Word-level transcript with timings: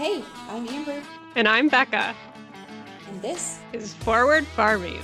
Hey, 0.00 0.24
I'm 0.48 0.66
Amber, 0.66 1.02
And 1.36 1.46
I'm 1.46 1.68
Becca. 1.68 2.14
and 3.06 3.20
this 3.20 3.58
Is 3.74 3.92
Forward 3.92 4.46
Farming. 4.46 4.98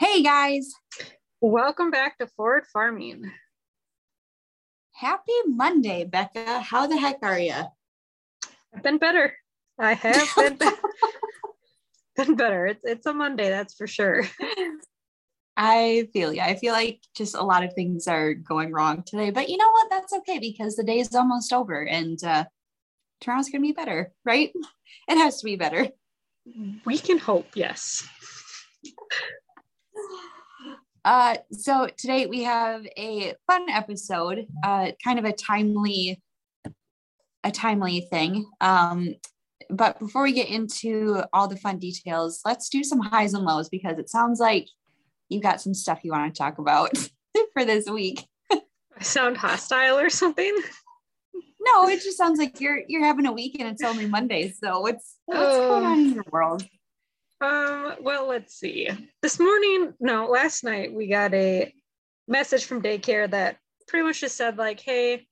Hey 0.00 0.24
guys, 0.24 0.72
Welcome 1.40 1.92
back 1.92 2.18
to 2.18 2.26
Forward 2.26 2.66
Farming. 2.72 3.30
happy 4.92 5.32
Monday, 5.46 6.02
Becca. 6.04 6.58
How 6.62 6.88
the 6.88 6.96
heck 6.98 7.18
are 7.22 7.38
you? 7.38 7.54
I've 8.74 8.82
been 8.82 8.98
better. 8.98 9.36
I 9.78 9.94
have 9.94 10.34
been, 10.36 10.58
been 12.26 12.36
better. 12.36 12.66
It's, 12.66 12.84
it's 12.84 13.06
a 13.06 13.14
Monday, 13.14 13.48
that's 13.48 13.74
for 13.74 13.86
sure. 13.86 14.24
I 15.56 16.08
feel 16.12 16.32
you. 16.32 16.40
I 16.40 16.54
feel 16.54 16.72
like 16.72 17.00
just 17.14 17.34
a 17.34 17.42
lot 17.42 17.64
of 17.64 17.74
things 17.74 18.06
are 18.06 18.34
going 18.34 18.72
wrong 18.72 19.02
today, 19.04 19.30
but 19.30 19.48
you 19.48 19.56
know 19.56 19.70
what? 19.70 19.90
That's 19.90 20.12
okay 20.14 20.38
because 20.38 20.76
the 20.76 20.84
day 20.84 21.00
is 21.00 21.14
almost 21.14 21.52
over 21.52 21.82
and 21.82 22.22
uh, 22.24 22.44
tomorrow's 23.20 23.50
going 23.50 23.62
to 23.62 23.68
be 23.68 23.72
better, 23.72 24.12
right? 24.24 24.52
It 25.08 25.18
has 25.18 25.40
to 25.40 25.44
be 25.44 25.56
better. 25.56 25.88
We 26.84 26.98
can 26.98 27.18
hope, 27.18 27.48
yes. 27.54 28.08
Uh, 31.04 31.36
so 31.52 31.88
today 31.98 32.26
we 32.26 32.42
have 32.44 32.86
a 32.96 33.34
fun 33.46 33.68
episode, 33.70 34.46
uh, 34.64 34.92
kind 35.02 35.18
of 35.18 35.24
a 35.24 35.32
timely, 35.32 36.22
a 37.44 37.50
timely 37.50 38.02
thing. 38.10 38.46
Um, 38.60 39.14
but 39.70 39.98
before 39.98 40.22
we 40.22 40.32
get 40.32 40.48
into 40.48 41.22
all 41.32 41.48
the 41.48 41.56
fun 41.56 41.78
details, 41.78 42.40
let's 42.44 42.68
do 42.68 42.82
some 42.84 43.00
highs 43.00 43.34
and 43.34 43.44
lows 43.44 43.68
because 43.68 43.98
it 43.98 44.08
sounds 44.10 44.40
like 44.40 44.66
you've 45.28 45.42
got 45.42 45.60
some 45.60 45.74
stuff 45.74 46.00
you 46.02 46.12
want 46.12 46.34
to 46.34 46.38
talk 46.38 46.58
about 46.58 46.90
for 47.52 47.64
this 47.64 47.88
week. 47.88 48.26
I 48.52 49.02
sound 49.02 49.36
hostile 49.36 49.98
or 49.98 50.10
something. 50.10 50.56
No, 51.60 51.88
it 51.88 52.02
just 52.02 52.16
sounds 52.16 52.38
like 52.38 52.60
you're 52.60 52.82
you're 52.88 53.04
having 53.04 53.26
a 53.26 53.32
week 53.32 53.56
and 53.58 53.68
it's 53.68 53.82
only 53.82 54.06
Monday. 54.06 54.50
So 54.50 54.80
what's 54.80 55.16
what's 55.26 55.56
going 55.56 55.84
on 55.84 55.98
in 56.00 56.14
your 56.14 56.24
world? 56.30 56.64
Um, 57.42 57.94
well, 58.00 58.28
let's 58.28 58.54
see. 58.54 58.88
This 59.22 59.38
morning, 59.38 59.94
no, 60.00 60.26
last 60.26 60.64
night 60.64 60.92
we 60.92 61.06
got 61.06 61.32
a 61.32 61.72
message 62.28 62.64
from 62.64 62.82
daycare 62.82 63.30
that 63.30 63.56
pretty 63.88 64.06
much 64.06 64.20
just 64.20 64.36
said 64.36 64.58
like, 64.58 64.80
hey, 64.80 65.26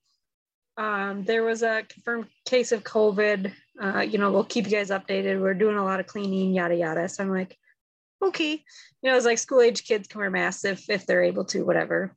um, 0.77 1.23
there 1.23 1.43
was 1.43 1.61
a 1.61 1.83
confirmed 1.89 2.27
case 2.45 2.71
of 2.71 2.83
COVID. 2.83 3.51
Uh, 3.81 4.01
you 4.01 4.17
know, 4.17 4.31
we'll 4.31 4.43
keep 4.43 4.65
you 4.65 4.71
guys 4.71 4.89
updated. 4.89 5.41
We're 5.41 5.53
doing 5.53 5.77
a 5.77 5.85
lot 5.85 5.99
of 5.99 6.07
cleaning, 6.07 6.53
yada 6.53 6.75
yada. 6.75 7.07
So 7.07 7.23
I'm 7.23 7.31
like, 7.31 7.57
okay. 8.21 8.63
You 9.01 9.09
know, 9.09 9.15
it's 9.15 9.25
like 9.25 9.37
school 9.37 9.61
age 9.61 9.85
kids 9.85 10.07
can 10.07 10.19
wear 10.19 10.29
masks 10.29 10.65
if 10.65 10.89
if 10.89 11.05
they're 11.05 11.23
able 11.23 11.45
to, 11.45 11.63
whatever. 11.65 12.15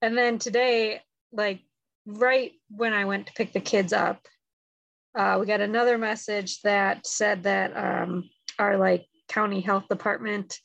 And 0.00 0.16
then 0.16 0.38
today, 0.38 1.00
like 1.32 1.60
right 2.06 2.52
when 2.70 2.92
I 2.92 3.04
went 3.04 3.26
to 3.26 3.32
pick 3.32 3.52
the 3.52 3.60
kids 3.60 3.92
up, 3.92 4.26
uh, 5.14 5.36
we 5.40 5.46
got 5.46 5.60
another 5.60 5.98
message 5.98 6.60
that 6.62 7.06
said 7.06 7.42
that 7.42 7.76
um, 7.76 8.28
our 8.58 8.76
like 8.76 9.06
county 9.28 9.60
health 9.60 9.88
department 9.88 10.58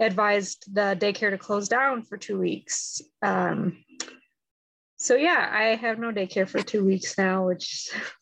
advised 0.00 0.72
the 0.74 0.96
daycare 0.98 1.30
to 1.30 1.38
close 1.38 1.68
down 1.68 2.02
for 2.02 2.16
two 2.16 2.38
weeks. 2.38 3.00
Um, 3.22 3.84
so 4.96 5.14
yeah, 5.14 5.48
I 5.52 5.76
have 5.76 5.98
no 5.98 6.12
daycare 6.12 6.48
for 6.48 6.62
two 6.62 6.84
weeks 6.84 7.16
now, 7.18 7.46
which 7.46 7.90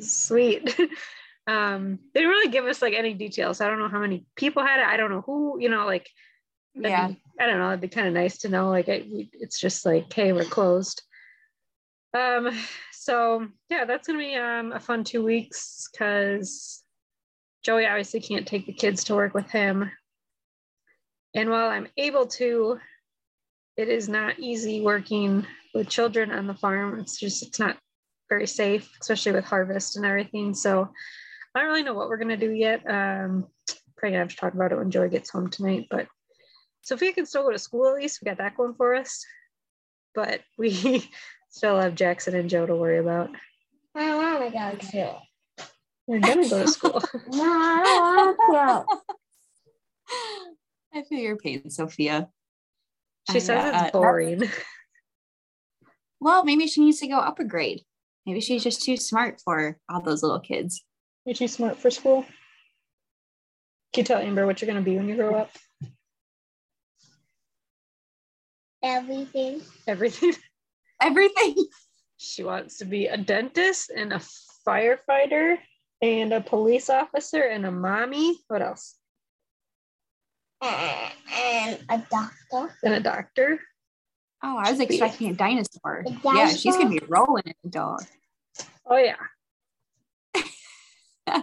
sweet. 0.00 0.78
um, 1.46 1.98
they 2.12 2.20
didn't 2.20 2.30
really 2.30 2.50
give 2.50 2.66
us 2.66 2.82
like 2.82 2.94
any 2.94 3.14
details. 3.14 3.60
I 3.60 3.68
don't 3.68 3.78
know 3.78 3.88
how 3.88 4.00
many 4.00 4.26
people 4.36 4.64
had 4.64 4.80
it. 4.80 4.86
I 4.86 4.96
don't 4.96 5.10
know 5.10 5.22
who. 5.22 5.58
You 5.60 5.68
know, 5.68 5.86
like 5.86 6.08
Yeah. 6.74 7.08
be- 7.08 7.22
I 7.40 7.46
don't 7.46 7.58
know. 7.58 7.68
It'd 7.68 7.80
be 7.80 7.88
kind 7.88 8.08
of 8.08 8.14
nice 8.14 8.38
to 8.38 8.48
know. 8.48 8.68
Like, 8.68 8.88
it, 8.88 9.06
it's 9.32 9.60
just 9.60 9.86
like, 9.86 10.12
hey, 10.12 10.32
we're 10.32 10.44
closed. 10.44 11.02
Um, 12.14 12.50
so 12.92 13.46
yeah, 13.70 13.84
that's 13.84 14.06
gonna 14.06 14.18
be 14.18 14.34
um 14.34 14.72
a 14.72 14.80
fun 14.80 15.04
two 15.04 15.22
weeks 15.24 15.88
because 15.92 16.82
Joey 17.62 17.86
obviously 17.86 18.20
can't 18.20 18.46
take 18.46 18.66
the 18.66 18.72
kids 18.72 19.04
to 19.04 19.14
work 19.14 19.34
with 19.34 19.50
him. 19.50 19.90
And 21.34 21.50
while 21.50 21.68
I'm 21.68 21.88
able 21.96 22.26
to, 22.26 22.78
it 23.76 23.88
is 23.88 24.08
not 24.08 24.38
easy 24.38 24.80
working 24.80 25.46
with 25.74 25.88
children 25.88 26.30
on 26.32 26.46
the 26.46 26.54
farm. 26.54 26.98
It's 26.98 27.18
just 27.18 27.42
it's 27.46 27.58
not 27.60 27.76
very 28.28 28.46
safe, 28.46 28.90
especially 29.00 29.32
with 29.32 29.44
harvest 29.44 29.96
and 29.96 30.04
everything. 30.06 30.54
So 30.54 30.88
I 31.54 31.60
don't 31.60 31.68
really 31.68 31.82
know 31.82 31.94
what 31.94 32.08
we're 32.08 32.18
gonna 32.18 32.36
do 32.36 32.50
yet. 32.50 32.80
Um, 32.88 33.46
probably 33.96 34.10
gonna 34.12 34.18
have 34.18 34.28
to 34.30 34.36
talk 34.36 34.54
about 34.54 34.72
it 34.72 34.78
when 34.78 34.90
Joey 34.90 35.08
gets 35.08 35.30
home 35.30 35.50
tonight. 35.50 35.86
But 35.90 36.06
Sophia 36.82 37.12
can 37.12 37.26
still 37.26 37.42
go 37.42 37.52
to 37.52 37.58
school 37.58 37.88
at 37.88 37.96
least. 37.96 38.20
We 38.22 38.26
got 38.26 38.38
that 38.38 38.56
going 38.56 38.74
for 38.74 38.94
us. 38.94 39.24
But 40.14 40.40
we 40.58 41.08
still 41.50 41.80
have 41.80 41.94
Jackson 41.94 42.34
and 42.34 42.50
Joe 42.50 42.66
to 42.66 42.76
worry 42.76 42.98
about. 42.98 43.30
I 43.94 44.14
want 44.14 44.52
to 44.52 44.58
go 44.58 44.90
too. 44.90 45.64
We're 46.06 46.20
gonna 46.20 46.48
go 46.48 46.62
to 46.64 46.68
school. 46.68 47.02
No, 47.28 47.42
I 47.44 47.82
don't 48.14 48.38
want 48.54 48.86
to. 48.88 48.98
I 50.94 51.02
feel 51.02 51.18
your 51.18 51.36
pain, 51.36 51.68
Sophia. 51.70 52.28
She 53.30 53.40
says 53.40 53.74
Uh, 53.74 53.80
it's 53.82 53.92
boring. 53.92 54.48
Well, 56.20 56.44
maybe 56.44 56.66
she 56.66 56.80
needs 56.80 57.00
to 57.00 57.08
go 57.08 57.18
up 57.18 57.38
a 57.38 57.44
grade. 57.44 57.82
Maybe 58.28 58.42
she's 58.42 58.62
just 58.62 58.82
too 58.82 58.98
smart 58.98 59.40
for 59.40 59.78
all 59.88 60.02
those 60.02 60.22
little 60.22 60.38
kids. 60.38 60.84
You're 61.24 61.34
too 61.34 61.48
smart 61.48 61.78
for 61.78 61.90
school. 61.90 62.26
Can 63.94 64.02
you 64.02 64.04
tell 64.04 64.18
Amber 64.18 64.44
what 64.44 64.60
you're 64.60 64.66
gonna 64.66 64.82
be 64.82 64.98
when 64.98 65.08
you 65.08 65.16
grow 65.16 65.34
up? 65.34 65.50
Everything. 68.82 69.62
Everything. 69.86 70.34
Everything. 71.02 71.54
She 72.18 72.44
wants 72.44 72.76
to 72.78 72.84
be 72.84 73.06
a 73.06 73.16
dentist 73.16 73.90
and 73.96 74.12
a 74.12 74.20
firefighter 74.68 75.56
and 76.02 76.34
a 76.34 76.42
police 76.42 76.90
officer 76.90 77.40
and 77.40 77.64
a 77.64 77.72
mommy. 77.72 78.36
What 78.48 78.60
else? 78.60 78.96
And, 80.60 81.12
and 81.34 81.78
a 81.88 82.04
doctor. 82.10 82.76
And 82.84 82.92
a 82.92 83.00
doctor. 83.00 83.58
Oh, 84.44 84.58
I 84.58 84.70
was 84.70 84.80
expecting 84.80 85.30
a 85.30 85.32
dinosaur. 85.32 86.04
A 86.06 86.10
Yeah, 86.22 86.48
she's 86.50 86.76
gonna 86.76 86.90
be 86.90 87.00
rolling 87.08 87.44
in 87.46 87.54
the 87.64 87.70
door. 87.70 87.96
Oh 88.90 88.96
yeah. 88.96 89.16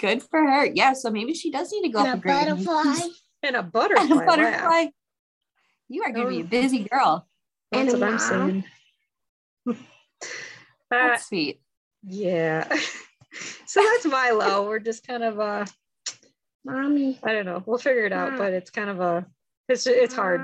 Good 0.00 0.22
for 0.22 0.40
her. 0.40 0.66
Yeah, 0.66 0.92
so 0.92 1.10
maybe 1.10 1.32
she 1.34 1.50
does 1.50 1.70
need 1.72 1.82
to 1.82 1.88
go 1.88 2.00
And 2.00 2.08
up 2.08 2.14
a 2.14 2.18
a 2.18 2.20
grade. 2.20 2.46
butterfly. 2.48 3.08
And 3.42 3.54
a 3.54 3.60
And 3.60 3.70
butterfly. 3.72 4.24
Wow. 4.26 4.90
You 5.88 6.02
are 6.02 6.10
gonna 6.12 6.28
be 6.28 6.40
a 6.40 6.44
Oh. 6.44 6.48
busy 6.48 6.84
girl. 6.90 7.28
That's 7.70 7.92
And 7.92 8.00
what 8.02 8.08
I'm 8.10 8.18
saying. 8.18 8.64
uh, 9.68 9.74
That's 10.90 11.26
sweet. 11.28 11.60
yeah. 12.02 12.66
so 13.66 13.82
that's 13.82 14.06
my 14.06 14.30
low. 14.30 14.66
We're 14.66 14.80
just 14.80 15.06
kind 15.06 15.22
of 15.22 15.38
uh 15.38 15.64
Mommy. 16.64 17.20
I 17.22 17.32
don't 17.32 17.44
know. 17.46 17.62
We'll 17.64 17.78
figure 17.78 18.04
it 18.06 18.12
out, 18.12 18.36
but 18.36 18.52
it's 18.52 18.70
kind 18.70 18.90
of 18.90 19.00
a 19.00 19.26
it's 19.68 19.86
it's 19.86 20.14
hard 20.14 20.40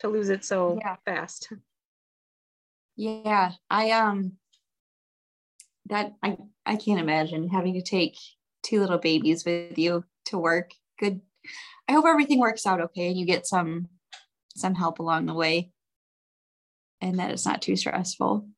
to 0.00 0.08
lose 0.08 0.28
it 0.30 0.44
so 0.44 0.78
Yeah. 0.80 0.96
fast. 1.04 1.52
Yeah, 2.96 3.52
I 3.70 3.90
um 3.92 4.32
that 5.88 6.14
I 6.22 6.36
I 6.64 6.76
can't 6.76 7.00
imagine 7.00 7.48
having 7.48 7.74
to 7.74 7.82
take 7.82 8.16
two 8.62 8.80
little 8.80 8.98
babies 8.98 9.44
with 9.44 9.78
you 9.78 10.04
to 10.26 10.38
work. 10.38 10.70
Good. 10.98 11.20
I 11.88 11.92
hope 11.92 12.06
everything 12.06 12.40
works 12.40 12.66
out 12.66 12.80
okay 12.80 13.08
and 13.08 13.18
you 13.18 13.26
get 13.26 13.46
some 13.46 13.88
some 14.56 14.74
help 14.74 14.98
along 14.98 15.26
the 15.26 15.34
way 15.34 15.70
and 17.00 17.18
that 17.18 17.30
it's 17.30 17.46
not 17.46 17.62
too 17.62 17.76
stressful. 17.76 18.48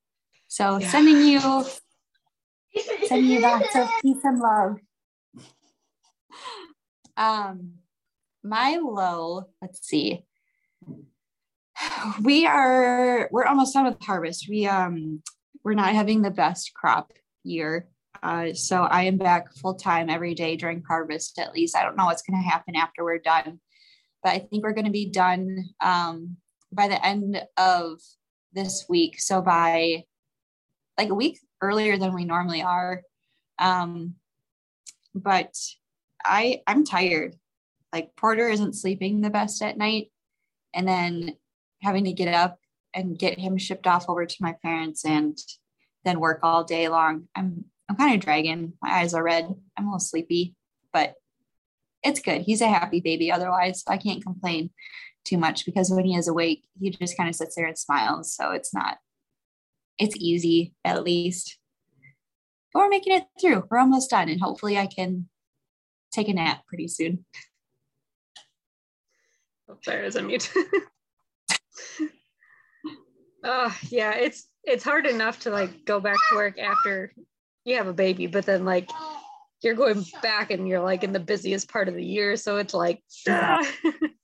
So 0.47 0.78
Yeah. 0.78 0.88
sending 0.88 1.21
you 1.27 1.41
sending 3.06 3.31
you 3.31 3.41
lots 3.41 3.75
of 3.76 3.88
peace 4.02 4.25
and 4.25 4.38
love. 4.38 4.76
Um 7.17 7.75
my 8.43 8.76
low, 8.76 9.44
let's 9.61 9.87
see. 9.87 10.25
We 12.23 12.47
are 12.47 13.29
we're 13.31 13.44
almost 13.44 13.75
done 13.75 13.85
with 13.85 14.02
harvest. 14.02 14.49
We 14.49 14.67
um 14.67 15.23
we're 15.64 15.75
not 15.75 15.94
having 15.94 16.23
the 16.23 16.31
best 16.31 16.73
crop 16.75 17.12
year. 17.49 17.89
Uh, 18.23 18.53
so 18.53 18.83
I 18.83 19.05
am 19.05 19.17
back 19.17 19.53
full 19.55 19.75
time 19.75 20.11
every 20.11 20.35
day 20.35 20.56
during 20.56 20.83
harvest 20.83 21.39
at 21.39 21.53
least. 21.53 21.77
I 21.77 21.83
don't 21.83 21.97
know 21.97 22.06
what's 22.06 22.23
going 22.23 22.43
to 22.43 22.49
happen 22.49 22.77
after 22.77 23.05
we're 23.05 23.19
done, 23.19 23.61
but 24.23 24.31
I 24.31 24.39
think 24.39 24.65
we're 24.65 24.73
going 24.73 24.87
to 24.87 24.91
be 24.91 25.11
done 25.11 25.71
um, 25.81 26.37
by 26.73 26.89
the 26.89 27.05
end 27.05 27.41
of 27.56 28.00
this 28.53 28.87
week. 28.89 29.21
So 29.21 29.41
by 29.41 30.05
like 30.97 31.11
a 31.11 31.15
week 31.15 31.39
earlier 31.62 31.97
than 31.97 32.15
we 32.15 32.25
normally 32.25 32.62
are. 32.62 33.03
Um, 33.59 34.15
but 35.15 35.55
I 36.25 36.62
I'm 36.67 36.85
tired. 36.85 37.37
Like 37.93 38.17
Porter 38.17 38.49
isn't 38.49 38.75
sleeping 38.75 39.21
the 39.21 39.31
best 39.31 39.62
at 39.62 39.79
night, 39.79 40.11
and 40.75 40.87
then 40.87 41.37
having 41.83 42.05
to 42.05 42.12
get 42.12 42.35
up 42.35 42.59
and 42.95 43.19
get 43.19 43.39
him 43.39 43.56
shipped 43.56 43.87
off 43.87 44.09
over 44.09 44.27
to 44.27 44.37
my 44.41 44.55
parents 44.62 45.05
and 45.05 45.39
then 46.05 46.21
work 46.21 46.41
all 46.43 46.65
day 46.65 46.89
long. 46.89 47.29
I'm 47.35 47.65
I'm 47.89 47.97
kind 47.97 48.15
of 48.15 48.21
dragging. 48.21 48.75
My 48.83 48.91
eyes 48.91 49.15
are 49.15 49.23
red. 49.23 49.55
I'm 49.77 49.85
a 49.85 49.89
little 49.89 49.99
sleepy, 49.99 50.55
but 50.93 51.15
it's 52.03 52.21
good. 52.21 52.43
He's 52.43 52.61
a 52.61 52.69
happy 52.69 53.00
baby. 53.00 53.33
Otherwise, 53.33 53.83
I 53.89 53.97
can't 53.97 54.23
complain 54.23 54.71
too 55.25 55.39
much 55.39 55.65
because 55.65 55.91
when 55.91 56.05
he 56.05 56.15
is 56.15 56.29
awake, 56.29 56.65
he 56.81 56.91
just 56.91 57.17
kind 57.17 57.29
of 57.29 57.35
sits 57.35 57.56
there 57.56 57.67
and 57.67 57.79
smiles. 57.79 58.35
So 58.35 58.53
it's 58.53 58.75
not, 58.75 58.99
it's 59.99 60.17
easy 60.17 60.75
at 60.85 61.03
least. 61.03 61.59
But 62.73 62.81
we're 62.81 62.89
making 62.91 63.17
it 63.17 63.25
through. 63.41 63.65
We're 63.71 63.79
almost 63.79 64.11
done, 64.11 64.29
and 64.29 64.41
hopefully, 64.41 64.77
I 64.77 64.87
can 64.87 65.29
take 66.12 66.29
a 66.29 66.35
nap 66.35 66.67
pretty 66.67 66.89
soon. 66.89 67.25
Oh, 69.69 69.79
sorry, 69.83 70.06
is 70.06 70.17
a 70.17 70.23
mute. 70.23 70.50
uh, 73.44 73.70
yeah, 73.88 74.14
it's 74.14 74.49
it's 74.64 74.85
hard 74.85 75.06
enough 75.06 75.40
to 75.40 75.50
like 75.50 75.85
go 75.85 76.00
back 76.00 76.17
to 76.31 76.37
work 76.37 76.58
after 76.58 77.12
you 77.64 77.76
have 77.76 77.87
a 77.87 77.93
baby, 77.93 78.26
but 78.26 78.46
then 78.46 78.64
like 78.64 78.90
you're 79.62 79.75
going 79.75 80.05
back 80.23 80.50
and 80.50 80.69
you're 80.69 80.81
like 80.81 81.02
in 81.05 81.12
the 81.12 81.20
busiest 81.20 81.70
part 81.70 81.88
of 81.88 81.94
the 81.94 82.05
year, 82.05 82.37
so 82.37 82.56
it's 82.56 82.75
like 82.75 83.02
ah. 83.29 83.67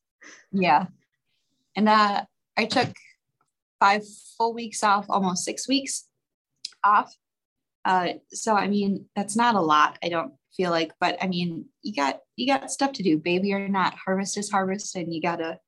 Yeah. 0.55 0.87
And 1.77 1.89
uh, 1.89 2.25
I 2.57 2.65
took 2.67 2.95
five 3.81 4.03
full 4.39 4.55
weeks 4.55 4.83
off, 4.83 5.07
almost 5.09 5.45
six 5.45 5.69
weeks 5.69 6.07
off. 6.85 7.13
Uh, 7.85 8.15
so 8.31 8.55
I 8.55 8.69
mean, 8.69 9.07
that's 9.17 9.37
not 9.37 9.57
a 9.57 9.61
lot. 9.61 9.99
I 10.03 10.09
don't 10.09 10.33
feel 10.57 10.71
like, 10.71 10.93
but 11.01 11.19
I 11.21 11.27
mean, 11.27 11.67
you 11.83 11.93
got 11.93 12.21
you 12.37 12.47
got 12.47 12.71
stuff 12.71 12.93
to 12.93 13.03
do, 13.03 13.19
baby 13.19 13.53
or 13.53 13.69
not. 13.69 13.95
Harvest 13.95 14.39
is 14.39 14.51
harvest, 14.51 14.95
and 14.95 15.13
you 15.13 15.21
gotta 15.21 15.59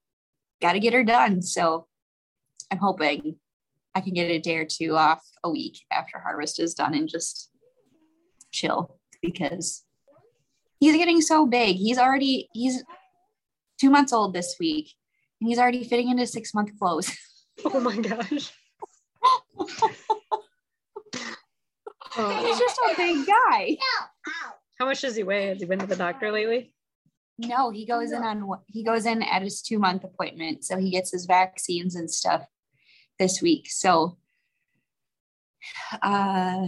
gotta 0.62 0.78
get 0.78 0.94
her 0.94 1.04
done. 1.04 1.42
So 1.42 1.88
I'm 2.70 2.78
hoping 2.78 3.36
I 3.94 4.00
can 4.00 4.12
get 4.12 4.30
a 4.30 4.38
day 4.38 4.56
or 4.56 4.66
two 4.66 4.96
off 4.96 5.22
a 5.42 5.50
week 5.50 5.78
after 5.90 6.18
harvest 6.18 6.60
is 6.60 6.74
done 6.74 6.94
and 6.94 7.08
just 7.08 7.50
chill 8.52 8.98
because 9.22 9.84
he's 10.80 10.96
getting 10.96 11.20
so 11.20 11.46
big. 11.46 11.76
He's 11.76 11.98
already 11.98 12.48
he's 12.52 12.84
two 13.80 13.90
months 13.90 14.12
old 14.12 14.34
this 14.34 14.56
week, 14.60 14.90
and 15.40 15.48
he's 15.48 15.58
already 15.58 15.84
fitting 15.84 16.10
into 16.10 16.26
six 16.26 16.52
month 16.54 16.78
clothes. 16.78 17.16
oh 17.64 17.80
my 17.80 17.96
gosh. 17.96 18.52
oh. 22.18 22.46
He's 22.46 22.58
just 22.58 22.78
a 22.78 22.94
big 22.96 23.26
guy. 23.26 23.76
How 24.78 24.84
much 24.86 25.00
does 25.00 25.16
he 25.16 25.22
weigh? 25.22 25.46
Has 25.46 25.60
he 25.60 25.64
been 25.64 25.78
to 25.78 25.86
the 25.86 25.96
doctor 25.96 26.30
lately? 26.30 26.74
No, 27.38 27.70
he 27.70 27.86
goes 27.86 28.12
in 28.12 28.22
on 28.22 28.46
he 28.66 28.82
goes 28.82 29.06
in 29.06 29.22
at 29.22 29.42
his 29.42 29.62
two 29.62 29.78
month 29.78 30.04
appointment, 30.04 30.64
so 30.64 30.76
he 30.76 30.90
gets 30.90 31.12
his 31.12 31.26
vaccines 31.26 31.94
and 31.94 32.10
stuff 32.10 32.46
this 33.18 33.40
week. 33.42 33.68
So, 33.70 34.18
uh, 36.02 36.66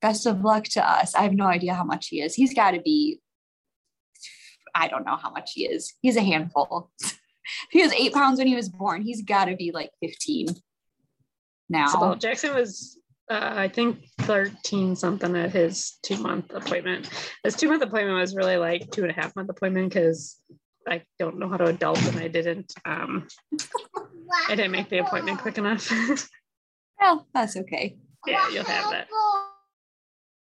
best 0.00 0.26
of 0.26 0.42
luck 0.42 0.64
to 0.64 0.88
us. 0.88 1.14
I 1.14 1.22
have 1.22 1.32
no 1.32 1.46
idea 1.46 1.74
how 1.74 1.84
much 1.84 2.08
he 2.08 2.20
is. 2.20 2.34
He's 2.34 2.54
got 2.54 2.72
to 2.72 2.80
be. 2.80 3.20
I 4.74 4.88
don't 4.88 5.06
know 5.06 5.16
how 5.16 5.30
much 5.30 5.52
he 5.54 5.66
is. 5.66 5.94
He's 6.02 6.16
a 6.16 6.22
handful. 6.22 6.90
he 7.70 7.82
was 7.82 7.92
eight 7.92 8.12
pounds 8.12 8.38
when 8.38 8.48
he 8.48 8.56
was 8.56 8.68
born. 8.68 9.02
He's 9.02 9.22
got 9.22 9.46
to 9.46 9.56
be 9.56 9.70
like 9.72 9.90
fifteen 10.00 10.46
now. 11.68 11.86
So 11.86 12.14
Jackson 12.14 12.54
was 12.54 12.98
uh, 13.30 13.52
I 13.56 13.68
think 13.68 13.98
13 14.20 14.96
something 14.96 15.34
at 15.36 15.52
his 15.52 15.98
two 16.02 16.18
month 16.18 16.52
appointment. 16.52 17.08
His 17.42 17.56
two 17.56 17.68
month 17.68 17.82
appointment 17.82 18.18
was 18.18 18.34
really 18.34 18.56
like 18.56 18.90
two 18.90 19.02
and 19.02 19.10
a 19.10 19.14
half 19.14 19.34
month 19.34 19.48
appointment 19.48 19.88
because 19.88 20.36
I 20.88 21.02
don't 21.18 21.38
know 21.38 21.48
how 21.48 21.56
to 21.56 21.66
adult 21.66 22.02
and 22.06 22.18
I 22.18 22.28
didn't 22.28 22.72
um 22.84 23.26
I 24.48 24.54
didn't 24.56 24.72
make 24.72 24.88
the 24.88 24.98
appointment 24.98 25.38
quick 25.40 25.58
enough. 25.58 25.90
well, 27.00 27.26
that's 27.32 27.56
okay. 27.56 27.96
Yeah, 28.26 28.48
you'll 28.50 28.64
have 28.64 28.90
that. 28.90 29.08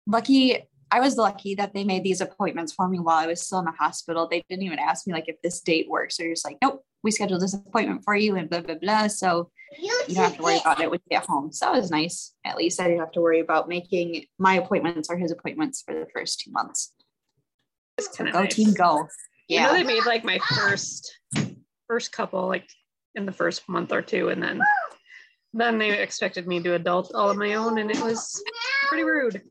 Lucky 0.08 0.68
I 0.92 1.00
was 1.00 1.16
lucky 1.16 1.56
that 1.56 1.74
they 1.74 1.86
made 1.86 2.04
these 2.04 2.20
appointments 2.20 2.74
for 2.74 2.90
me 2.90 3.00
while 3.00 3.18
I 3.18 3.28
was 3.28 3.42
still 3.42 3.60
in 3.60 3.66
the 3.66 3.72
hospital. 3.72 4.28
They 4.28 4.44
didn't 4.50 4.66
even 4.66 4.78
ask 4.78 5.08
me 5.08 5.14
like 5.14 5.30
if 5.30 5.42
this 5.42 5.62
date 5.62 5.90
works. 5.90 6.18
They're 6.18 6.30
just 6.30 6.44
like, 6.44 6.58
nope, 6.62 6.84
we 7.02 7.12
scheduled 7.12 7.42
this 7.42 7.54
appointment 7.54 8.04
for 8.04 8.14
you 8.14 8.36
and 8.36 8.50
blah 8.50 8.60
blah 8.60 8.76
blah. 8.76 9.08
So 9.08 9.52
you 9.80 9.90
don't 10.10 10.16
have 10.18 10.36
to 10.36 10.44
worry 10.44 10.60
about 10.60 10.82
it 10.82 10.92
when 10.92 11.00
you 11.06 11.18
get 11.18 11.26
home. 11.26 11.54
So 11.54 11.66
that 11.66 11.74
was 11.74 11.92
nice. 11.92 12.34
At 12.44 12.58
least 12.58 12.80
I 12.82 12.86
didn't 12.86 13.00
have 13.00 13.14
to 13.14 13.22
worry 13.22 13.40
about 13.40 13.70
making 13.70 14.26
my 14.38 14.56
appointments 14.56 15.10
or 15.10 15.18
his 15.18 15.32
appointments 15.32 15.82
for 15.82 15.94
the 15.94 16.08
first 16.14 16.42
two 16.42 16.52
months. 16.52 16.94
So 18.00 18.26
go 18.26 18.42
nice. 18.44 18.56
team 18.56 18.74
go. 18.74 19.08
Yeah. 19.48 19.62
You 19.62 19.68
know, 19.68 19.74
they 19.74 19.96
made 19.96 20.06
like 20.06 20.24
my 20.24 20.40
first 20.56 21.20
first 21.88 22.12
couple 22.12 22.48
like 22.48 22.70
in 23.16 23.26
the 23.26 23.32
first 23.32 23.68
month 23.68 23.92
or 23.92 24.02
two, 24.02 24.30
and 24.30 24.42
then 24.42 24.62
then 25.54 25.78
they 25.78 26.00
expected 26.00 26.48
me 26.48 26.62
to 26.64 26.76
adult 26.76 27.12
all 27.14 27.30
on 27.30 27.38
my 27.38 27.56
own, 27.56 27.78
and 27.78 27.92
it 27.92 28.02
was 28.02 28.42
pretty 28.88 29.04
rude. 29.04 29.42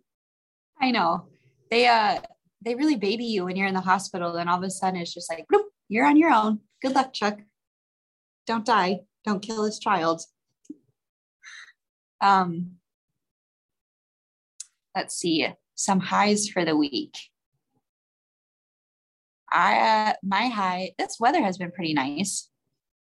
I 0.81 0.91
know. 0.91 1.29
They 1.71 1.87
uh 1.87 2.21
they 2.65 2.75
really 2.75 2.97
baby 2.97 3.25
you 3.25 3.45
when 3.45 3.57
you're 3.57 3.69
in 3.69 3.75
the 3.75 3.81
hospital, 3.81 4.37
and 4.37 4.49
all 4.49 4.59
of 4.59 4.65
a 4.65 4.71
sudden 4.71 5.01
it's 5.01 5.15
just 5.15 5.31
like, 5.31 5.47
you're 5.89 6.07
on 6.07 6.17
your 6.17 6.31
own. 6.31 6.61
Good 6.83 6.95
luck, 6.95 7.13
Chuck. 7.13 7.39
Don't 8.47 8.65
die. 8.65 9.01
Don't 9.25 9.43
kill 9.43 9.65
this 9.65 9.79
child. 9.79 10.23
Um, 12.21 12.73
let's 14.95 15.15
see 15.15 15.49
some 15.75 16.01
highs 16.01 16.49
for 16.49 16.65
the 16.65 16.77
week. 16.77 17.17
I 19.53 19.79
uh, 19.79 20.13
my 20.23 20.49
high. 20.49 20.93
This 20.99 21.17
weather 21.21 21.43
has 21.43 21.59
been 21.59 21.73
pretty 21.73 21.95
nice. 21.95 22.49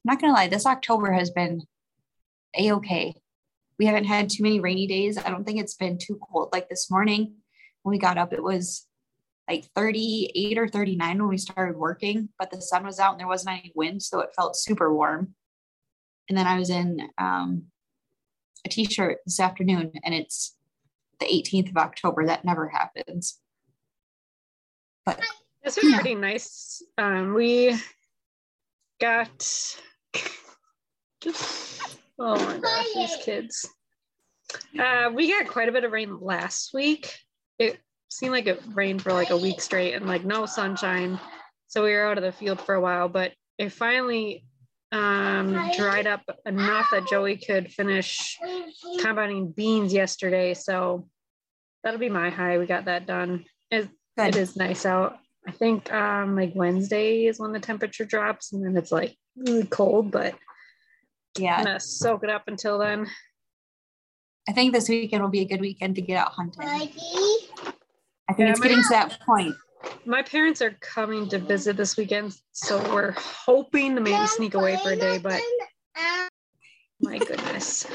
I'm 0.05 0.15
not 0.15 0.21
gonna 0.21 0.33
lie. 0.33 0.49
This 0.49 0.67
October 0.67 1.13
has 1.13 1.31
been 1.31 1.63
a 2.57 2.73
okay. 2.73 3.15
We 3.79 3.87
haven't 3.87 4.05
had 4.05 4.29
too 4.29 4.43
many 4.43 4.61
rainy 4.61 4.87
days. 4.87 5.19
I 5.19 5.31
don't 5.31 5.45
think 5.45 5.59
it's 5.59 5.75
been 5.75 5.99
too 5.99 6.19
cold. 6.31 6.51
Like 6.53 6.69
this 6.69 6.91
morning 6.91 7.35
when 7.83 7.93
we 7.93 7.99
got 7.99 8.19
up, 8.19 8.33
it 8.33 8.43
was 8.43 8.87
like 9.49 9.67
38 9.75 10.59
or 10.59 10.69
39 10.69 11.19
when 11.19 11.29
we 11.29 11.39
started 11.39 11.77
working, 11.77 12.29
but 12.39 12.51
the 12.51 12.61
sun 12.61 12.85
was 12.85 13.01
out 13.01 13.13
and 13.13 13.21
there 13.21 13.27
wasn't 13.27 13.59
any 13.59 13.73
wind, 13.75 14.03
so 14.03 14.21
it 14.21 14.35
felt 14.37 14.57
super 14.57 14.95
warm. 14.95 15.35
And 16.29 16.39
then 16.39 16.47
I 16.47 16.59
was 16.59 16.71
in 16.71 17.09
um, 17.19 17.65
a 18.65 18.69
t-shirt 18.69 19.19
this 19.27 19.41
afternoon, 19.41 19.93
and 20.05 20.15
it's 20.15 20.57
the 21.19 21.27
18th 21.27 21.71
of 21.71 21.77
October. 21.77 22.27
That 22.27 22.45
never 22.45 22.69
happens. 22.69 23.41
But 25.05 25.21
this 25.65 25.77
was 25.77 25.91
yeah. 25.91 25.97
pretty 25.97 26.15
nice. 26.15 26.83
Um, 26.99 27.35
we 27.35 27.79
got 29.01 29.47
oh 32.19 32.47
my 32.47 32.59
gosh, 32.59 32.87
these 32.95 33.17
kids. 33.25 33.69
Uh, 34.79 35.11
we 35.15 35.31
got 35.31 35.51
quite 35.51 35.69
a 35.69 35.73
bit 35.73 35.85
of 35.85 35.93
rain 35.93 36.19
last 36.21 36.73
week. 36.75 37.15
It 37.59 37.79
seemed 38.09 38.33
like 38.33 38.47
it 38.47 38.63
rained 38.75 39.03
for 39.03 39.13
like 39.13 39.31
a 39.31 39.37
week 39.37 39.61
straight 39.61 39.95
and 39.95 40.07
like 40.07 40.25
no 40.25 40.47
sunshine. 40.47 41.19
So 41.69 41.85
we 41.85 41.93
were 41.93 42.07
out 42.07 42.19
of 42.19 42.25
the 42.25 42.33
field 42.33 42.61
for 42.61 42.75
a 42.75 42.81
while, 42.81 43.09
but 43.09 43.33
it 43.59 43.71
finally 43.71 44.45
um, 44.93 45.71
dried 45.77 46.07
up 46.07 46.23
enough 46.47 46.89
that 46.91 47.07
Joey 47.09 47.37
could 47.37 47.71
finish 47.71 48.39
combining 49.01 49.53
beans 49.53 49.93
yesterday. 49.93 50.55
So 50.55 51.07
that'll 51.85 52.01
be 52.01 52.09
my 52.09 52.31
high. 52.31 52.59
We 52.59 52.67
got 52.67 52.87
that 52.87 53.07
done. 53.07 53.45
It, 53.71 53.89
it 54.17 54.37
is 54.37 54.57
nice 54.57 54.85
out. 54.85 55.19
I 55.51 55.53
think 55.53 55.93
um, 55.93 56.37
like 56.37 56.53
Wednesday 56.55 57.27
is 57.27 57.41
when 57.41 57.53
the 57.53 57.59
temperature 57.59 58.05
drops 58.05 58.53
and 58.53 58.65
then 58.65 58.77
it's 58.77 58.93
like 58.93 59.17
really 59.37 59.67
cold, 59.67 60.13
but 60.13 60.35
yeah, 61.37 61.57
I'm 61.57 61.65
gonna 61.65 61.81
soak 61.81 62.23
it 62.23 62.31
up 62.31 62.45
until 62.47 62.79
then. 62.79 63.09
I 64.49 64.53
think 64.53 64.73
this 64.73 64.89
weekend 64.89 65.25
will 65.25 65.31
be 65.31 65.41
a 65.41 65.49
good 65.49 65.61
weekend 65.61 65.97
to 65.97 66.03
get 66.03 66.19
out 66.19 66.33
hunting. 66.33 66.63
I 66.63 66.87
think 66.87 68.39
yeah, 68.39 68.51
it's 68.51 68.61
getting 68.61 68.83
to 68.83 68.89
that 68.91 69.19
point 69.27 69.57
my 70.05 70.23
parents 70.23 70.63
are 70.63 70.77
coming 70.81 71.29
to 71.29 71.39
visit 71.39 71.77
this 71.77 71.97
weekend, 71.97 72.37
so 72.53 72.79
we're 72.93 73.13
hoping 73.13 73.97
to 73.97 74.01
maybe 74.01 74.27
sneak 74.29 74.55
away 74.55 74.77
for 74.77 74.91
a 74.91 74.97
day, 74.97 75.19
but 75.19 75.41
my 77.01 77.19
goodness. 77.19 77.89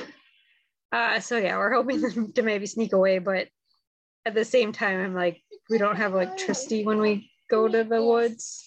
Uh, 0.92 1.22
so 1.22 1.38
yeah, 1.38 1.58
we're 1.58 1.74
hoping 1.74 2.34
to 2.34 2.42
maybe 2.42 2.66
sneak 2.66 2.92
away, 2.92 3.20
but 3.20 3.48
at 4.26 4.34
the 4.34 4.44
same 4.44 4.74
time, 4.74 5.00
I'm 5.00 5.16
like, 5.16 5.42
we 5.70 5.78
don't 5.78 5.96
have 5.96 6.14
electricity 6.14 6.84
when 6.84 7.00
we 7.00 7.30
go 7.50 7.68
to 7.68 7.84
the 7.84 8.04
woods. 8.04 8.64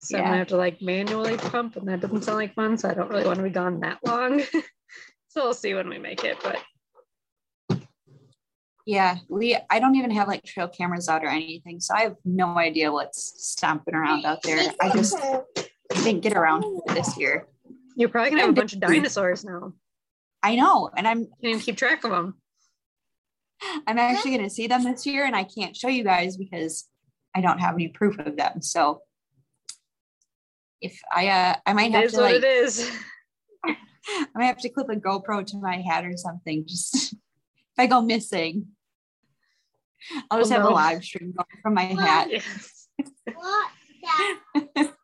So 0.00 0.16
yeah. 0.16 0.22
I'm 0.22 0.28
gonna 0.28 0.38
have 0.38 0.48
to 0.48 0.56
like 0.56 0.82
manually 0.82 1.36
pump, 1.36 1.76
and 1.76 1.88
that 1.88 2.00
doesn't 2.00 2.22
sound 2.22 2.38
like 2.38 2.54
fun. 2.54 2.76
So 2.76 2.90
I 2.90 2.94
don't 2.94 3.08
really 3.08 3.24
want 3.24 3.38
to 3.38 3.42
be 3.42 3.50
gone 3.50 3.80
that 3.80 3.98
long. 4.04 4.40
so 5.28 5.44
we'll 5.44 5.54
see 5.54 5.74
when 5.74 5.88
we 5.88 5.98
make 5.98 6.24
it. 6.24 6.36
But 6.42 6.58
yeah, 8.86 9.16
we 9.28 9.56
I 9.70 9.80
don't 9.80 9.94
even 9.96 10.10
have 10.10 10.28
like 10.28 10.44
trail 10.44 10.68
cameras 10.68 11.08
out 11.08 11.24
or 11.24 11.28
anything, 11.28 11.80
so 11.80 11.94
I 11.94 12.02
have 12.02 12.16
no 12.24 12.58
idea 12.58 12.92
what's 12.92 13.32
stomping 13.38 13.94
around 13.94 14.26
out 14.26 14.42
there. 14.42 14.70
I 14.80 14.90
just 14.90 15.16
didn't 15.90 16.20
get 16.20 16.34
around 16.34 16.64
this 16.88 17.16
year. 17.16 17.48
You're 17.96 18.10
probably 18.10 18.30
gonna 18.30 18.42
have 18.42 18.50
a 18.50 18.54
bunch 18.54 18.74
of 18.74 18.80
dinosaurs 18.80 19.44
now. 19.44 19.72
I 20.42 20.56
know, 20.56 20.90
and 20.94 21.08
I'm 21.08 21.28
can't 21.42 21.62
keep 21.62 21.78
track 21.78 22.04
of 22.04 22.10
them. 22.10 22.34
I'm 23.86 23.98
actually 23.98 24.36
gonna 24.36 24.50
see 24.50 24.66
them 24.66 24.84
this 24.84 25.06
year, 25.06 25.24
and 25.24 25.34
I 25.34 25.44
can't 25.44 25.74
show 25.74 25.88
you 25.88 26.04
guys 26.04 26.36
because 26.36 26.86
I 27.34 27.40
don't 27.40 27.58
have 27.58 27.74
any 27.74 27.88
proof 27.88 28.18
of 28.18 28.36
them. 28.36 28.62
So 28.62 29.02
if 30.80 31.00
I 31.12 31.28
uh 31.28 31.56
I 31.66 31.72
might 31.72 31.92
have 31.92 32.10
to 32.10 32.20
like 32.20 32.36
it 32.36 32.44
is. 32.44 32.90
I 33.66 34.26
might 34.34 34.44
have 34.44 34.58
to 34.58 34.68
clip 34.68 34.88
a 34.90 34.96
GoPro 34.96 35.46
to 35.46 35.56
my 35.58 35.76
hat 35.76 36.04
or 36.04 36.16
something. 36.16 36.66
Just 36.66 37.12
if 37.14 37.78
I 37.78 37.86
go 37.86 38.02
missing, 38.02 38.66
I'll 40.30 40.38
just 40.38 40.52
oh, 40.52 40.56
have 40.56 40.64
no. 40.64 40.70
a 40.70 40.74
live 40.74 41.02
stream 41.02 41.32
going 41.32 41.62
from 41.62 41.74
my 41.74 41.84
hat. 41.84 42.28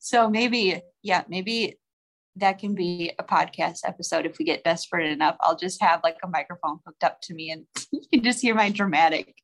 so 0.00 0.28
maybe, 0.28 0.80
yeah, 1.02 1.22
maybe 1.28 1.78
that 2.36 2.58
can 2.58 2.74
be 2.74 3.12
a 3.18 3.24
podcast 3.24 3.80
episode 3.84 4.26
if 4.26 4.38
we 4.38 4.44
get 4.44 4.64
desperate 4.64 5.10
enough. 5.10 5.36
I'll 5.40 5.56
just 5.56 5.80
have 5.82 6.00
like 6.02 6.16
a 6.24 6.28
microphone 6.28 6.80
hooked 6.84 7.04
up 7.04 7.20
to 7.22 7.34
me 7.34 7.50
and 7.50 7.64
you 7.92 8.00
can 8.12 8.22
just 8.22 8.40
hear 8.40 8.54
my 8.54 8.70
dramatic 8.70 9.34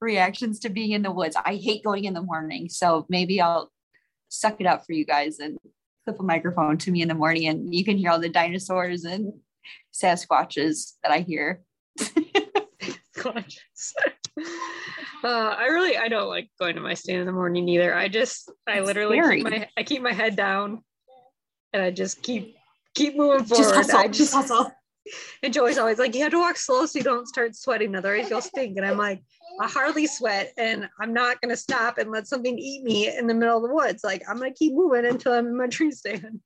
reactions 0.00 0.58
to 0.60 0.68
being 0.68 0.92
in 0.92 1.02
the 1.02 1.10
woods. 1.10 1.36
I 1.44 1.54
hate 1.56 1.84
going 1.84 2.04
in 2.04 2.14
the 2.14 2.22
morning. 2.22 2.68
So 2.68 3.06
maybe 3.08 3.40
I'll 3.40 3.70
suck 4.28 4.60
it 4.60 4.66
up 4.66 4.84
for 4.86 4.92
you 4.92 5.04
guys 5.04 5.38
and 5.38 5.58
clip 6.04 6.20
a 6.20 6.22
microphone 6.22 6.76
to 6.78 6.90
me 6.90 7.02
in 7.02 7.08
the 7.08 7.14
morning 7.14 7.46
and 7.46 7.74
you 7.74 7.84
can 7.84 7.96
hear 7.96 8.10
all 8.10 8.18
the 8.20 8.28
dinosaurs 8.28 9.04
and 9.04 9.32
Sasquatches 9.94 10.92
that 11.02 11.12
I 11.12 11.20
hear. 11.20 11.62
Gorgeous. 13.20 13.94
Uh, 15.22 15.54
I 15.56 15.68
really 15.68 15.96
I 15.96 16.08
don't 16.08 16.28
like 16.28 16.50
going 16.60 16.74
to 16.74 16.82
my 16.82 16.92
stand 16.92 17.20
in 17.20 17.24
the 17.26 17.32
morning 17.32 17.66
either. 17.70 17.94
I 17.94 18.08
just 18.08 18.52
I 18.66 18.80
It's 18.80 18.86
literally 18.86 19.16
scary. 19.16 19.36
keep 19.42 19.44
my 19.50 19.68
I 19.74 19.82
keep 19.82 20.02
my 20.02 20.12
head 20.12 20.36
down 20.36 20.84
and 21.72 21.82
I 21.82 21.90
just 21.90 22.20
keep 22.22 22.54
keep 22.94 23.16
moving 23.16 23.46
Just 23.46 23.54
forward. 23.62 23.74
hustle, 23.74 23.98
I 24.00 24.06
just 24.08 24.18
just 24.18 24.34
hustle. 24.34 24.70
and 25.42 25.50
Joey's 25.54 25.78
always 25.78 25.98
like, 25.98 26.14
you 26.14 26.20
have 26.24 26.32
to 26.32 26.38
walk 26.40 26.58
slow 26.58 26.84
so 26.84 26.98
you 26.98 27.04
don't 27.04 27.26
start 27.26 27.56
sweating, 27.56 27.94
otherwise 27.96 28.28
you'll 28.28 28.42
stink. 28.42 28.76
And 28.76 28.84
I'm 28.84 28.98
like, 28.98 29.22
I 29.60 29.68
hardly 29.68 30.06
sweat 30.06 30.52
and 30.58 30.88
I'm 31.00 31.12
not 31.12 31.40
gonna 31.40 31.56
stop 31.56 31.98
and 31.98 32.10
let 32.10 32.26
something 32.26 32.58
eat 32.58 32.82
me 32.82 33.14
in 33.16 33.26
the 33.26 33.34
middle 33.34 33.56
of 33.56 33.62
the 33.62 33.74
woods. 33.74 34.02
Like 34.02 34.22
I'm 34.28 34.38
gonna 34.38 34.52
keep 34.52 34.74
moving 34.74 35.06
until 35.06 35.32
I'm 35.32 35.46
in 35.46 35.56
my 35.56 35.68
tree 35.68 35.92
stand. 35.92 36.40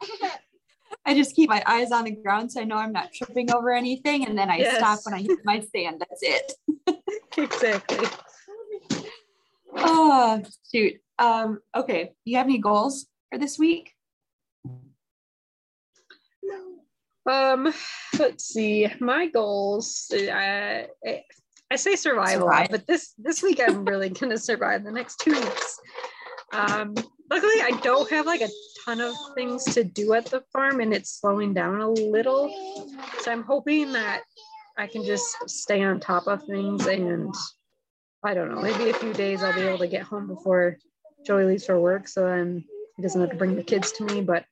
I 1.06 1.14
just 1.14 1.34
keep 1.34 1.48
my 1.48 1.62
eyes 1.66 1.92
on 1.92 2.04
the 2.04 2.10
ground 2.10 2.52
so 2.52 2.60
I 2.60 2.64
know 2.64 2.76
I'm 2.76 2.92
not 2.92 3.12
tripping 3.12 3.50
over 3.52 3.72
anything. 3.72 4.26
And 4.26 4.36
then 4.36 4.50
I 4.50 4.58
Yes. 4.58 4.76
stop 4.76 5.00
when 5.04 5.14
I 5.14 5.22
hit 5.22 5.38
my 5.44 5.60
stand. 5.60 6.00
That's 6.00 6.22
it. 6.22 6.52
exactly. 7.36 8.06
Oh 9.76 10.42
shoot. 10.70 10.94
Um, 11.18 11.60
okay. 11.74 12.04
Do 12.04 12.30
you 12.30 12.36
have 12.36 12.46
any 12.46 12.58
goals 12.58 13.06
for 13.30 13.38
this 13.38 13.58
week? 13.58 13.92
Um, 17.26 17.72
let's 18.18 18.44
see. 18.44 18.88
My 18.98 19.26
goals. 19.26 20.12
I 20.12 20.88
I 21.70 21.76
say 21.76 21.94
survival, 21.94 22.48
Survive. 22.48 22.68
but 22.70 22.86
this 22.86 23.14
this 23.16 23.42
week 23.42 23.60
I'm 23.64 23.84
really 23.84 24.08
gonna 24.20 24.38
survive 24.38 24.84
the 24.84 24.90
next 24.90 25.20
two 25.20 25.32
weeks. 25.32 25.78
Um, 26.52 26.94
luckily 27.30 27.62
I 27.62 27.78
don't 27.82 28.10
have 28.10 28.26
like 28.26 28.40
a 28.40 28.48
ton 28.84 29.00
of 29.00 29.14
things 29.36 29.64
to 29.74 29.84
do 29.84 30.14
at 30.14 30.26
the 30.26 30.42
farm, 30.52 30.80
and 30.80 30.92
it's 30.92 31.20
slowing 31.20 31.54
down 31.54 31.80
a 31.80 31.88
little. 31.88 32.52
So 33.20 33.30
I'm 33.30 33.44
hoping 33.44 33.92
that 33.92 34.22
I 34.76 34.86
can 34.88 35.04
just 35.04 35.36
stay 35.48 35.82
on 35.82 36.00
top 36.00 36.26
of 36.26 36.42
things, 36.44 36.86
and 36.86 37.32
I 38.24 38.34
don't 38.34 38.52
know. 38.52 38.60
Maybe 38.60 38.90
a 38.90 38.94
few 38.94 39.12
days 39.12 39.42
I'll 39.42 39.54
be 39.54 39.62
able 39.62 39.78
to 39.78 39.86
get 39.86 40.02
home 40.02 40.26
before 40.26 40.76
Joey 41.24 41.44
leaves 41.44 41.66
for 41.66 41.78
work, 41.78 42.08
so 42.08 42.26
then 42.26 42.64
he 42.96 43.02
doesn't 43.02 43.20
have 43.20 43.30
to 43.30 43.36
bring 43.36 43.54
the 43.54 43.62
kids 43.62 43.92
to 43.92 44.04
me. 44.04 44.22
But 44.22 44.44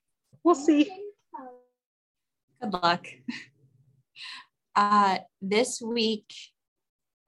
we'll 0.45 0.55
see. 0.55 0.89
Good 2.63 2.73
luck. 2.73 3.07
Uh, 4.77 5.19
this 5.43 5.83
week, 5.83 6.33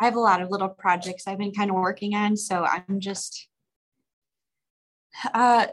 I 0.01 0.07
have 0.07 0.17
a 0.17 0.21
lot 0.21 0.41
of 0.41 0.51
little 0.51 0.69
projects 0.69 1.27
I've 1.27 1.39
been 1.39 1.53
kind 1.53 1.71
of 1.71 1.77
working 1.77 2.15
on. 2.15 2.37
So 2.37 2.65
I'm 2.65 3.01
just, 3.01 3.49
uh, 5.35 5.67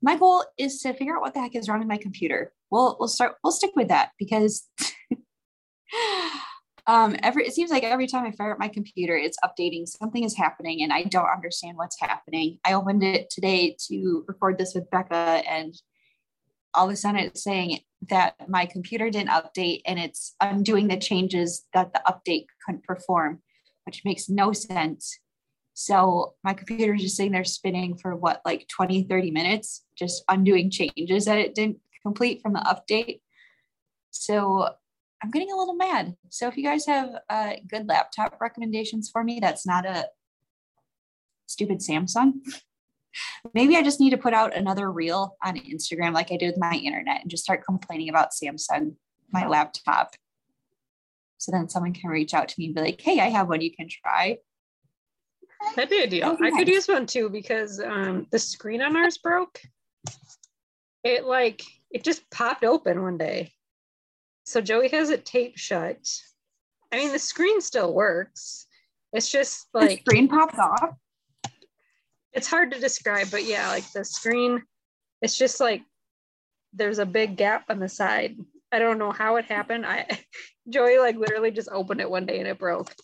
my 0.00 0.16
goal 0.16 0.44
is 0.56 0.80
to 0.82 0.94
figure 0.94 1.16
out 1.16 1.20
what 1.20 1.34
the 1.34 1.40
heck 1.40 1.56
is 1.56 1.68
wrong 1.68 1.80
with 1.80 1.88
my 1.88 1.96
computer. 1.96 2.52
We'll, 2.70 2.96
we'll 3.00 3.08
start, 3.08 3.34
we'll 3.42 3.52
stick 3.52 3.72
with 3.74 3.88
that 3.88 4.10
because 4.18 4.68
um, 6.86 7.16
every, 7.24 7.44
it 7.44 7.52
seems 7.52 7.72
like 7.72 7.82
every 7.82 8.06
time 8.06 8.24
I 8.24 8.30
fire 8.30 8.52
up 8.52 8.60
my 8.60 8.68
computer, 8.68 9.16
it's 9.16 9.38
updating, 9.44 9.86
something 9.88 10.22
is 10.22 10.36
happening 10.36 10.82
and 10.82 10.92
I 10.92 11.02
don't 11.02 11.28
understand 11.28 11.76
what's 11.76 12.00
happening. 12.00 12.60
I 12.64 12.74
opened 12.74 13.02
it 13.02 13.30
today 13.30 13.76
to 13.88 14.24
record 14.28 14.58
this 14.58 14.74
with 14.76 14.88
Becca 14.90 15.42
and 15.48 15.74
all 16.74 16.86
of 16.86 16.92
a 16.92 16.96
sudden 16.96 17.20
it's 17.20 17.42
saying 17.42 17.80
that 18.08 18.34
my 18.48 18.66
computer 18.66 19.10
didn't 19.10 19.30
update 19.30 19.82
and 19.86 19.98
it's 19.98 20.34
undoing 20.40 20.88
the 20.88 20.96
changes 20.96 21.66
that 21.74 21.92
the 21.92 22.02
update 22.06 22.46
couldn't 22.64 22.84
perform, 22.84 23.40
which 23.84 24.02
makes 24.04 24.28
no 24.28 24.52
sense. 24.52 25.18
So 25.74 26.34
my 26.44 26.54
computer 26.54 26.94
is 26.94 27.02
just 27.02 27.16
sitting 27.16 27.32
there 27.32 27.44
spinning 27.44 27.96
for 27.96 28.16
what, 28.16 28.42
like 28.44 28.68
20, 28.68 29.04
30 29.04 29.30
minutes, 29.30 29.84
just 29.96 30.24
undoing 30.28 30.70
changes 30.70 31.24
that 31.24 31.38
it 31.38 31.54
didn't 31.54 31.78
complete 32.02 32.42
from 32.42 32.54
the 32.54 32.60
update. 32.60 33.20
So 34.10 34.68
I'm 35.22 35.30
getting 35.30 35.52
a 35.52 35.56
little 35.56 35.74
mad. 35.74 36.16
So 36.28 36.48
if 36.48 36.56
you 36.56 36.64
guys 36.64 36.86
have 36.86 37.10
uh, 37.28 37.52
good 37.68 37.88
laptop 37.88 38.38
recommendations 38.40 39.10
for 39.10 39.22
me, 39.22 39.38
that's 39.40 39.66
not 39.66 39.86
a 39.86 40.08
stupid 41.46 41.78
Samsung. 41.78 42.34
Maybe 43.54 43.76
I 43.76 43.82
just 43.82 44.00
need 44.00 44.10
to 44.10 44.18
put 44.18 44.34
out 44.34 44.56
another 44.56 44.90
reel 44.90 45.36
on 45.44 45.56
Instagram 45.56 46.12
like 46.12 46.30
I 46.32 46.36
did 46.36 46.48
with 46.48 46.58
my 46.58 46.74
internet 46.74 47.22
and 47.22 47.30
just 47.30 47.44
start 47.44 47.64
complaining 47.64 48.08
about 48.08 48.30
Samsung, 48.30 48.94
my 49.32 49.46
laptop. 49.46 50.14
So 51.38 51.52
then 51.52 51.68
someone 51.68 51.94
can 51.94 52.10
reach 52.10 52.34
out 52.34 52.48
to 52.48 52.54
me 52.58 52.66
and 52.66 52.74
be 52.74 52.82
like, 52.82 53.00
hey, 53.00 53.20
I 53.20 53.28
have 53.28 53.48
one 53.48 53.62
you 53.62 53.74
can 53.74 53.88
try. 53.88 54.38
That'd 55.74 55.90
be 55.90 56.02
a 56.02 56.06
deal. 56.06 56.28
That'd 56.28 56.38
be 56.38 56.46
I 56.46 56.50
could 56.50 56.68
use 56.68 56.88
one 56.88 57.06
too 57.06 57.28
because 57.28 57.80
um, 57.80 58.26
the 58.30 58.38
screen 58.38 58.82
on 58.82 58.96
ours 58.96 59.18
broke. 59.18 59.60
It 61.04 61.24
like 61.24 61.62
it 61.90 62.04
just 62.04 62.30
popped 62.30 62.64
open 62.64 63.02
one 63.02 63.18
day. 63.18 63.52
So 64.44 64.60
Joey 64.60 64.88
has 64.88 65.10
it 65.10 65.24
taped 65.24 65.58
shut. 65.58 65.98
I 66.92 66.96
mean, 66.96 67.12
the 67.12 67.18
screen 67.18 67.60
still 67.60 67.94
works. 67.94 68.66
It's 69.12 69.30
just 69.30 69.68
The 69.72 69.80
like 69.80 70.00
screen 70.00 70.28
popped 70.28 70.58
off. 70.58 70.94
It's 72.32 72.48
hard 72.48 72.70
to 72.72 72.80
describe, 72.80 73.30
but 73.30 73.44
yeah, 73.44 73.68
like 73.68 73.90
the 73.92 74.04
screen, 74.04 74.62
it's 75.22 75.36
just 75.36 75.60
like 75.60 75.82
there's 76.72 76.98
a 76.98 77.06
big 77.06 77.36
gap 77.36 77.64
on 77.68 77.80
the 77.80 77.88
side. 77.88 78.36
I 78.72 78.78
don't 78.78 78.98
know 78.98 79.10
how 79.10 79.36
it 79.36 79.46
happened. 79.46 79.84
I 79.84 80.06
Joey 80.68 80.98
like 80.98 81.16
literally 81.16 81.50
just 81.50 81.68
opened 81.72 82.00
it 82.00 82.10
one 82.10 82.26
day 82.26 82.38
and 82.38 82.48
it 82.48 82.58
broke. 82.58 82.94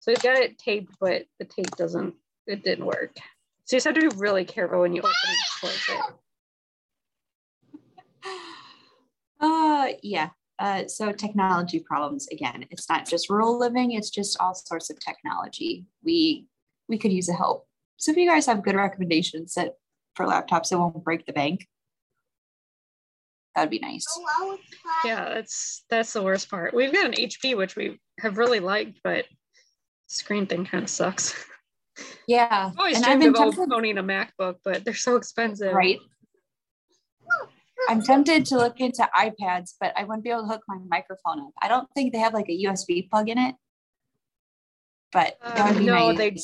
So 0.00 0.12
he's 0.12 0.22
got 0.22 0.36
it 0.36 0.58
taped, 0.58 0.94
but 1.00 1.24
the 1.40 1.44
tape 1.44 1.74
doesn't, 1.76 2.14
it 2.46 2.62
didn't 2.62 2.86
work. 2.86 3.16
So 3.64 3.74
you 3.74 3.78
just 3.78 3.86
have 3.86 3.94
to 3.96 4.08
be 4.08 4.16
really 4.16 4.44
careful 4.44 4.80
when 4.80 4.94
you 4.94 5.02
open 5.02 5.12
it. 5.64 6.14
Uh, 9.38 9.88
yeah. 10.02 10.30
Uh, 10.58 10.86
so 10.86 11.12
technology 11.12 11.78
problems 11.78 12.26
again. 12.28 12.64
It's 12.70 12.88
not 12.88 13.06
just 13.06 13.28
rural 13.28 13.58
living. 13.58 13.92
It's 13.92 14.08
just 14.08 14.38
all 14.40 14.54
sorts 14.54 14.88
of 14.88 14.98
technology. 14.98 15.84
We 16.02 16.46
we 16.88 16.96
could 16.96 17.12
use 17.12 17.28
a 17.28 17.34
help. 17.34 17.66
So 17.96 18.12
if 18.12 18.18
you 18.18 18.28
guys 18.28 18.46
have 18.46 18.62
good 18.62 18.74
recommendations 18.74 19.54
that 19.54 19.72
for 20.14 20.26
laptops 20.26 20.68
that 20.68 20.78
won't 20.78 21.02
break 21.04 21.26
the 21.26 21.32
bank, 21.32 21.66
that'd 23.54 23.70
be 23.70 23.78
nice. 23.78 24.04
Yeah, 25.04 25.28
that's 25.34 25.84
that's 25.90 26.12
the 26.12 26.22
worst 26.22 26.50
part. 26.50 26.74
We've 26.74 26.92
got 26.92 27.06
an 27.06 27.12
HP 27.12 27.56
which 27.56 27.76
we 27.76 27.98
have 28.20 28.38
really 28.38 28.60
liked, 28.60 29.00
but 29.02 29.24
screen 30.06 30.46
thing 30.46 30.64
kind 30.66 30.84
of 30.84 30.90
sucks. 30.90 31.34
Yeah, 32.28 32.70
I've 32.72 32.78
always 32.78 32.96
and 32.96 33.04
dreamed 33.06 33.20
been 33.20 33.28
of 33.30 33.54
tempted, 33.54 33.72
owning 33.74 33.96
a 33.98 34.02
MacBook, 34.02 34.56
but 34.62 34.84
they're 34.84 34.92
so 34.94 35.16
expensive. 35.16 35.72
right? 35.72 35.98
I'm 37.88 38.02
tempted 38.02 38.44
to 38.46 38.56
look 38.56 38.80
into 38.80 39.08
iPads, 39.16 39.74
but 39.80 39.92
I 39.96 40.04
wouldn't 40.04 40.22
be 40.24 40.30
able 40.30 40.42
to 40.42 40.48
hook 40.48 40.62
my 40.68 40.76
microphone 40.88 41.40
up. 41.40 41.52
I 41.62 41.68
don't 41.68 41.88
think 41.94 42.12
they 42.12 42.18
have 42.18 42.34
like 42.34 42.48
a 42.50 42.64
USB 42.64 43.08
plug 43.08 43.28
in 43.30 43.38
it, 43.38 43.54
but 45.12 45.38
that 45.42 45.58
Uh, 45.60 45.68
would 45.72 45.78
be 45.78 45.86
no, 45.86 46.12
nice. 46.12 46.18
they- 46.18 46.36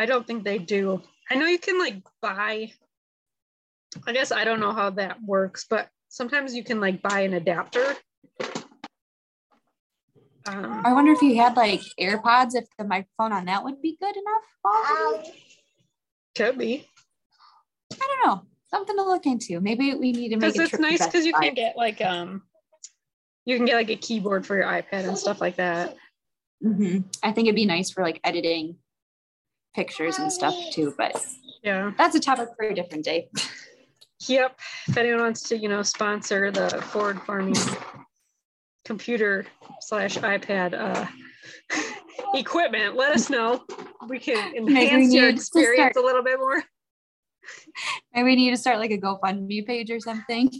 I 0.00 0.06
don't 0.06 0.26
think 0.26 0.44
they 0.44 0.56
do. 0.56 1.02
I 1.30 1.34
know 1.34 1.44
you 1.44 1.58
can 1.58 1.78
like 1.78 1.96
buy. 2.22 2.72
I 4.06 4.12
guess 4.14 4.32
I 4.32 4.44
don't 4.44 4.58
know 4.58 4.72
how 4.72 4.88
that 4.88 5.22
works, 5.22 5.66
but 5.68 5.90
sometimes 6.08 6.54
you 6.54 6.64
can 6.64 6.80
like 6.80 7.02
buy 7.02 7.20
an 7.20 7.34
adapter. 7.34 7.96
Um, 10.46 10.80
I 10.86 10.94
wonder 10.94 11.12
if 11.12 11.20
you 11.20 11.36
had 11.36 11.54
like 11.54 11.82
AirPods, 12.00 12.54
if 12.54 12.64
the 12.78 12.86
microphone 12.86 13.34
on 13.34 13.44
that 13.44 13.62
would 13.62 13.82
be 13.82 13.98
good 14.00 14.16
enough. 14.16 14.42
quality? 14.62 15.32
could 16.34 16.56
be 16.56 16.86
I 17.92 17.96
don't 17.98 18.26
know. 18.26 18.42
Something 18.68 18.96
to 18.96 19.02
look 19.02 19.26
into. 19.26 19.60
Maybe 19.60 19.94
we 19.94 20.12
need 20.12 20.30
to 20.30 20.36
make 20.36 20.54
because 20.54 20.72
it's 20.72 20.80
nice 20.80 21.04
because 21.04 21.26
you 21.26 21.34
can 21.34 21.52
get 21.52 21.76
like 21.76 22.00
um, 22.00 22.40
you 23.44 23.54
can 23.54 23.66
get 23.66 23.74
like 23.74 23.90
a 23.90 23.96
keyboard 23.96 24.46
for 24.46 24.56
your 24.56 24.64
iPad 24.64 25.06
and 25.06 25.18
stuff 25.18 25.42
like 25.42 25.56
that. 25.56 25.94
Mhm. 26.64 27.04
I 27.22 27.32
think 27.32 27.48
it'd 27.48 27.56
be 27.56 27.66
nice 27.66 27.90
for 27.90 28.02
like 28.02 28.18
editing 28.24 28.78
pictures 29.74 30.18
and 30.18 30.32
stuff 30.32 30.54
too, 30.72 30.94
but 30.96 31.24
Yeah. 31.62 31.92
that's 31.96 32.14
a 32.14 32.20
topic 32.20 32.48
for 32.56 32.66
a 32.66 32.74
different 32.74 33.04
day. 33.04 33.28
Yep. 34.28 34.58
If 34.88 34.96
anyone 34.96 35.20
wants 35.20 35.42
to, 35.48 35.56
you 35.56 35.68
know, 35.68 35.82
sponsor 35.82 36.50
the 36.50 36.68
Forward 36.90 37.20
Farming 37.22 37.54
computer 38.84 39.46
slash 39.80 40.18
iPad 40.18 40.74
uh, 40.74 41.06
equipment, 42.34 42.96
let 42.96 43.12
us 43.14 43.30
know. 43.30 43.64
We 44.08 44.18
can 44.18 44.52
Maybe 44.52 44.64
we 44.64 44.80
enhance 44.82 45.14
your 45.14 45.28
experience 45.28 45.92
start- 45.92 45.96
a 45.96 46.06
little 46.06 46.22
bit 46.22 46.38
more 46.38 46.62
Maybe 48.14 48.24
we 48.24 48.36
need 48.36 48.50
to 48.50 48.56
start 48.56 48.78
like 48.78 48.90
a 48.90 48.98
GoFundMe 48.98 49.66
page 49.66 49.90
or 49.90 50.00
something. 50.00 50.50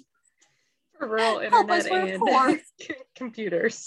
for 0.98 1.08
rural 1.08 1.38
internet 1.40 1.86
and 1.86 2.60
computers. 3.16 3.84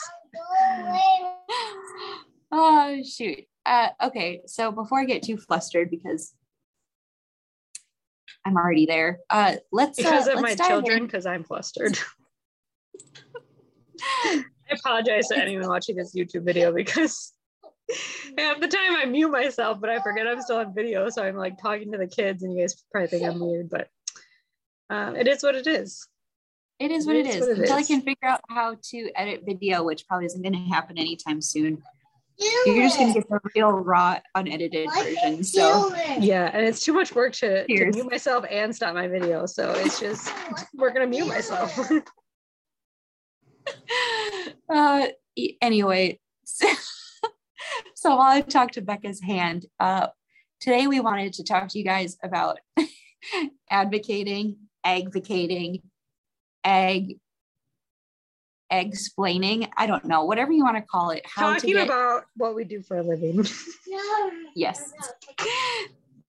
oh 2.52 3.02
shoot. 3.04 3.46
Uh, 3.66 3.90
okay, 4.04 4.42
so 4.46 4.72
before 4.72 5.00
I 5.00 5.06
get 5.06 5.24
too 5.24 5.38
flustered, 5.38 5.90
because 5.90 6.34
I'm 8.46 8.58
already 8.58 8.86
there. 8.86 9.20
Uh, 9.30 9.56
let's 9.72 9.98
because 9.98 10.28
uh, 10.28 10.32
of 10.34 10.42
my 10.42 10.50
let's 10.50 10.60
dive 10.60 10.68
children 10.68 11.06
because 11.06 11.26
i'm 11.26 11.44
flustered 11.44 11.98
i 14.26 14.44
apologize 14.72 15.28
to 15.30 15.38
anyone 15.38 15.68
watching 15.70 15.96
this 15.96 16.14
youtube 16.16 16.44
video 16.44 16.74
because 16.74 17.32
half 18.38 18.60
the 18.60 18.68
time 18.68 18.96
i 18.96 19.06
mute 19.06 19.30
myself 19.30 19.80
but 19.80 19.90
i 19.90 20.00
forget 20.02 20.28
i'm 20.28 20.42
still 20.42 20.58
on 20.58 20.74
video 20.74 21.10
so 21.10 21.24
i'm 21.24 21.36
like 21.38 21.62
talking 21.62 21.92
to 21.92 21.98
the 21.98 22.08
kids 22.08 22.44
and 22.44 22.54
you 22.54 22.60
guys 22.62 22.84
probably 22.92 23.08
think 23.08 23.24
i'm 23.24 23.40
weird 23.40 23.70
but 23.70 23.88
uh, 24.90 25.14
it 25.18 25.28
is 25.28 25.42
what 25.44 25.56
it 25.56 25.68
is 25.68 26.08
It 26.80 26.92
is 26.92 27.06
what 27.06 27.16
it 27.16 27.26
It 27.26 27.30
is 27.30 27.36
is. 27.36 27.42
what 27.42 27.50
it 27.52 27.60
Until 27.62 27.78
I 27.78 27.84
can 27.84 28.02
figure 28.02 28.28
out 28.28 28.42
how 28.50 28.76
to 28.92 29.12
edit 29.16 29.44
video, 29.46 29.84
which 29.84 30.06
probably 30.08 30.26
isn't 30.26 30.42
going 30.42 30.54
to 30.54 30.60
happen 30.74 30.98
anytime 30.98 31.40
soon. 31.40 31.82
You're 32.38 32.84
just 32.84 32.98
going 32.98 33.14
to 33.14 33.20
get 33.20 33.30
the 33.30 33.40
real 33.56 33.72
raw, 33.72 34.20
unedited 34.36 34.90
version. 34.94 35.44
So 35.44 35.94
yeah 36.20 36.50
and 36.54 36.66
it's 36.66 36.84
too 36.84 36.94
much 36.94 37.14
work 37.16 37.34
to, 37.34 37.66
to 37.66 37.86
mute 37.92 38.10
myself 38.10 38.46
and 38.50 38.76
stop 38.76 38.94
my 38.94 39.08
video 39.08 39.46
so 39.46 39.72
it's 39.72 40.00
just 40.00 40.32
we're 40.74 40.92
gonna 40.92 41.08
mute 41.08 41.28
myself. 41.28 41.78
Uh, 44.70 45.08
anyway, 45.62 46.20
so, 46.46 46.68
so 47.96 48.10
while 48.16 48.32
I 48.32 48.42
talked 48.42 48.74
to 48.76 48.82
Becca's 48.82 49.22
hand, 49.22 49.66
uh, 49.80 50.08
today 50.60 50.88
we 50.88 51.00
wanted 51.00 51.34
to 51.34 51.44
talk 51.44 51.68
to 51.70 51.78
you 51.78 51.86
guys 51.86 52.18
about 52.24 52.60
advocating, 53.70 54.58
advocating, 54.84 55.84
egg, 56.64 57.20
explaining. 58.80 59.68
I 59.78 59.88
don't 59.88 60.06
know, 60.06 60.26
whatever 60.26 60.52
you 60.52 60.64
want 60.64 60.78
to 60.78 60.84
call 60.84 61.12
it. 61.12 61.26
How 61.26 61.54
to 61.54 61.60
talking 61.60 61.76
get, 61.76 61.86
about 61.86 62.26
what 62.36 62.56
we 62.56 62.64
do 62.64 62.82
for 62.82 62.98
a 62.98 63.04
living 63.04 63.46
yes, 64.56 64.92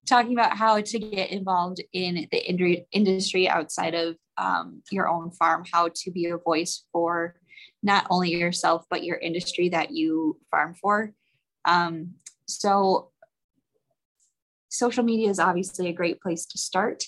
talking 0.06 0.32
about 0.32 0.56
how 0.56 0.80
to 0.80 0.98
get 0.98 1.30
involved 1.30 1.82
in 1.92 2.26
the 2.30 2.84
industry 2.92 3.48
outside 3.48 3.94
of 3.94 4.16
um, 4.36 4.82
your 4.90 5.08
own 5.08 5.30
farm, 5.30 5.64
how 5.70 5.88
to 5.94 6.10
be 6.10 6.26
a 6.26 6.36
voice 6.36 6.84
for 6.92 7.34
not 7.82 8.06
only 8.10 8.30
yourself 8.30 8.84
but 8.90 9.04
your 9.04 9.16
industry 9.16 9.68
that 9.68 9.90
you 9.90 10.38
farm 10.50 10.74
for. 10.74 11.12
Um, 11.64 12.14
so, 12.46 13.10
social 14.68 15.04
media 15.04 15.30
is 15.30 15.38
obviously 15.38 15.88
a 15.88 15.92
great 15.92 16.20
place 16.20 16.44
to 16.46 16.58
start. 16.58 17.04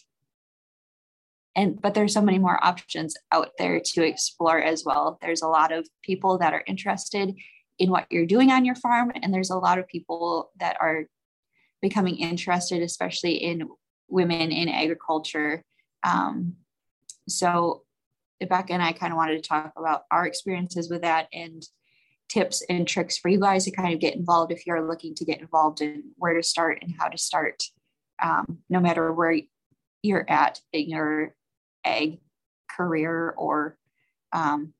And 1.56 1.80
but 1.80 1.94
there's 1.94 2.12
so 2.12 2.20
many 2.20 2.38
more 2.38 2.62
options 2.62 3.16
out 3.32 3.52
there 3.58 3.80
to 3.80 4.06
explore 4.06 4.60
as 4.60 4.84
well. 4.84 5.18
There's 5.22 5.42
a 5.42 5.48
lot 5.48 5.72
of 5.72 5.88
people 6.02 6.38
that 6.38 6.52
are 6.52 6.62
interested 6.66 7.34
in 7.78 7.90
what 7.90 8.06
you're 8.10 8.26
doing 8.26 8.52
on 8.52 8.64
your 8.64 8.74
farm, 8.74 9.10
and 9.22 9.32
there's 9.32 9.50
a 9.50 9.56
lot 9.56 9.78
of 9.78 9.88
people 9.88 10.52
that 10.60 10.76
are 10.80 11.06
becoming 11.80 12.16
interested, 12.18 12.82
especially 12.82 13.34
in 13.34 13.68
women 14.08 14.52
in 14.52 14.68
agriculture. 14.68 15.64
Um, 16.02 16.56
so 17.28 17.82
Rebecca 18.40 18.74
and 18.74 18.82
I 18.82 18.92
kind 18.92 19.12
of 19.12 19.16
wanted 19.16 19.42
to 19.42 19.48
talk 19.48 19.72
about 19.76 20.02
our 20.10 20.26
experiences 20.26 20.90
with 20.90 21.02
that 21.02 21.28
and 21.32 21.62
tips 22.28 22.62
and 22.68 22.86
tricks 22.86 23.16
for 23.16 23.28
you 23.28 23.40
guys 23.40 23.64
to 23.64 23.70
kind 23.70 23.94
of 23.94 24.00
get 24.00 24.14
involved 24.14 24.52
if 24.52 24.66
you're 24.66 24.86
looking 24.86 25.14
to 25.14 25.24
get 25.24 25.40
involved 25.40 25.80
and 25.80 26.02
where 26.16 26.34
to 26.34 26.42
start 26.42 26.78
and 26.82 26.94
how 26.98 27.08
to 27.08 27.18
start, 27.18 27.62
um, 28.22 28.58
no 28.68 28.80
matter 28.80 29.12
where 29.12 29.38
you're 30.02 30.28
at 30.28 30.60
in 30.72 30.88
your 30.90 31.34
ag 31.86 32.20
career 32.70 33.34
or 33.36 33.76
um, 34.32 34.74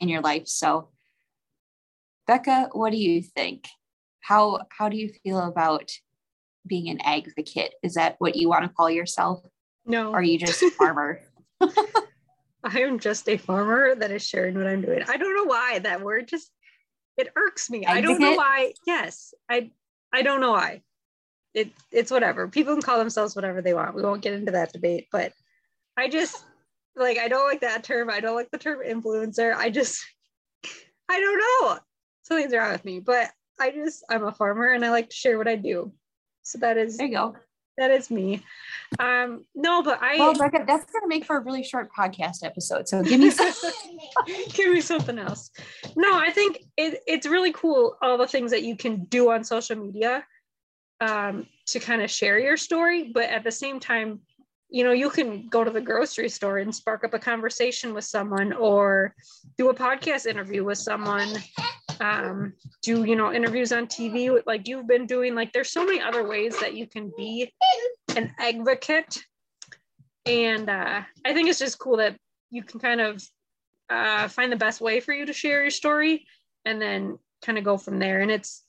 in 0.00 0.08
your 0.08 0.20
life. 0.20 0.46
So, 0.46 0.88
Becca, 2.26 2.70
what 2.72 2.90
do 2.90 2.98
you 2.98 3.22
think? 3.22 3.66
How 4.20 4.60
how 4.76 4.88
do 4.88 4.96
you 4.96 5.10
feel 5.22 5.38
about 5.38 5.90
being 6.66 6.88
an 6.88 7.00
advocate? 7.02 7.74
Is 7.82 7.94
that 7.94 8.16
what 8.18 8.36
you 8.36 8.48
want 8.48 8.64
to 8.64 8.70
call 8.70 8.90
yourself, 8.90 9.42
no 9.86 10.10
or 10.10 10.18
are 10.18 10.22
you 10.22 10.38
just 10.38 10.62
a 10.62 10.70
farmer? 10.78 11.20
I 12.62 12.80
am 12.80 12.98
just 12.98 13.28
a 13.28 13.38
farmer 13.38 13.94
that 13.94 14.10
is 14.10 14.26
sharing 14.26 14.56
what 14.56 14.66
I'm 14.66 14.82
doing. 14.82 15.02
I 15.08 15.16
don't 15.16 15.34
know 15.34 15.44
why 15.44 15.78
that 15.78 16.02
word 16.02 16.28
just 16.28 16.50
it 17.16 17.32
irks 17.36 17.70
me. 17.70 17.86
I 17.86 18.00
don't 18.00 18.20
know 18.20 18.32
why. 18.32 18.74
Yes, 18.86 19.34
I 19.48 19.70
I 20.12 20.22
don't 20.22 20.40
know 20.40 20.52
why. 20.52 20.82
It 21.54 21.70
it's 21.90 22.10
whatever. 22.10 22.48
People 22.48 22.74
can 22.74 22.82
call 22.82 22.98
themselves 22.98 23.34
whatever 23.34 23.62
they 23.62 23.74
want. 23.74 23.94
We 23.94 24.02
won't 24.02 24.22
get 24.22 24.34
into 24.34 24.52
that 24.52 24.72
debate, 24.72 25.08
but 25.10 25.32
I 25.96 26.08
just 26.08 26.44
like 26.96 27.18
I 27.18 27.28
don't 27.28 27.48
like 27.48 27.60
that 27.60 27.84
term. 27.84 28.10
I 28.10 28.20
don't 28.20 28.36
like 28.36 28.50
the 28.50 28.58
term 28.58 28.80
influencer. 28.86 29.54
I 29.54 29.70
just 29.70 30.04
I 31.08 31.20
don't 31.20 31.38
know. 31.38 31.78
Something's 32.22 32.54
wrong 32.54 32.72
with 32.72 32.84
me, 32.84 33.00
but 33.00 33.30
I 33.60 33.70
just 33.70 34.04
I'm 34.10 34.24
a 34.24 34.32
farmer 34.32 34.72
and 34.72 34.84
I 34.84 34.90
like 34.90 35.10
to 35.10 35.16
share 35.16 35.38
what 35.38 35.48
I 35.48 35.56
do. 35.56 35.92
So 36.42 36.58
that 36.58 36.78
is 36.78 36.96
there 36.96 37.06
you 37.06 37.14
go. 37.14 37.36
that 37.78 37.90
is 37.90 38.10
me. 38.10 38.42
Um 38.98 39.44
no, 39.54 39.82
but 39.82 40.00
I 40.02 40.16
Well, 40.18 40.34
Becca, 40.34 40.64
that's 40.66 40.90
going 40.90 41.02
to 41.02 41.08
make 41.08 41.24
for 41.24 41.36
a 41.36 41.40
really 41.40 41.62
short 41.62 41.90
podcast 41.96 42.44
episode. 42.44 42.88
So 42.88 43.02
give 43.02 43.20
me 43.20 43.30
some. 43.30 43.52
give 44.52 44.72
me 44.72 44.80
something 44.80 45.18
else 45.18 45.50
no 45.96 46.18
i 46.18 46.30
think 46.30 46.64
it, 46.76 47.00
it's 47.06 47.26
really 47.26 47.52
cool 47.52 47.96
all 48.02 48.18
the 48.18 48.26
things 48.26 48.50
that 48.50 48.62
you 48.62 48.76
can 48.76 49.04
do 49.04 49.30
on 49.30 49.44
social 49.44 49.76
media 49.76 50.24
um, 51.00 51.46
to 51.66 51.80
kind 51.80 52.02
of 52.02 52.10
share 52.10 52.38
your 52.38 52.56
story 52.56 53.10
but 53.14 53.24
at 53.24 53.44
the 53.44 53.50
same 53.50 53.80
time 53.80 54.20
you 54.70 54.84
know 54.84 54.92
you 54.92 55.10
can 55.10 55.48
go 55.48 55.64
to 55.64 55.70
the 55.70 55.80
grocery 55.80 56.28
store 56.28 56.58
and 56.58 56.74
spark 56.74 57.04
up 57.04 57.14
a 57.14 57.18
conversation 57.18 57.92
with 57.94 58.04
someone 58.04 58.52
or 58.52 59.14
do 59.58 59.68
a 59.68 59.74
podcast 59.74 60.26
interview 60.26 60.64
with 60.64 60.78
someone 60.78 61.28
um, 62.00 62.52
do 62.82 63.04
you 63.04 63.16
know 63.16 63.32
interviews 63.32 63.72
on 63.72 63.86
tv 63.86 64.40
like 64.46 64.66
you've 64.68 64.86
been 64.86 65.06
doing 65.06 65.34
like 65.34 65.52
there's 65.52 65.72
so 65.72 65.84
many 65.84 66.00
other 66.00 66.26
ways 66.26 66.58
that 66.60 66.74
you 66.74 66.86
can 66.86 67.12
be 67.16 67.52
an 68.16 68.32
advocate 68.38 69.22
and 70.26 70.70
uh, 70.70 71.02
i 71.24 71.32
think 71.32 71.48
it's 71.48 71.58
just 71.58 71.78
cool 71.78 71.96
that 71.96 72.16
you 72.50 72.62
can 72.62 72.80
kind 72.80 73.00
of 73.00 73.22
uh, 73.90 74.28
find 74.28 74.52
the 74.52 74.56
best 74.56 74.80
way 74.80 75.00
for 75.00 75.12
you 75.12 75.26
to 75.26 75.32
share 75.32 75.62
your 75.62 75.70
story 75.70 76.26
and 76.64 76.80
then 76.80 77.18
kind 77.42 77.58
of 77.58 77.64
go 77.64 77.76
from 77.76 77.98
there. 77.98 78.20
And 78.20 78.30
it's 78.30 78.64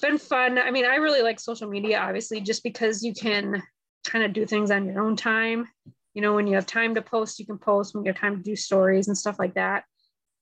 been 0.00 0.18
fun. 0.18 0.58
I 0.58 0.70
mean, 0.70 0.84
I 0.84 0.96
really 0.96 1.22
like 1.22 1.40
social 1.40 1.68
media, 1.68 1.98
obviously, 1.98 2.40
just 2.40 2.62
because 2.62 3.02
you 3.02 3.14
can 3.14 3.62
kind 4.06 4.24
of 4.24 4.32
do 4.32 4.46
things 4.46 4.70
on 4.70 4.86
your 4.86 5.02
own 5.02 5.16
time. 5.16 5.68
You 6.14 6.22
know, 6.22 6.34
when 6.34 6.46
you 6.46 6.54
have 6.54 6.66
time 6.66 6.94
to 6.94 7.02
post, 7.02 7.38
you 7.38 7.46
can 7.46 7.58
post 7.58 7.94
when 7.94 8.04
you 8.04 8.12
have 8.12 8.20
time 8.20 8.36
to 8.36 8.42
do 8.42 8.56
stories 8.56 9.08
and 9.08 9.16
stuff 9.16 9.38
like 9.38 9.54
that. 9.54 9.84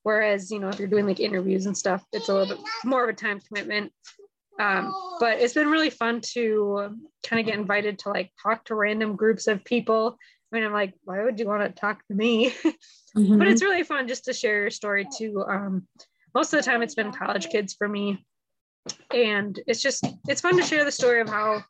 Whereas, 0.03 0.51
you 0.51 0.61
know, 0.61 0.69
if 0.69 0.79
you're 0.79 0.89
doing 0.89 1.07
like 1.07 1.21
interviews 1.21 1.67
and 1.67 1.77
stuff, 1.77 2.05
it's 2.13 2.29
a 2.29 2.33
little 2.33 2.57
bit 2.57 2.65
more 2.85 3.03
of 3.03 3.11
a 3.11 3.13
time 3.13 3.41
commitment. 3.41 3.93
Um, 4.59 4.95
but 5.21 5.39
it's 5.39 5.55
been 5.55 5.69
really 5.69 5.91
fun 5.91 6.21
to 6.33 6.97
kind 7.27 7.41
of 7.41 7.47
get 7.47 7.59
invited 7.59 7.99
to 8.01 8.11
like 8.11 8.31
talk 8.43 8.65
to 8.67 8.75
random 8.75 9.17
groups 9.17 9.49
of 9.49 9.65
people. 9.65 10.17
I 10.53 10.57
mean, 10.57 10.65
I'm 10.65 10.73
like, 10.73 10.95
why 11.05 11.23
would 11.23 11.39
you 11.39 11.47
want 11.47 11.63
to 11.63 11.81
talk 11.81 12.07
to 12.09 12.15
me? 12.15 12.55
Mm-hmm. 13.17 13.39
but 13.39 13.49
it's 13.49 13.63
really 13.63 13.83
fun 13.83 14.09
just 14.09 14.27
to 14.27 14.35
share 14.35 14.61
your 14.61 14.71
story 14.71 15.09
too. 15.17 15.43
Um, 15.49 15.89
most 16.35 16.53
of 16.53 16.63
the 16.63 16.71
time, 16.71 16.83
it's 16.83 16.95
been 16.95 17.13
college 17.13 17.49
kids 17.49 17.73
for 17.73 17.89
me, 17.89 18.23
and 19.11 19.59
it's 19.67 19.81
just 19.81 20.07
it's 20.29 20.43
fun 20.43 20.55
to 20.59 20.63
share 20.63 20.85
the 20.85 20.93
story 20.93 21.23
of 21.23 21.29
how 21.31 21.65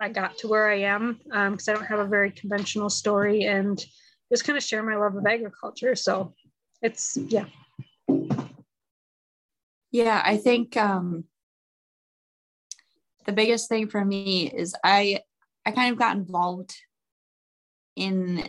I 0.00 0.08
got 0.10 0.38
to 0.38 0.48
where 0.48 0.70
I 0.70 0.80
am 0.80 1.20
because 1.24 1.68
I 1.68 1.72
don't 1.74 1.86
have 1.86 2.00
a 2.00 2.06
very 2.06 2.30
conventional 2.30 2.90
story, 2.90 3.44
and 3.44 3.82
just 4.30 4.44
kind 4.44 4.56
of 4.56 4.62
share 4.62 4.82
my 4.82 4.96
love 4.96 5.16
of 5.16 5.26
agriculture. 5.26 5.94
So 5.94 6.34
it's 6.82 7.16
yeah, 7.16 7.46
Yeah, 9.96 10.20
I 10.22 10.36
think 10.36 10.76
um, 10.76 11.24
the 13.24 13.32
biggest 13.32 13.68
thing 13.68 13.88
for 13.88 14.04
me 14.04 14.50
is 14.50 14.74
I 14.84 15.20
I 15.64 15.70
kind 15.70 15.90
of 15.90 15.98
got 15.98 16.16
involved 16.16 16.76
in 17.96 18.46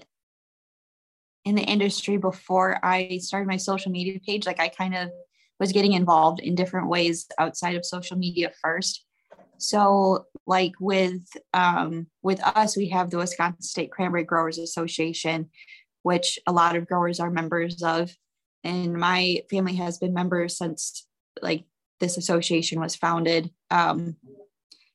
in 1.45 1.55
the 1.55 1.63
industry 1.63 2.17
before 2.17 2.83
I 2.83 3.19
started 3.19 3.47
my 3.47 3.55
social 3.55 3.93
media 3.93 4.19
page. 4.19 4.45
Like 4.45 4.59
I 4.59 4.67
kind 4.67 4.93
of 4.93 5.09
was 5.57 5.71
getting 5.71 5.93
involved 5.93 6.41
in 6.41 6.53
different 6.53 6.89
ways 6.89 7.27
outside 7.39 7.77
of 7.77 7.85
social 7.85 8.17
media 8.17 8.51
first. 8.61 9.05
So 9.57 10.25
like 10.45 10.73
with 10.79 11.25
um, 11.53 12.07
with 12.21 12.41
us, 12.41 12.77
we 12.77 12.89
have 12.89 13.09
the 13.09 13.17
Wisconsin 13.17 13.61
State 13.61 13.91
Cranberry 13.91 14.23
Growers 14.23 14.57
Association, 14.57 15.49
which 16.03 16.39
a 16.47 16.51
lot 16.51 16.75
of 16.75 16.87
growers 16.87 17.19
are 17.19 17.29
members 17.29 17.81
of. 17.83 18.15
And 18.63 18.93
my 18.93 19.41
family 19.49 19.75
has 19.75 19.97
been 19.97 20.13
members 20.13 20.57
since 20.57 21.05
like 21.41 21.65
this 21.99 22.17
association 22.17 22.79
was 22.79 22.95
founded. 22.95 23.51
Um, 23.71 24.15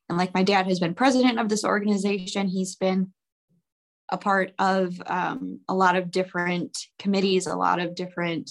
and 0.08 0.18
like 0.18 0.34
my 0.34 0.42
dad 0.42 0.66
has 0.66 0.80
been 0.80 0.94
president 0.94 1.38
of 1.38 1.48
this 1.48 1.64
organization. 1.64 2.48
He's 2.48 2.76
been 2.76 3.12
a 4.10 4.18
part 4.18 4.52
of 4.58 5.00
um, 5.06 5.60
a 5.68 5.74
lot 5.74 5.96
of 5.96 6.10
different 6.10 6.76
committees, 6.98 7.46
a 7.46 7.56
lot 7.56 7.80
of 7.80 7.94
different, 7.94 8.50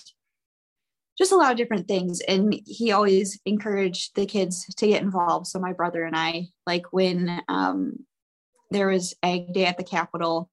just 1.22 1.32
a 1.32 1.36
lot 1.36 1.52
of 1.52 1.58
different 1.58 1.88
things. 1.88 2.20
And 2.22 2.60
he 2.66 2.92
always 2.92 3.40
encouraged 3.46 4.16
the 4.16 4.26
kids 4.26 4.66
to 4.66 4.88
get 4.88 5.04
involved. 5.04 5.46
So 5.46 5.60
my 5.60 5.72
brother 5.72 6.04
and 6.04 6.16
I, 6.16 6.48
like 6.66 6.92
when 6.92 7.44
um, 7.48 8.06
there 8.72 8.88
was 8.88 9.14
Ag 9.22 9.54
Day 9.54 9.66
at 9.66 9.78
the 9.78 9.84
Capitol, 9.84 10.50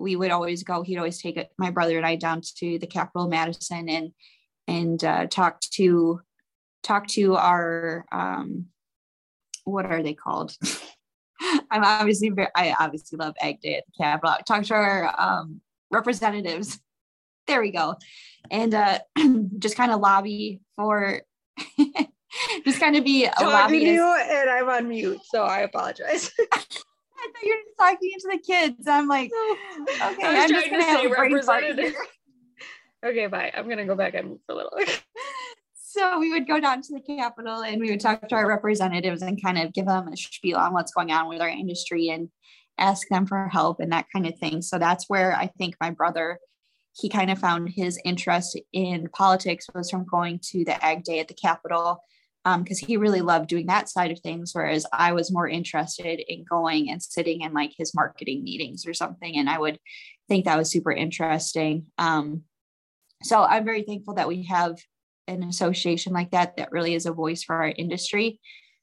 we 0.00 0.16
would 0.16 0.32
always 0.32 0.64
go. 0.64 0.82
He'd 0.82 0.98
always 0.98 1.22
take 1.22 1.36
it, 1.36 1.50
my 1.58 1.70
brother 1.70 1.96
and 1.96 2.04
I 2.04 2.16
down 2.16 2.40
to 2.56 2.78
the 2.80 2.88
Capitol 2.88 3.28
Madison 3.28 3.88
and 3.88 4.10
and 4.66 5.02
uh, 5.04 5.26
talk 5.26 5.60
to 5.74 6.20
talk 6.82 7.06
to 7.08 7.36
our 7.36 8.04
um, 8.10 8.66
what 9.64 9.86
are 9.86 10.02
they 10.02 10.14
called? 10.14 10.56
I'm 11.70 11.84
obviously 11.84 12.30
very, 12.30 12.48
I 12.56 12.74
obviously 12.80 13.16
love 13.16 13.34
Ag 13.40 13.60
Day 13.60 13.76
at 13.76 13.84
the 13.86 14.02
Capitol. 14.02 14.36
Talk 14.44 14.64
to 14.64 14.74
our 14.74 15.14
um, 15.20 15.60
representatives. 15.92 16.80
There 17.46 17.60
we 17.60 17.70
go. 17.70 17.96
And 18.50 18.74
uh, 18.74 18.98
just 19.58 19.76
kind 19.76 19.92
of 19.92 20.00
lobby 20.00 20.60
for, 20.76 21.22
just 22.64 22.80
kind 22.80 22.96
of 22.96 23.04
be 23.04 23.24
a 23.24 23.32
to 23.32 23.46
lobbyist. 23.46 23.86
you 23.86 24.02
and 24.02 24.50
I'm 24.50 24.68
on 24.68 24.88
mute, 24.88 25.20
so 25.24 25.44
I 25.44 25.60
apologize. 25.60 26.30
I 26.52 27.26
thought 27.32 27.42
you 27.42 27.54
were 27.54 27.62
just 27.64 27.78
talking 27.78 28.10
to 28.18 28.28
the 28.32 28.38
kids. 28.38 28.88
I'm 28.88 29.06
like, 29.06 29.30
okay, 29.82 30.00
I 30.00 30.10
was 30.10 30.20
I'm 30.22 30.48
just 30.48 30.70
gonna 30.70 30.82
to 30.82 30.88
have 30.88 31.00
say 31.00 31.06
a 31.06 31.10
brain 31.10 31.42
fart 31.42 31.64
okay, 33.04 33.26
bye. 33.26 33.52
I'm 33.54 33.68
gonna 33.68 33.86
go 33.86 33.94
back 33.94 34.14
mute 34.14 34.40
for 34.46 34.52
a 34.52 34.54
little. 34.54 34.72
So 35.74 36.20
we 36.20 36.30
would 36.30 36.46
go 36.46 36.60
down 36.60 36.82
to 36.82 36.94
the 36.94 37.00
Capitol 37.00 37.62
and 37.62 37.80
we 37.80 37.90
would 37.90 38.00
talk 38.00 38.28
to 38.28 38.34
our 38.36 38.46
representatives 38.46 39.22
and 39.22 39.42
kind 39.42 39.58
of 39.58 39.72
give 39.72 39.86
them 39.86 40.06
a 40.06 40.16
spiel 40.16 40.56
on 40.56 40.72
what's 40.72 40.92
going 40.92 41.10
on 41.10 41.28
with 41.28 41.40
our 41.40 41.48
industry 41.48 42.10
and 42.10 42.28
ask 42.78 43.08
them 43.08 43.26
for 43.26 43.48
help 43.48 43.80
and 43.80 43.90
that 43.90 44.06
kind 44.12 44.26
of 44.26 44.38
thing. 44.38 44.62
So 44.62 44.78
that's 44.78 45.06
where 45.08 45.34
I 45.34 45.48
think 45.58 45.74
my 45.80 45.90
brother, 45.90 46.38
he 47.00 47.08
kind 47.08 47.30
of 47.30 47.38
found 47.38 47.68
his 47.68 47.98
interest 48.04 48.60
in 48.72 49.08
politics 49.12 49.66
was 49.74 49.90
from 49.90 50.04
going 50.04 50.38
to 50.50 50.64
the 50.64 50.84
Ag 50.84 51.04
Day 51.04 51.20
at 51.20 51.28
the 51.28 51.34
Capitol 51.34 52.02
because 52.44 52.78
he 52.78 52.96
really 52.96 53.20
loved 53.20 53.48
doing 53.48 53.66
that 53.66 53.88
side 53.88 54.10
of 54.10 54.18
things. 54.20 54.52
Whereas 54.54 54.86
I 54.92 55.12
was 55.12 55.32
more 55.32 55.48
interested 55.48 56.20
in 56.26 56.44
going 56.44 56.90
and 56.90 57.02
sitting 57.02 57.42
in 57.42 57.52
like 57.52 57.72
his 57.76 57.94
marketing 57.94 58.44
meetings 58.44 58.86
or 58.86 58.94
something. 58.94 59.36
And 59.36 59.48
I 59.48 59.58
would 59.58 59.78
think 60.28 60.44
that 60.44 60.58
was 60.58 60.70
super 60.70 60.92
interesting. 60.92 61.86
Um, 61.98 62.42
so 63.22 63.42
I'm 63.42 63.64
very 63.64 63.82
thankful 63.82 64.14
that 64.14 64.28
we 64.28 64.44
have 64.44 64.78
an 65.28 65.42
association 65.42 66.12
like 66.12 66.30
that 66.30 66.56
that 66.56 66.72
really 66.72 66.94
is 66.94 67.06
a 67.06 67.12
voice 67.12 67.42
for 67.42 67.56
our 67.56 67.68
industry. 67.68 68.40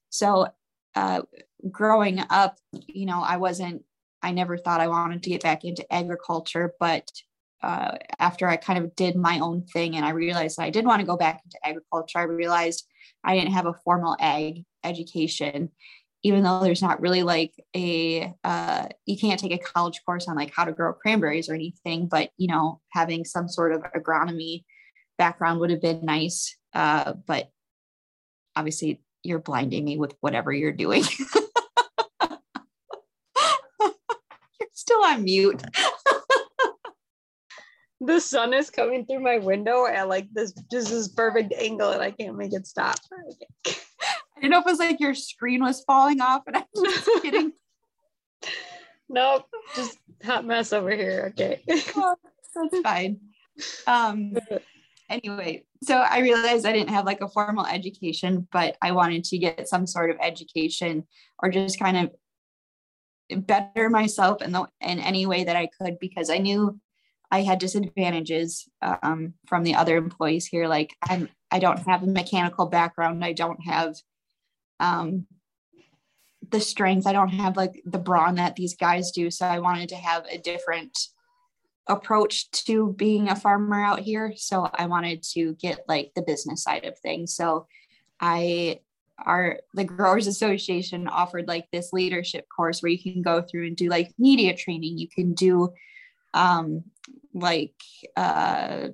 So, 0.09 0.47
uh, 0.95 1.23
growing 1.69 2.21
up, 2.29 2.57
you 2.71 3.05
know, 3.05 3.21
I 3.21 3.37
wasn't, 3.37 3.83
I 4.21 4.31
never 4.31 4.57
thought 4.57 4.81
I 4.81 4.87
wanted 4.87 5.23
to 5.23 5.29
get 5.29 5.43
back 5.43 5.65
into 5.65 5.91
agriculture, 5.91 6.73
but 6.79 7.09
uh, 7.61 7.97
after 8.19 8.47
I 8.47 8.57
kind 8.57 8.83
of 8.83 8.95
did 8.95 9.15
my 9.15 9.39
own 9.39 9.63
thing 9.63 9.95
and 9.95 10.05
I 10.05 10.11
realized 10.11 10.59
I 10.59 10.69
did 10.69 10.85
want 10.85 10.99
to 10.99 11.07
go 11.07 11.17
back 11.17 11.41
into 11.43 11.57
agriculture, 11.63 12.19
I 12.19 12.23
realized 12.23 12.85
I 13.23 13.35
didn't 13.35 13.53
have 13.53 13.65
a 13.65 13.73
formal 13.83 14.15
ag 14.19 14.63
education, 14.83 15.69
even 16.23 16.43
though 16.43 16.59
there's 16.61 16.81
not 16.81 17.01
really 17.01 17.23
like 17.23 17.53
a, 17.75 18.33
uh, 18.43 18.87
you 19.05 19.17
can't 19.17 19.39
take 19.39 19.53
a 19.53 19.57
college 19.57 20.01
course 20.05 20.27
on 20.27 20.35
like 20.35 20.53
how 20.55 20.65
to 20.65 20.71
grow 20.71 20.93
cranberries 20.93 21.49
or 21.49 21.55
anything, 21.55 22.07
but, 22.07 22.29
you 22.37 22.47
know, 22.47 22.79
having 22.89 23.25
some 23.25 23.47
sort 23.47 23.73
of 23.73 23.81
agronomy 23.95 24.63
background 25.17 25.59
would 25.59 25.71
have 25.71 25.81
been 25.81 26.05
nice. 26.05 26.55
Uh, 26.73 27.13
but 27.25 27.49
obviously, 28.55 29.01
you're 29.23 29.39
blinding 29.39 29.83
me 29.83 29.97
with 29.97 30.13
whatever 30.21 30.53
you're 30.53 30.71
doing. 30.71 31.03
you're 34.59 34.69
still 34.73 35.03
on 35.03 35.23
mute. 35.23 35.61
The 37.99 38.19
sun 38.19 38.53
is 38.53 38.69
coming 38.69 39.05
through 39.05 39.21
my 39.21 39.37
window 39.37 39.85
at 39.87 40.07
like 40.07 40.27
this 40.31 40.53
just 40.71 40.89
this 40.89 41.07
perfect 41.07 41.53
angle, 41.53 41.91
and 41.91 42.01
I 42.01 42.11
can't 42.11 42.37
make 42.37 42.53
it 42.53 42.67
stop. 42.67 42.97
I 43.65 44.41
didn't 44.41 44.51
know 44.51 44.59
if 44.59 44.67
it 44.67 44.69
was 44.69 44.79
like 44.79 44.99
your 44.99 45.15
screen 45.15 45.63
was 45.63 45.83
falling 45.85 46.21
off, 46.21 46.43
and 46.47 46.57
I'm 46.57 46.63
just 46.85 47.09
kidding. 47.21 47.53
nope, 49.09 49.45
just 49.75 49.97
hot 50.23 50.45
mess 50.45 50.73
over 50.73 50.91
here. 50.91 51.33
Okay. 51.33 51.61
That's 51.67 52.79
fine. 52.83 53.19
Um, 53.87 54.35
anyway, 55.09 55.63
so 55.83 55.97
I 55.97 56.19
realized 56.19 56.65
I 56.65 56.73
didn't 56.73 56.89
have 56.89 57.05
like 57.05 57.21
a 57.21 57.29
formal 57.29 57.65
education, 57.65 58.47
but 58.51 58.77
I 58.81 58.91
wanted 58.91 59.23
to 59.25 59.37
get 59.37 59.67
some 59.67 59.87
sort 59.87 60.11
of 60.11 60.17
education 60.21 61.07
or 61.41 61.49
just 61.49 61.79
kind 61.79 61.97
of 61.97 63.45
better 63.45 63.89
myself 63.89 64.41
in 64.41 64.51
the 64.51 64.67
in 64.81 64.99
any 64.99 65.25
way 65.25 65.43
that 65.43 65.55
I 65.55 65.67
could 65.79 65.99
because 65.99 66.29
I 66.29 66.37
knew 66.37 66.79
I 67.29 67.41
had 67.41 67.59
disadvantages 67.59 68.67
um, 68.81 69.33
from 69.47 69.63
the 69.63 69.75
other 69.75 69.97
employees 69.97 70.45
here. 70.45 70.67
Like 70.67 70.95
I'm 71.03 71.29
I 71.51 71.59
don't 71.59 71.79
have 71.87 72.03
a 72.03 72.07
mechanical 72.07 72.67
background. 72.67 73.23
I 73.23 73.33
don't 73.33 73.59
have 73.65 73.95
um, 74.79 75.27
the 76.49 76.59
strength. 76.59 77.07
I 77.07 77.13
don't 77.13 77.29
have 77.29 77.57
like 77.57 77.81
the 77.85 77.99
brawn 77.99 78.35
that 78.35 78.55
these 78.55 78.75
guys 78.75 79.11
do. 79.11 79.31
So 79.31 79.45
I 79.45 79.59
wanted 79.59 79.89
to 79.89 79.95
have 79.95 80.25
a 80.25 80.37
different 80.37 80.97
approach 81.87 82.51
to 82.51 82.93
being 82.93 83.29
a 83.29 83.35
farmer 83.35 83.81
out 83.81 83.99
here. 83.99 84.33
So 84.35 84.69
I 84.73 84.87
wanted 84.87 85.23
to 85.33 85.55
get 85.55 85.85
like 85.87 86.11
the 86.15 86.21
business 86.21 86.63
side 86.63 86.85
of 86.85 86.99
things. 86.99 87.35
So 87.35 87.67
I 88.19 88.81
our 89.25 89.59
the 89.73 89.83
growers 89.83 90.27
association 90.27 91.07
offered 91.07 91.47
like 91.47 91.65
this 91.71 91.91
leadership 91.91 92.45
course 92.55 92.81
where 92.81 92.91
you 92.91 93.01
can 93.01 93.23
go 93.23 93.41
through 93.41 93.65
and 93.65 93.75
do 93.75 93.89
like 93.89 94.13
media 94.19 94.55
training 94.55 94.95
you 94.95 95.07
can 95.07 95.33
do 95.33 95.73
um 96.37 96.83
like 97.33 97.73
uh 98.15 98.89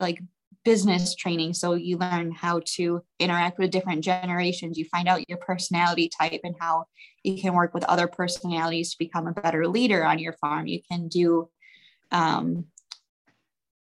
like 0.00 0.20
business 0.64 1.14
training. 1.14 1.54
So 1.54 1.74
you 1.74 1.96
learn 1.96 2.30
how 2.32 2.60
to 2.76 3.02
interact 3.18 3.58
with 3.58 3.70
different 3.70 4.04
generations. 4.04 4.76
You 4.76 4.84
find 4.84 5.08
out 5.08 5.26
your 5.28 5.38
personality 5.38 6.10
type 6.20 6.40
and 6.44 6.54
how 6.60 6.84
you 7.22 7.40
can 7.40 7.54
work 7.54 7.72
with 7.72 7.84
other 7.84 8.06
personalities 8.06 8.90
to 8.90 8.98
become 8.98 9.26
a 9.26 9.32
better 9.32 9.66
leader 9.66 10.04
on 10.04 10.18
your 10.18 10.34
farm. 10.34 10.66
You 10.66 10.80
can 10.90 11.08
do 11.08 11.48
um 12.10 12.66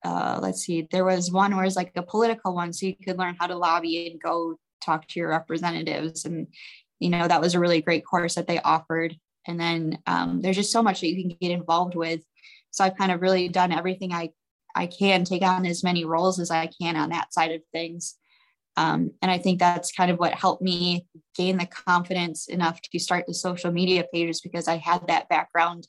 uh 0.06 0.40
let's 0.42 0.62
see 0.62 0.88
there 0.92 1.06
was 1.06 1.32
one 1.32 1.56
where 1.56 1.66
it's 1.66 1.76
like 1.76 1.92
a 1.96 2.04
political 2.04 2.54
one. 2.54 2.72
So 2.72 2.86
you 2.86 2.96
could 2.96 3.18
learn 3.18 3.36
how 3.40 3.48
to 3.48 3.58
lobby 3.58 4.10
and 4.10 4.22
go 4.22 4.58
talk 4.82 5.08
to 5.08 5.20
your 5.20 5.30
representatives. 5.30 6.26
And 6.26 6.48
you 7.00 7.10
know 7.10 7.28
that 7.28 7.42
was 7.42 7.56
a 7.56 7.60
really 7.60 7.82
great 7.82 8.06
course 8.06 8.36
that 8.36 8.48
they 8.48 8.60
offered. 8.60 9.18
And 9.48 9.60
then 9.60 10.00
um, 10.06 10.42
there's 10.42 10.58
just 10.58 10.74
so 10.74 10.84
much 10.84 11.00
that 11.00 11.08
you 11.08 11.22
can 11.22 11.38
get 11.40 11.52
involved 11.52 11.96
with 11.96 12.22
so 12.78 12.86
i've 12.86 12.98
kind 12.98 13.12
of 13.12 13.22
really 13.22 13.48
done 13.48 13.72
everything 13.72 14.14
i 14.14 14.30
i 14.76 14.86
can 14.86 15.24
take 15.24 15.42
on 15.42 15.66
as 15.66 15.84
many 15.84 16.06
roles 16.06 16.40
as 16.40 16.52
i 16.52 16.70
can 16.82 16.96
on 16.96 17.10
that 17.10 17.34
side 17.34 17.52
of 17.52 17.62
things 17.72 18.16
um, 18.78 19.12
and 19.22 19.32
i 19.32 19.38
think 19.38 19.60
that's 19.60 19.92
kind 19.92 20.12
of 20.12 20.20
what 20.20 20.34
helped 20.34 20.62
me 20.62 21.06
gain 21.36 21.58
the 21.58 21.66
confidence 21.66 22.48
enough 22.48 22.80
to 22.82 23.00
start 23.00 23.26
the 23.28 23.34
social 23.34 23.72
media 23.72 24.06
pages 24.14 24.42
because 24.42 24.68
i 24.68 24.78
had 24.78 25.06
that 25.08 25.28
background 25.30 25.88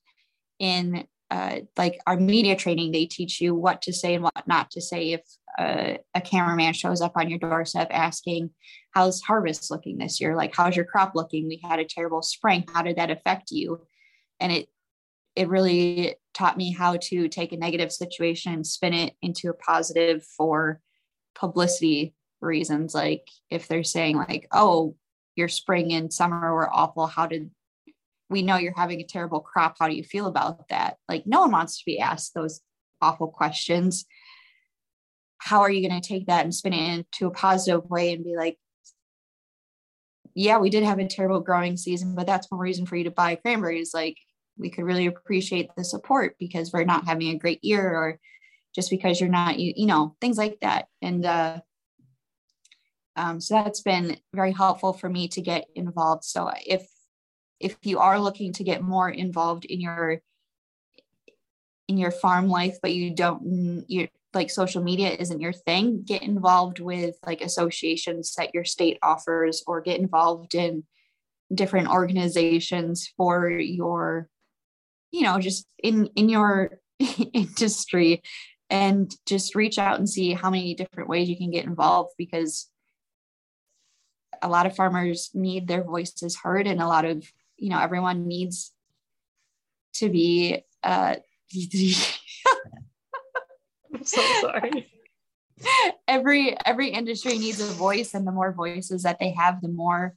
in 0.59 1.07
uh, 1.31 1.61
like 1.77 2.01
our 2.07 2.16
media 2.16 2.57
training, 2.57 2.90
they 2.90 3.05
teach 3.05 3.40
you 3.40 3.55
what 3.55 3.83
to 3.83 3.92
say 3.92 4.14
and 4.14 4.24
what 4.24 4.46
not 4.46 4.70
to 4.70 4.81
say. 4.81 5.12
If 5.12 5.20
uh, 5.59 5.98
a 6.14 6.20
cameraman 6.20 6.72
shows 6.72 7.01
up 7.01 7.12
on 7.16 7.29
your 7.29 7.38
doorstep 7.38 7.88
asking, 7.90 8.51
"How's 8.92 9.20
harvest 9.20 9.70
looking 9.70 9.98
this 9.98 10.20
year? 10.20 10.35
Like, 10.35 10.55
how's 10.57 10.74
your 10.74 10.87
crop 10.87 11.12
looking? 11.14 11.46
We 11.46 11.61
had 11.62 11.81
a 11.81 11.85
terrible 11.85 12.22
spring. 12.22 12.64
How 12.72 12.83
did 12.83 12.96
that 12.96 13.11
affect 13.11 13.51
you?" 13.51 13.83
And 14.40 14.53
it 14.53 14.68
it 15.37 15.48
really 15.48 16.16
taught 16.38 16.57
me 16.57 16.72
how 16.72 16.96
to 16.96 17.29
take 17.29 17.53
a 17.53 17.57
negative 17.57 17.90
situation 17.90 18.62
spin 18.64 18.94
it 18.94 19.14
into 19.20 19.51
a 19.51 19.55
positive 19.55 20.24
for 20.24 20.81
publicity 21.35 22.14
reasons. 22.40 22.94
Like 22.94 23.27
if 23.51 23.66
they're 23.66 23.85
saying 23.85 24.16
like, 24.16 24.46
"Oh, 24.53 24.96
your 25.35 25.48
spring 25.48 25.92
and 25.92 26.12
summer 26.12 26.55
were 26.55 26.72
awful. 26.72 27.07
How 27.07 27.27
did 27.27 27.51
we 28.31 28.42
know 28.42 28.57
you're 28.57 28.74
having 28.77 29.01
a 29.01 29.05
terrible 29.05 29.40
crop. 29.40 29.77
How 29.79 29.88
do 29.88 29.94
you 29.94 30.03
feel 30.03 30.27
about 30.27 30.68
that? 30.68 30.96
Like, 31.09 31.27
no 31.27 31.40
one 31.40 31.51
wants 31.51 31.79
to 31.79 31.85
be 31.87 31.98
asked 31.98 32.35
those 32.35 32.61
awful 33.01 33.29
questions. 33.29 34.05
How 35.38 35.61
are 35.61 35.70
you 35.70 35.87
going 35.87 36.01
to 36.01 36.07
take 36.07 36.27
that 36.27 36.44
and 36.44 36.55
spin 36.55 36.72
it 36.72 36.98
into 36.98 37.27
a 37.27 37.31
positive 37.31 37.88
way 37.88 38.12
and 38.12 38.24
be 38.24 38.37
like, 38.37 38.59
yeah, 40.35 40.59
we 40.59 40.70
did 40.70 40.85
have 40.85 40.98
a 40.98 41.07
terrible 41.07 41.40
growing 41.40 41.77
season, 41.77 42.14
but 42.14 42.27
that's 42.27 42.51
one 42.51 42.61
reason 42.61 42.87
for 42.87 42.96
you 42.96 43.05
to 43.05 43.11
buy 43.11 43.35
cranberries. 43.35 43.92
Like, 43.94 44.16
we 44.59 44.71
could 44.71 44.85
really 44.85 45.07
appreciate 45.07 45.71
the 45.77 45.85
support 45.85 46.37
because 46.38 46.73
we're 46.73 46.85
not 46.85 47.07
having 47.07 47.29
a 47.29 47.38
great 47.38 47.62
year 47.62 47.94
or 47.94 48.18
just 48.75 48.90
because 48.90 49.21
you're 49.21 49.31
not, 49.31 49.59
you, 49.59 49.73
you 49.77 49.87
know, 49.87 50.16
things 50.21 50.37
like 50.37 50.59
that. 50.61 50.87
And, 51.01 51.25
uh, 51.25 51.61
um, 53.16 53.40
so 53.40 53.55
that's 53.55 53.81
been 53.81 54.16
very 54.33 54.53
helpful 54.53 54.92
for 54.92 55.09
me 55.09 55.27
to 55.29 55.40
get 55.40 55.66
involved. 55.75 56.25
So 56.25 56.51
if 56.64 56.88
if 57.61 57.77
you 57.83 57.99
are 57.99 58.21
looking 58.21 58.53
to 58.53 58.64
get 58.64 58.83
more 58.83 59.11
involved 59.11 59.64
in 59.64 59.81
your 59.81 60.23
in 61.88 61.97
your 61.97 62.11
farm 62.11 62.49
life 62.49 62.79
but 62.83 62.94
you 62.94 63.14
don't 63.14 63.85
you 63.88 64.09
like 64.35 64.51
social 64.51 64.83
media 64.83 65.11
isn't 65.11 65.40
your 65.40 65.53
thing 65.53 66.03
get 66.03 66.23
involved 66.23 66.81
with 66.81 67.16
like 67.27 67.40
associations 67.40 68.35
that 68.37 68.55
your 68.55 68.64
state 68.64 68.99
offers 69.03 69.64
or 69.66 69.81
get 69.81 69.99
involved 69.99 70.55
in 70.55 70.85
different 71.53 71.88
organizations 71.88 73.11
for 73.16 73.49
your 73.51 74.29
you 75.11 75.23
know 75.23 75.38
just 75.38 75.66
in 75.83 76.07
in 76.16 76.29
your 76.29 76.79
industry 77.33 78.23
and 78.71 79.14
just 79.27 79.55
reach 79.55 79.79
out 79.79 79.99
and 79.99 80.09
see 80.09 80.35
how 80.35 80.51
many 80.51 80.75
different 80.75 81.09
ways 81.09 81.29
you 81.29 81.37
can 81.37 81.51
get 81.51 81.64
involved 81.64 82.12
because 82.18 82.68
a 84.42 84.49
lot 84.49 84.66
of 84.66 84.77
farmers 84.77 85.31
need 85.35 85.66
their 85.66 85.83
voices 85.83 86.37
heard 86.37 86.66
and 86.66 86.81
a 86.81 86.87
lot 86.87 87.05
of 87.05 87.25
you 87.57 87.71
know 87.71 87.81
everyone 87.81 88.27
needs 88.27 88.73
to 89.94 90.09
be 90.09 90.62
uh 90.83 91.16
I'm 93.94 94.05
so 94.05 94.21
sorry. 94.40 94.92
every 96.07 96.57
every 96.64 96.90
industry 96.90 97.38
needs 97.38 97.61
a 97.61 97.66
voice 97.66 98.14
and 98.14 98.27
the 98.27 98.33
more 98.33 98.53
voices 98.53 99.03
that 99.03 99.18
they 99.18 99.31
have 99.31 99.61
the 99.61 99.68
more 99.68 100.14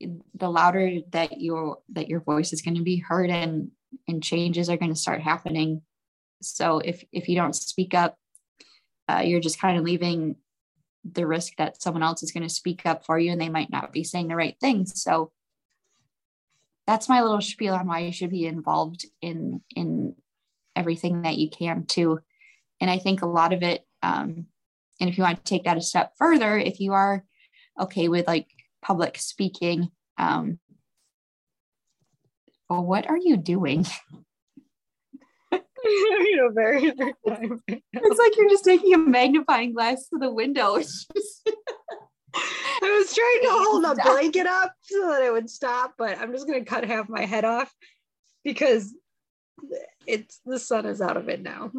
the 0.00 0.48
louder 0.50 0.98
that 1.10 1.40
your 1.40 1.78
that 1.90 2.08
your 2.08 2.20
voice 2.20 2.52
is 2.52 2.62
going 2.62 2.76
to 2.76 2.82
be 2.82 2.98
heard 2.98 3.30
and 3.30 3.70
and 4.08 4.22
changes 4.22 4.68
are 4.68 4.76
going 4.76 4.92
to 4.92 5.00
start 5.00 5.20
happening. 5.20 5.82
So 6.42 6.78
if 6.78 7.04
if 7.12 7.28
you 7.28 7.36
don't 7.36 7.54
speak 7.54 7.94
up 7.94 8.18
uh, 9.08 9.22
you're 9.24 9.40
just 9.40 9.60
kind 9.60 9.78
of 9.78 9.84
leaving 9.84 10.36
the 11.04 11.26
risk 11.26 11.54
that 11.58 11.80
someone 11.80 12.02
else 12.02 12.22
is 12.22 12.32
going 12.32 12.42
to 12.42 12.52
speak 12.52 12.84
up 12.84 13.04
for 13.04 13.18
you 13.18 13.30
and 13.30 13.40
they 13.40 13.48
might 13.48 13.70
not 13.70 13.92
be 13.92 14.02
saying 14.02 14.28
the 14.28 14.36
right 14.36 14.56
things 14.60 15.00
so 15.00 15.30
that's 16.86 17.08
my 17.08 17.22
little 17.22 17.40
spiel 17.40 17.74
on 17.74 17.86
why 17.86 18.00
you 18.00 18.12
should 18.12 18.30
be 18.30 18.46
involved 18.46 19.06
in 19.20 19.60
in 19.74 20.14
everything 20.74 21.22
that 21.22 21.36
you 21.36 21.48
can 21.48 21.84
too. 21.86 22.20
And 22.80 22.90
i 22.90 22.98
think 22.98 23.22
a 23.22 23.26
lot 23.26 23.52
of 23.52 23.62
it 23.62 23.86
um, 24.02 24.46
and 25.00 25.08
if 25.08 25.16
you 25.16 25.24
want 25.24 25.38
to 25.38 25.44
take 25.44 25.64
that 25.64 25.76
a 25.76 25.82
step 25.82 26.12
further 26.18 26.58
if 26.58 26.80
you 26.80 26.92
are 26.92 27.24
okay 27.80 28.08
with 28.08 28.26
like 28.26 28.48
public 28.82 29.18
speaking 29.18 29.90
um, 30.18 30.58
well 32.68 32.84
what 32.84 33.08
are 33.08 33.18
you 33.18 33.36
doing 33.36 33.86
you 35.84 36.36
know, 36.36 36.50
very 36.50 36.92
time. 36.92 37.60
it's 37.68 38.18
like 38.18 38.36
you're 38.36 38.50
just 38.50 38.64
taking 38.64 38.94
a 38.94 38.98
magnifying 38.98 39.72
glass 39.72 40.08
to 40.08 40.18
the 40.18 40.32
window 40.32 40.74
it's 40.76 41.06
just 41.14 41.50
I 42.34 42.98
was 42.98 43.14
trying 43.14 43.42
to 43.42 43.48
hold 43.50 43.84
a 43.84 43.94
blanket 43.94 44.46
up 44.46 44.74
so 44.82 45.08
that 45.08 45.22
it 45.22 45.32
would 45.32 45.48
stop, 45.48 45.94
but 45.96 46.18
I'm 46.18 46.32
just 46.32 46.46
gonna 46.46 46.64
cut 46.64 46.84
half 46.84 47.08
my 47.08 47.24
head 47.24 47.44
off 47.44 47.72
because 48.44 48.94
it's 50.06 50.40
the 50.44 50.58
sun 50.58 50.84
is 50.84 51.00
out 51.00 51.16
of 51.16 51.30
it 51.30 51.40
now. 51.40 51.70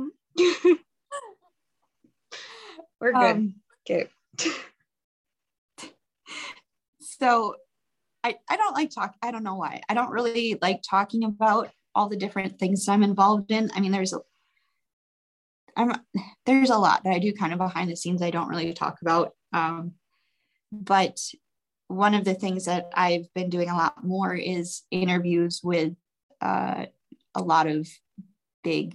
We're 3.00 3.14
good. 3.14 3.36
um, 3.36 3.56
okay. 3.88 4.10
So 7.20 7.56
I, 8.24 8.36
I 8.50 8.58
don't 8.58 8.74
like 8.74 8.90
talk 8.90 9.16
i 9.22 9.32
don't 9.32 9.44
know 9.44 9.56
why. 9.56 9.82
I 9.90 9.94
don't 9.94 10.12
really 10.12 10.58
like 10.62 10.82
talking 10.88 11.24
about 11.24 11.70
all 11.96 12.10
the 12.10 12.18
different 12.18 12.60
things 12.60 12.88
i'm 12.88 13.04
involved 13.04 13.52
in. 13.52 13.70
I 13.76 13.80
mean 13.80 13.92
there's 13.92 14.14
a 14.14 14.20
i'm 15.78 15.94
there's 16.46 16.70
a 16.70 16.78
lot 16.78 17.04
that 17.04 17.14
i 17.14 17.20
do 17.20 17.32
kind 17.34 17.54
of 17.54 17.60
behind 17.60 17.90
the 17.90 17.96
scenes 17.96 18.22
i 18.22 18.32
don't 18.32 18.50
really 18.50 18.74
talk 18.74 18.98
about 19.02 19.34
um, 19.54 19.94
but 20.72 21.20
one 21.88 22.14
of 22.14 22.26
the 22.26 22.34
things 22.34 22.66
that 22.66 22.90
i've 22.96 23.32
been 23.34 23.50
doing 23.50 23.70
a 23.70 23.78
lot 23.78 24.04
more 24.04 24.34
is 24.36 24.84
interviews 24.92 25.62
with 25.64 25.94
uh, 26.42 26.86
a 27.36 27.42
lot 27.42 27.68
of 27.68 27.88
big 28.64 28.94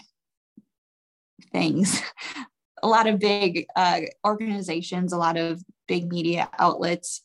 things 1.52 2.02
a 2.82 2.88
lot 2.88 3.06
of 3.06 3.18
big 3.18 3.64
uh, 3.76 4.00
organizations 4.26 5.12
a 5.12 5.16
lot 5.16 5.37
of 5.37 5.62
big 5.87 6.11
media 6.11 6.48
outlets 6.58 7.22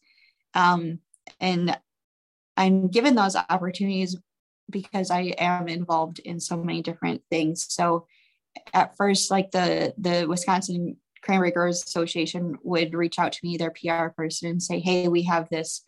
um, 0.58 1.00
and 1.40 1.78
i'm 2.58 2.90
given 2.90 3.16
those 3.16 3.36
opportunities 3.50 4.18
because 4.70 5.10
i 5.10 5.34
am 5.38 5.70
involved 5.70 6.20
in 6.20 6.40
so 6.40 6.58
many 6.58 6.82
different 6.82 7.22
things. 7.30 7.66
So 7.70 8.08
at 8.74 8.98
first 8.98 9.32
like 9.32 9.52
the 9.52 9.94
the 9.98 10.26
wisconsin 10.28 10.98
cranberry 11.22 11.52
growers 11.52 11.84
association 11.84 12.58
would 12.64 12.94
reach 12.94 13.20
out 13.20 13.32
to 13.32 13.40
me 13.44 13.56
their 13.56 13.72
pr 13.72 14.10
person 14.16 14.50
and 14.50 14.64
say 14.64 14.80
hey 14.80 15.08
we 15.08 15.24
have 15.24 15.48
this 15.50 15.84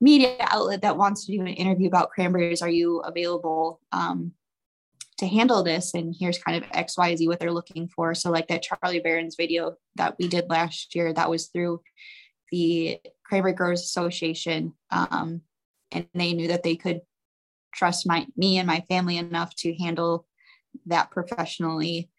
media 0.00 0.36
outlet 0.40 0.82
that 0.82 0.96
wants 0.96 1.24
to 1.24 1.32
do 1.32 1.40
an 1.40 1.48
interview 1.48 1.88
about 1.88 2.10
cranberries. 2.10 2.62
Are 2.62 2.68
you 2.68 3.00
available 3.00 3.80
um, 3.92 4.32
to 5.18 5.26
handle 5.26 5.62
this? 5.62 5.94
And 5.94 6.14
here's 6.18 6.38
kind 6.38 6.62
of 6.62 6.70
xyz 6.70 7.26
what 7.26 7.40
they're 7.40 7.52
looking 7.52 7.88
for. 7.88 8.14
So 8.14 8.30
like 8.30 8.48
that 8.48 8.62
Charlie 8.62 9.00
Berens 9.00 9.36
video 9.36 9.76
that 9.96 10.16
we 10.18 10.28
did 10.28 10.50
last 10.50 10.94
year 10.94 11.12
that 11.12 11.30
was 11.30 11.46
through 11.46 11.80
the 12.52 13.00
cranberry 13.28 13.52
growers 13.52 13.82
association 13.82 14.72
um, 14.90 15.40
and 15.92 16.06
they 16.14 16.32
knew 16.32 16.48
that 16.48 16.62
they 16.62 16.76
could 16.76 17.00
trust 17.74 18.06
my 18.06 18.26
me 18.36 18.58
and 18.58 18.66
my 18.66 18.84
family 18.88 19.16
enough 19.18 19.54
to 19.56 19.74
handle 19.74 20.26
that 20.86 21.10
professionally. 21.10 22.10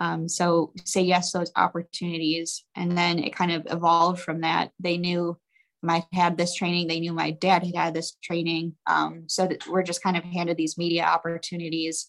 Um, 0.00 0.28
so 0.28 0.72
say 0.84 1.02
yes 1.02 1.32
those 1.32 1.52
opportunities 1.56 2.64
and 2.74 2.96
then 2.96 3.18
it 3.18 3.34
kind 3.34 3.52
of 3.52 3.66
evolved 3.70 4.20
from 4.20 4.40
that. 4.40 4.70
They 4.80 4.96
knew 4.96 5.38
I 5.86 6.02
had 6.14 6.38
this 6.38 6.54
training 6.54 6.88
they 6.88 6.98
knew 6.98 7.12
my 7.12 7.30
dad 7.30 7.62
had 7.62 7.74
had 7.74 7.94
this 7.94 8.16
training 8.22 8.74
um, 8.86 9.24
so 9.26 9.48
we're 9.68 9.82
just 9.82 10.02
kind 10.02 10.16
of 10.16 10.24
handed 10.24 10.56
these 10.56 10.78
media 10.78 11.04
opportunities. 11.04 12.08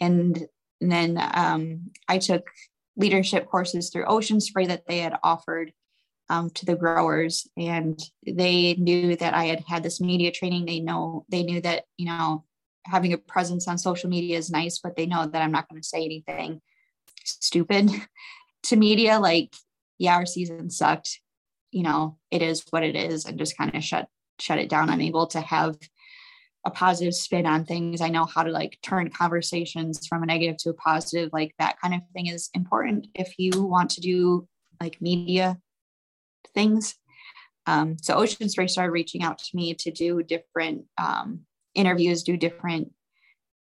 And, 0.00 0.46
and 0.80 0.90
then 0.90 1.18
um, 1.34 1.90
i 2.08 2.18
took 2.18 2.46
leadership 2.96 3.46
courses 3.46 3.90
through 3.90 4.06
ocean 4.06 4.40
spray 4.40 4.66
that 4.66 4.86
they 4.88 4.98
had 4.98 5.18
offered 5.22 5.72
um, 6.30 6.50
to 6.50 6.66
the 6.66 6.74
growers 6.74 7.46
and 7.56 8.00
they 8.26 8.74
knew 8.74 9.16
that 9.16 9.34
i 9.34 9.44
had 9.44 9.62
had 9.68 9.82
this 9.82 10.00
media 10.00 10.30
training. 10.30 10.64
They 10.64 10.80
know 10.80 11.24
they 11.28 11.42
knew 11.42 11.60
that 11.60 11.84
you 11.96 12.06
know 12.06 12.44
having 12.86 13.12
a 13.12 13.18
presence 13.18 13.68
on 13.68 13.78
social 13.78 14.10
media 14.10 14.36
is 14.36 14.50
nice 14.50 14.78
but 14.78 14.94
they 14.94 15.06
know 15.06 15.26
that 15.26 15.42
i'm 15.42 15.52
not 15.52 15.68
going 15.68 15.80
to 15.80 15.88
say 15.88 16.04
anything 16.04 16.60
stupid 17.24 17.90
to 18.64 18.76
media 18.76 19.18
like 19.18 19.54
yeah 19.98 20.14
our 20.14 20.26
season 20.26 20.70
sucked. 20.70 21.20
You 21.70 21.82
know 21.82 22.18
it 22.30 22.42
is 22.42 22.64
what 22.70 22.84
it 22.84 22.94
is 22.94 23.24
and 23.24 23.38
just 23.38 23.56
kind 23.58 23.74
of 23.74 23.82
shut 23.82 24.08
shut 24.40 24.58
it 24.58 24.68
down. 24.68 24.90
I'm 24.90 25.00
able 25.00 25.26
to 25.28 25.40
have 25.40 25.76
a 26.64 26.70
positive 26.70 27.14
spin 27.14 27.46
on 27.46 27.64
things. 27.64 28.00
I 28.00 28.08
know 28.08 28.24
how 28.24 28.42
to 28.42 28.50
like 28.50 28.78
turn 28.82 29.10
conversations 29.10 30.06
from 30.06 30.22
a 30.22 30.26
negative 30.26 30.56
to 30.58 30.70
a 30.70 30.74
positive 30.74 31.30
like 31.32 31.54
that 31.58 31.78
kind 31.80 31.94
of 31.94 32.00
thing 32.12 32.28
is 32.28 32.48
important 32.54 33.08
if 33.14 33.34
you 33.38 33.62
want 33.62 33.90
to 33.90 34.00
do 34.00 34.48
like 34.80 35.00
media 35.00 35.58
things. 36.54 36.96
Um, 37.66 37.96
so 38.00 38.14
ocean 38.14 38.48
spray 38.48 38.66
started 38.66 38.92
reaching 38.92 39.22
out 39.22 39.38
to 39.38 39.56
me 39.56 39.74
to 39.74 39.90
do 39.90 40.22
different 40.22 40.84
um, 40.98 41.40
interviews 41.74 42.22
do 42.22 42.36
different 42.36 42.92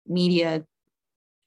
media 0.08 0.63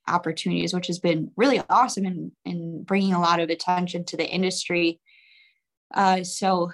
opportunities 0.07 0.75
which 0.75 0.87
has 0.87 0.99
been 0.99 1.31
really 1.37 1.63
awesome 1.71 2.05
in, 2.05 2.33
in 2.45 2.85
bringing 2.85 3.15
a 3.15 3.21
lot 3.21 3.41
of 3.41 3.49
attention 3.51 4.05
to 4.05 4.17
the 4.17 4.29
industry. 4.29 5.01
Uh, 5.95 6.23
so 6.25 6.71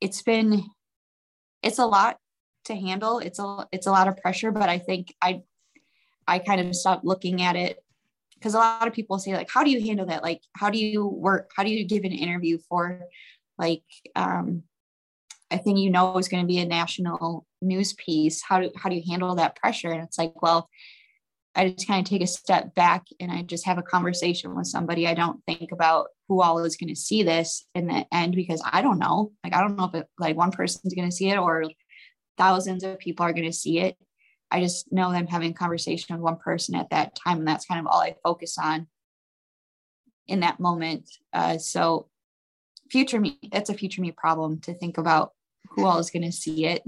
it's 0.00 0.22
been 0.22 0.64
it's 1.62 1.78
a 1.78 1.86
lot 1.86 2.18
to 2.64 2.74
handle. 2.74 3.18
It's 3.18 3.38
a 3.38 3.68
it's 3.72 3.86
a 3.86 3.92
lot 3.92 4.08
of 4.08 4.16
pressure 4.16 4.50
but 4.50 4.68
i 4.68 4.78
think 4.78 5.14
i 5.22 5.42
i 6.26 6.38
kind 6.38 6.60
of 6.60 6.74
stopped 6.74 7.04
looking 7.04 7.42
at 7.42 7.56
it 7.56 7.78
because 8.38 8.54
a 8.54 8.58
lot 8.58 8.86
of 8.86 8.94
people 8.94 9.18
say 9.18 9.34
like 9.34 9.50
how 9.50 9.64
do 9.64 9.70
you 9.70 9.84
handle 9.84 10.06
that? 10.06 10.22
Like 10.22 10.42
how 10.54 10.70
do 10.70 10.78
you 10.78 11.06
work? 11.06 11.50
How 11.56 11.62
do 11.62 11.70
you 11.70 11.84
give 11.84 12.04
an 12.04 12.12
interview 12.12 12.58
for 12.68 13.00
like 13.58 13.82
um 14.14 14.62
a 15.50 15.58
thing 15.58 15.76
you 15.76 15.90
know 15.90 16.18
is 16.18 16.28
going 16.28 16.42
to 16.42 16.46
be 16.46 16.58
a 16.58 16.66
national 16.66 17.46
news 17.62 17.94
piece 17.94 18.42
how 18.42 18.60
do 18.60 18.70
how 18.76 18.88
do 18.88 18.96
you 18.96 19.02
handle 19.08 19.34
that 19.34 19.56
pressure 19.56 19.90
and 19.90 20.02
it's 20.02 20.18
like 20.18 20.40
well 20.42 20.68
I 21.58 21.70
just 21.70 21.88
kind 21.88 22.06
of 22.06 22.08
take 22.08 22.22
a 22.22 22.26
step 22.26 22.72
back 22.76 23.06
and 23.18 23.32
I 23.32 23.42
just 23.42 23.66
have 23.66 23.78
a 23.78 23.82
conversation 23.82 24.54
with 24.54 24.68
somebody. 24.68 25.08
I 25.08 25.14
don't 25.14 25.42
think 25.44 25.72
about 25.72 26.06
who 26.28 26.40
all 26.40 26.62
is 26.62 26.76
going 26.76 26.94
to 26.94 27.00
see 27.00 27.24
this 27.24 27.64
in 27.74 27.88
the 27.88 28.06
end 28.12 28.36
because 28.36 28.62
I 28.64 28.80
don't 28.80 29.00
know. 29.00 29.32
Like, 29.42 29.54
I 29.54 29.60
don't 29.60 29.74
know 29.74 29.86
if 29.86 29.94
it, 29.94 30.06
like 30.20 30.36
one 30.36 30.52
person's 30.52 30.94
going 30.94 31.10
to 31.10 31.14
see 31.14 31.30
it 31.30 31.36
or 31.36 31.64
thousands 32.36 32.84
of 32.84 33.00
people 33.00 33.26
are 33.26 33.32
going 33.32 33.50
to 33.50 33.52
see 33.52 33.80
it. 33.80 33.96
I 34.52 34.60
just 34.60 34.92
know 34.92 35.10
that 35.10 35.18
I'm 35.18 35.26
having 35.26 35.50
a 35.50 35.54
conversation 35.54 36.14
with 36.14 36.22
one 36.22 36.36
person 36.36 36.76
at 36.76 36.90
that 36.90 37.16
time, 37.16 37.38
and 37.38 37.48
that's 37.48 37.66
kind 37.66 37.80
of 37.80 37.86
all 37.86 38.00
I 38.00 38.14
focus 38.22 38.56
on 38.56 38.86
in 40.28 40.40
that 40.40 40.60
moment. 40.60 41.10
Uh, 41.32 41.58
so, 41.58 42.08
future 42.90 43.20
me, 43.20 43.38
that's 43.50 43.70
a 43.70 43.74
future 43.74 44.00
me 44.00 44.12
problem 44.12 44.60
to 44.60 44.74
think 44.74 44.98
about 44.98 45.32
who 45.70 45.84
all 45.84 45.98
is 45.98 46.10
going 46.10 46.22
to 46.22 46.32
see 46.32 46.66
it. 46.66 46.82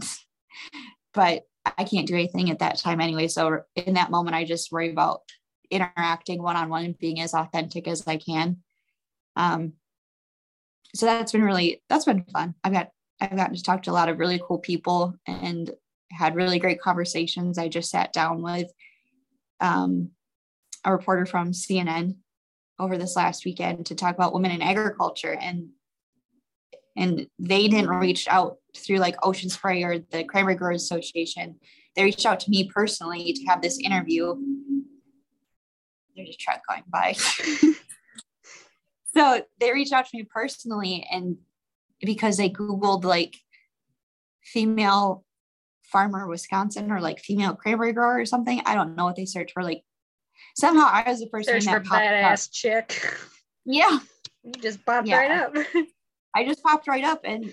But 1.12 1.42
I 1.64 1.84
can't 1.84 2.06
do 2.06 2.14
anything 2.14 2.50
at 2.50 2.60
that 2.60 2.78
time 2.78 3.00
anyway. 3.00 3.28
So 3.28 3.62
in 3.74 3.94
that 3.94 4.10
moment, 4.10 4.36
I 4.36 4.44
just 4.44 4.72
worry 4.72 4.90
about 4.90 5.22
interacting 5.70 6.42
one 6.42 6.56
on 6.56 6.68
one 6.68 6.84
and 6.84 6.98
being 6.98 7.20
as 7.20 7.34
authentic 7.34 7.86
as 7.86 8.06
I 8.06 8.16
can. 8.16 8.58
Um, 9.36 9.74
so 10.94 11.06
that's 11.06 11.32
been 11.32 11.42
really 11.42 11.82
that's 11.88 12.04
been 12.04 12.24
fun. 12.24 12.54
I've 12.64 12.72
got 12.72 12.88
I've 13.20 13.36
gotten 13.36 13.54
to 13.54 13.62
talk 13.62 13.82
to 13.84 13.90
a 13.90 13.92
lot 13.92 14.08
of 14.08 14.18
really 14.18 14.40
cool 14.44 14.58
people 14.58 15.14
and 15.26 15.70
had 16.10 16.34
really 16.34 16.58
great 16.58 16.80
conversations. 16.80 17.58
I 17.58 17.68
just 17.68 17.90
sat 17.90 18.12
down 18.12 18.42
with 18.42 18.70
um, 19.60 20.10
a 20.84 20.92
reporter 20.92 21.26
from 21.26 21.52
CNN 21.52 22.16
over 22.78 22.96
this 22.96 23.14
last 23.14 23.44
weekend 23.44 23.86
to 23.86 23.94
talk 23.94 24.14
about 24.14 24.32
women 24.32 24.50
in 24.50 24.62
agriculture 24.62 25.36
and 25.40 25.68
and 26.96 27.26
they 27.38 27.68
didn't 27.68 27.90
reach 27.90 28.26
out 28.28 28.56
through 28.76 28.98
like 28.98 29.16
Ocean 29.24 29.50
Spray 29.50 29.82
or 29.82 29.98
the 29.98 30.24
Cranberry 30.24 30.56
Growers 30.56 30.82
Association. 30.82 31.56
They 31.96 32.04
reached 32.04 32.26
out 32.26 32.40
to 32.40 32.50
me 32.50 32.68
personally 32.68 33.32
to 33.32 33.44
have 33.46 33.62
this 33.62 33.78
interview. 33.78 34.34
There's 36.16 36.30
a 36.30 36.36
truck 36.38 36.60
going 36.68 36.84
by. 36.88 37.12
so 39.14 39.42
they 39.58 39.72
reached 39.72 39.92
out 39.92 40.06
to 40.06 40.16
me 40.16 40.24
personally, 40.24 41.06
and 41.10 41.36
because 42.00 42.36
they 42.36 42.50
Googled 42.50 43.04
like 43.04 43.36
female 44.42 45.24
farmer 45.84 46.26
Wisconsin 46.26 46.90
or 46.92 47.00
like 47.00 47.20
female 47.20 47.54
cranberry 47.54 47.92
grower 47.92 48.20
or 48.20 48.26
something. 48.26 48.60
I 48.64 48.74
don't 48.74 48.96
know 48.96 49.04
what 49.04 49.16
they 49.16 49.26
searched 49.26 49.52
for. 49.52 49.62
Like 49.62 49.82
somehow 50.56 50.88
I 50.90 51.04
was 51.06 51.20
the 51.20 51.28
first 51.30 51.48
Search 51.48 51.64
thing 51.64 51.74
for 51.74 51.80
that 51.80 51.86
popped 51.88 52.02
up. 52.02 52.10
badass 52.10 52.48
chick. 52.52 53.16
Yeah. 53.64 53.98
You 54.44 54.52
just 54.62 54.84
popped 54.86 55.08
Yeah. 55.08 55.18
right 55.18 55.30
up. 55.30 55.54
I 56.34 56.44
just 56.44 56.62
popped 56.62 56.88
right 56.88 57.04
up 57.04 57.20
and 57.24 57.52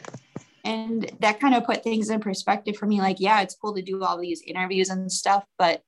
and 0.63 1.09
that 1.21 1.39
kind 1.39 1.55
of 1.55 1.65
put 1.65 1.83
things 1.83 2.09
in 2.09 2.19
perspective 2.19 2.75
for 2.75 2.85
me 2.85 2.99
like 2.99 3.17
yeah 3.19 3.41
it's 3.41 3.55
cool 3.55 3.73
to 3.73 3.81
do 3.81 4.03
all 4.03 4.17
these 4.17 4.41
interviews 4.45 4.89
and 4.89 5.11
stuff 5.11 5.43
but 5.57 5.81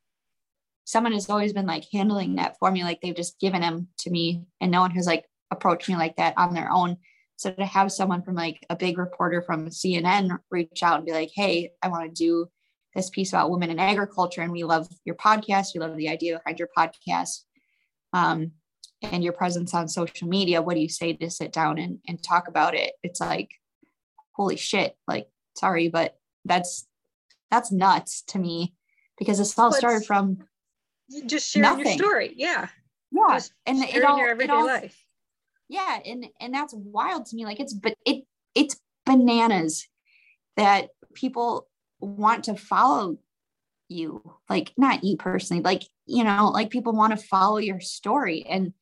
someone 0.85 1.11
has 1.11 1.29
always 1.29 1.53
been 1.53 1.67
like 1.67 1.85
handling 1.93 2.35
that 2.35 2.57
for 2.57 2.71
me 2.71 2.83
like 2.83 2.99
they've 3.01 3.15
just 3.15 3.39
given 3.39 3.61
them 3.61 3.87
to 3.99 4.09
me 4.09 4.43
and 4.59 4.71
no 4.71 4.81
one 4.81 4.89
has 4.89 5.05
like 5.05 5.25
approached 5.51 5.87
me 5.87 5.95
like 5.95 6.15
that 6.15 6.33
on 6.35 6.53
their 6.53 6.71
own. 6.71 6.97
So 7.35 7.51
to 7.51 7.65
have 7.65 7.91
someone 7.91 8.23
from 8.23 8.35
like 8.35 8.65
a 8.69 8.75
big 8.75 8.97
reporter 8.97 9.41
from 9.41 9.67
cnn 9.67 10.37
reach 10.49 10.83
out 10.83 10.97
and 10.97 11.05
be 11.05 11.13
like 11.13 11.31
hey 11.33 11.71
i 11.81 11.87
want 11.87 12.03
to 12.03 12.23
do 12.23 12.49
this 12.95 13.09
piece 13.09 13.29
about 13.29 13.51
women 13.51 13.69
in 13.69 13.79
agriculture 13.79 14.41
and 14.41 14.51
we 14.51 14.63
love 14.63 14.89
your 15.05 15.15
podcast 15.15 15.67
we 15.73 15.79
love 15.79 15.95
the 15.95 16.09
idea 16.09 16.37
behind 16.37 16.59
your 16.59 16.69
podcast 16.77 17.43
um, 18.11 18.51
and 19.01 19.23
your 19.23 19.33
presence 19.33 19.73
on 19.73 19.87
social 19.87 20.27
media 20.27 20.61
what 20.61 20.75
do 20.75 20.81
you 20.81 20.89
say 20.89 21.13
to 21.13 21.29
sit 21.29 21.53
down 21.53 21.77
and, 21.77 21.99
and 22.07 22.21
talk 22.21 22.47
about 22.47 22.75
it 22.75 22.93
it's 23.03 23.21
like 23.21 23.49
holy 24.33 24.57
shit 24.57 24.95
like 25.07 25.27
sorry 25.55 25.89
but 25.89 26.17
that's 26.45 26.87
that's 27.51 27.71
nuts 27.71 28.21
to 28.23 28.39
me 28.39 28.73
because 29.17 29.37
this 29.37 29.57
all 29.57 29.71
started 29.71 30.05
from 30.05 30.37
just 31.25 31.51
sharing 31.51 31.63
nothing. 31.63 31.85
your 31.85 32.07
story. 32.07 32.33
Yeah. 32.35 32.67
yeah 33.11 33.33
Just 33.33 33.53
and 33.65 33.83
it 33.83 34.03
all, 34.03 34.17
your 34.17 34.29
it 34.29 34.31
everyday 34.31 34.53
all 34.53 34.65
life. 34.65 35.03
yeah 35.67 35.99
and 36.05 36.27
and 36.39 36.53
that's 36.53 36.73
wild 36.73 37.25
to 37.27 37.35
me 37.35 37.45
like 37.45 37.59
it's 37.59 37.73
but 37.73 37.95
it 38.05 38.23
it's 38.55 38.79
bananas 39.05 39.87
that 40.57 40.89
people 41.13 41.67
want 41.99 42.45
to 42.45 42.55
follow 42.55 43.17
you 43.87 44.21
like 44.49 44.71
not 44.77 45.03
you 45.03 45.17
personally 45.17 45.63
like 45.63 45.83
you 46.05 46.23
know 46.23 46.49
like 46.53 46.69
people 46.69 46.93
want 46.93 47.17
to 47.17 47.25
follow 47.25 47.57
your 47.57 47.79
story 47.79 48.45
and 48.47 48.73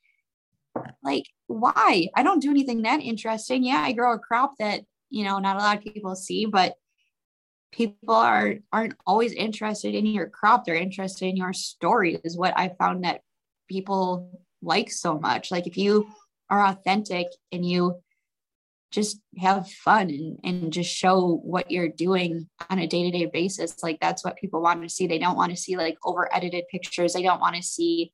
like 1.03 1.25
why? 1.47 2.09
I 2.15 2.23
don't 2.23 2.41
do 2.41 2.49
anything 2.49 2.81
that 2.83 3.01
interesting. 3.01 3.63
Yeah 3.63 3.81
i 3.81 3.91
grow 3.91 4.13
a 4.13 4.19
crop 4.19 4.53
that 4.59 4.81
you 5.09 5.23
know 5.23 5.39
not 5.39 5.55
a 5.55 5.59
lot 5.59 5.77
of 5.77 5.83
people 5.83 6.15
see 6.15 6.45
but 6.45 6.75
people 7.71 8.15
are 8.15 8.55
aren't 8.71 8.95
always 9.05 9.33
interested 9.33 9.93
in 9.93 10.05
your 10.05 10.27
crop. 10.27 10.65
They're 10.65 10.75
interested 10.75 11.27
in 11.27 11.37
your 11.37 11.53
story 11.53 12.19
is 12.23 12.37
what 12.37 12.53
i 12.57 12.69
found 12.79 13.03
that 13.03 13.21
people 13.67 14.41
like 14.61 14.89
so 14.89 15.19
much. 15.19 15.51
Like 15.51 15.67
if 15.67 15.77
you 15.77 16.07
are 16.49 16.65
authentic 16.65 17.27
and 17.51 17.65
you 17.65 18.01
just 18.89 19.19
have 19.37 19.69
fun 19.69 20.09
and, 20.09 20.39
and 20.43 20.73
just 20.73 20.89
show 20.89 21.41
what 21.43 21.69
you're 21.69 21.89
doing 21.89 22.47
on 22.69 22.79
a 22.79 22.87
day-to-day 22.87 23.25
basis 23.25 23.83
like 23.83 23.99
that's 23.99 24.23
what 24.23 24.37
people 24.37 24.61
want 24.61 24.81
to 24.81 24.89
see. 24.89 25.07
They 25.07 25.19
don't 25.19 25.35
want 25.35 25.51
to 25.51 25.57
see 25.57 25.75
like 25.75 25.97
over 26.05 26.33
edited 26.33 26.63
pictures. 26.71 27.13
They 27.13 27.21
don't 27.21 27.41
want 27.41 27.57
to 27.57 27.61
see 27.61 28.13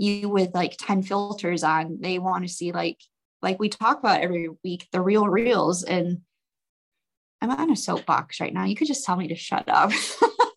you 0.00 0.28
with 0.28 0.50
like 0.54 0.76
10 0.78 1.02
filters 1.02 1.62
on 1.62 1.98
they 2.00 2.18
want 2.18 2.44
to 2.44 2.52
see 2.52 2.72
like 2.72 2.98
like 3.42 3.58
we 3.58 3.68
talk 3.68 3.98
about 3.98 4.20
every 4.20 4.48
week 4.64 4.88
the 4.92 5.00
real 5.00 5.28
reels 5.28 5.82
and 5.82 6.20
i'm 7.42 7.50
on 7.50 7.70
a 7.70 7.76
soapbox 7.76 8.40
right 8.40 8.54
now 8.54 8.64
you 8.64 8.74
could 8.74 8.86
just 8.86 9.04
tell 9.04 9.16
me 9.16 9.28
to 9.28 9.34
shut 9.34 9.68
up 9.68 9.92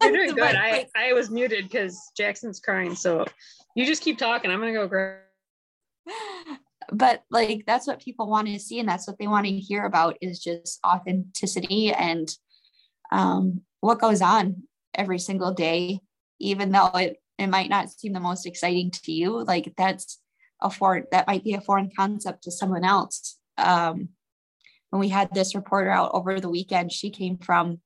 You're 0.04 0.26
doing 0.26 0.36
good. 0.36 0.56
I, 0.56 0.88
I 0.96 1.14
was 1.14 1.30
muted 1.30 1.66
because 1.66 2.12
Jackson's 2.18 2.60
crying. 2.60 2.96
So 2.96 3.26
you 3.76 3.86
just 3.86 4.04
keep 4.04 4.18
talking. 4.18 4.52
I'm 4.52 4.60
gonna 4.60 4.74
go 4.74 4.88
grab 4.88 5.20
but 6.92 7.24
like 7.32 7.64
that's 7.66 7.88
what 7.88 8.02
people 8.02 8.30
want 8.30 8.48
to 8.48 8.60
see 8.60 8.80
and 8.80 8.88
that's 8.88 9.08
what 9.08 9.18
they 9.18 9.28
want 9.28 9.46
to 9.46 9.52
hear 9.52 9.86
about 9.86 10.18
is 10.22 10.40
just 10.40 10.80
authenticity 10.86 11.94
and 11.94 12.30
um, 13.12 13.62
what 13.80 14.00
goes 14.00 14.22
on 14.22 14.64
every 14.94 15.18
single 15.18 15.54
day 15.54 16.00
even 16.40 16.72
though 16.72 16.88
it, 16.88 17.23
it 17.44 17.50
might 17.50 17.70
not 17.70 17.90
seem 17.90 18.14
the 18.14 18.20
most 18.20 18.46
exciting 18.46 18.92
to 18.92 19.12
you 19.12 19.44
like 19.44 19.74
that's 19.78 20.20
a 20.62 20.70
foreign 20.70 21.06
that 21.12 21.28
might 21.28 21.44
be 21.44 21.54
a 21.54 21.62
foreign 21.62 21.92
concept 21.96 22.44
to 22.44 22.52
someone 22.52 22.84
else. 22.84 23.38
Um, 23.58 24.10
when 24.94 25.00
we 25.00 25.10
had 25.10 25.34
this 25.34 25.56
reporter 25.56 25.90
out 25.90 26.12
over 26.14 26.40
the 26.40 26.50
weekend 26.50 26.92
she 26.92 27.10
came 27.10 27.38
from 27.40 27.80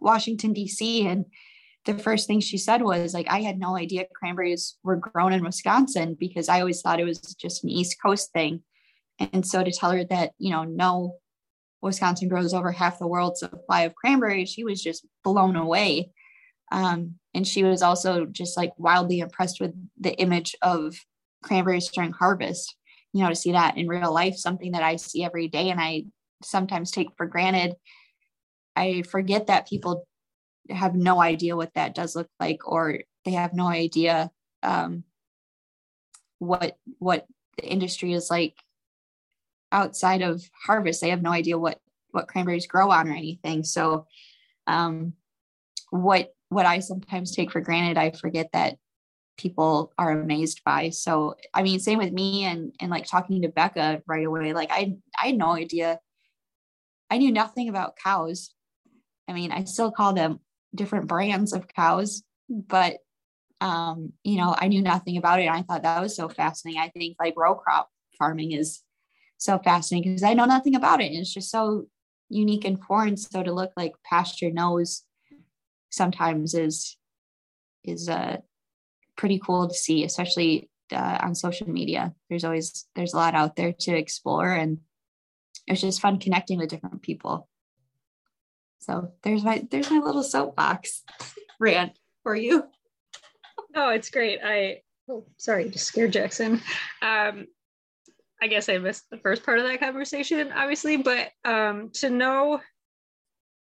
washington 0.00 0.52
d.c 0.52 1.06
and 1.06 1.24
the 1.86 1.96
first 1.98 2.26
thing 2.26 2.40
she 2.40 2.58
said 2.58 2.82
was 2.82 3.14
like 3.14 3.26
i 3.30 3.40
had 3.40 3.58
no 3.58 3.74
idea 3.74 4.04
cranberries 4.14 4.76
were 4.82 4.96
grown 4.96 5.32
in 5.32 5.42
wisconsin 5.42 6.14
because 6.18 6.50
i 6.50 6.60
always 6.60 6.82
thought 6.82 7.00
it 7.00 7.04
was 7.04 7.20
just 7.20 7.64
an 7.64 7.70
east 7.70 7.96
coast 8.04 8.32
thing. 8.32 8.62
And 9.18 9.46
so 9.46 9.64
to 9.64 9.72
tell 9.72 9.92
her 9.92 10.04
that 10.04 10.32
you 10.38 10.50
know 10.50 10.64
no 10.64 11.14
wisconsin 11.80 12.28
grows 12.28 12.52
over 12.52 12.70
half 12.70 12.98
the 12.98 13.06
world's 13.06 13.40
supply 13.40 13.82
of 13.82 13.94
cranberries 13.94 14.50
she 14.50 14.62
was 14.62 14.82
just 14.82 15.06
blown 15.24 15.56
away 15.56 16.10
um, 16.72 17.14
and 17.34 17.46
she 17.46 17.62
was 17.62 17.82
also 17.82 18.26
just 18.26 18.56
like 18.56 18.72
wildly 18.78 19.20
impressed 19.20 19.60
with 19.60 19.72
the 19.98 20.14
image 20.14 20.54
of 20.62 20.96
cranberries 21.42 21.88
during 21.88 22.12
harvest 22.12 22.76
you 23.12 23.22
know 23.22 23.28
to 23.28 23.36
see 23.36 23.52
that 23.52 23.76
in 23.76 23.86
real 23.86 24.12
life 24.12 24.36
something 24.36 24.72
that 24.72 24.82
i 24.82 24.96
see 24.96 25.22
every 25.22 25.48
day 25.48 25.70
and 25.70 25.80
i 25.80 26.04
sometimes 26.42 26.90
take 26.90 27.08
for 27.16 27.26
granted. 27.26 27.76
I 28.74 29.02
forget 29.02 29.46
that 29.46 29.68
people 29.68 30.06
have 30.70 30.94
no 30.94 31.20
idea 31.20 31.56
what 31.56 31.74
that 31.74 31.94
does 31.94 32.16
look 32.16 32.28
like 32.40 32.66
or 32.66 33.00
they 33.24 33.32
have 33.32 33.54
no 33.54 33.66
idea 33.66 34.30
um, 34.62 35.04
what 36.38 36.76
what 36.98 37.26
the 37.56 37.66
industry 37.66 38.12
is 38.12 38.30
like 38.30 38.56
outside 39.72 40.22
of 40.22 40.42
harvest. 40.66 41.00
They 41.00 41.10
have 41.10 41.22
no 41.22 41.30
idea 41.30 41.58
what 41.58 41.78
what 42.10 42.28
cranberries 42.28 42.66
grow 42.66 42.90
on 42.90 43.08
or 43.08 43.12
anything. 43.12 43.64
So 43.64 44.06
um, 44.66 45.14
what 45.90 46.34
what 46.56 46.66
i 46.66 46.80
sometimes 46.80 47.34
take 47.36 47.52
for 47.52 47.60
granted 47.60 47.96
i 47.96 48.10
forget 48.10 48.48
that 48.52 48.76
people 49.36 49.92
are 49.98 50.10
amazed 50.10 50.62
by. 50.64 50.90
So 50.90 51.34
i 51.54 51.62
mean 51.62 51.78
same 51.78 51.98
with 51.98 52.12
me 52.12 52.44
and 52.44 52.74
and 52.80 52.90
like 52.90 53.06
talking 53.06 53.42
to 53.42 53.48
becca 53.48 54.02
right 54.06 54.26
away 54.26 54.52
like 54.52 54.70
i 54.70 54.96
i 55.22 55.26
had 55.28 55.38
no 55.38 55.50
idea. 55.50 56.00
I 57.10 57.18
knew 57.18 57.30
nothing 57.30 57.68
about 57.68 57.96
cows. 57.96 58.54
I 59.28 59.32
mean 59.32 59.52
i 59.52 59.64
still 59.64 59.92
call 59.92 60.12
them 60.14 60.40
different 60.74 61.06
brands 61.06 61.52
of 61.52 61.68
cows 61.68 62.22
but 62.48 62.98
um 63.60 64.12
you 64.24 64.36
know 64.36 64.54
i 64.58 64.68
knew 64.68 64.82
nothing 64.82 65.16
about 65.16 65.40
it. 65.40 65.46
And 65.46 65.56
i 65.56 65.62
thought 65.62 65.82
that 65.82 66.00
was 66.00 66.16
so 66.16 66.28
fascinating. 66.28 66.80
I 66.80 66.88
think 66.88 67.16
like 67.20 67.34
row 67.36 67.54
crop 67.54 67.90
farming 68.18 68.52
is 68.52 68.82
so 69.36 69.58
fascinating 69.58 70.12
because 70.12 70.22
i 70.22 70.34
know 70.34 70.46
nothing 70.46 70.74
about 70.74 71.00
it. 71.00 71.12
And 71.12 71.20
it's 71.20 71.34
just 71.34 71.50
so 71.50 71.86
unique 72.28 72.64
and 72.64 72.82
foreign 72.82 73.16
so 73.16 73.42
to 73.42 73.52
look 73.52 73.72
like 73.76 73.92
pasture 74.04 74.50
knows 74.50 75.02
sometimes 75.96 76.54
is 76.54 76.96
is 77.84 78.08
uh 78.08 78.36
pretty 79.16 79.40
cool 79.44 79.68
to 79.68 79.74
see 79.74 80.04
especially 80.04 80.68
uh, 80.92 81.18
on 81.22 81.34
social 81.34 81.68
media 81.68 82.14
there's 82.28 82.44
always 82.44 82.86
there's 82.94 83.14
a 83.14 83.16
lot 83.16 83.34
out 83.34 83.56
there 83.56 83.72
to 83.72 83.96
explore 83.96 84.52
and 84.52 84.78
it's 85.66 85.80
just 85.80 86.00
fun 86.00 86.18
connecting 86.18 86.58
with 86.58 86.68
different 86.68 87.02
people 87.02 87.48
so 88.86 89.12
there's 89.22 89.42
my 89.42 89.66
there's 89.70 89.90
my 89.90 89.98
little 89.98 90.22
soapbox 90.22 91.02
rant 91.60 91.98
for 92.22 92.36
you. 92.36 92.64
Oh, 93.74 93.90
it's 93.90 94.10
great. 94.10 94.38
I 94.44 94.82
oh 95.08 95.26
sorry, 95.38 95.68
just 95.70 95.86
scared 95.86 96.12
Jackson. 96.12 96.62
Um 97.02 97.46
I 98.40 98.48
guess 98.48 98.68
I 98.68 98.78
missed 98.78 99.10
the 99.10 99.18
first 99.18 99.44
part 99.44 99.58
of 99.58 99.64
that 99.64 99.80
conversation, 99.80 100.52
obviously, 100.52 100.98
but 100.98 101.30
um 101.44 101.90
to 101.94 102.10
know 102.10 102.60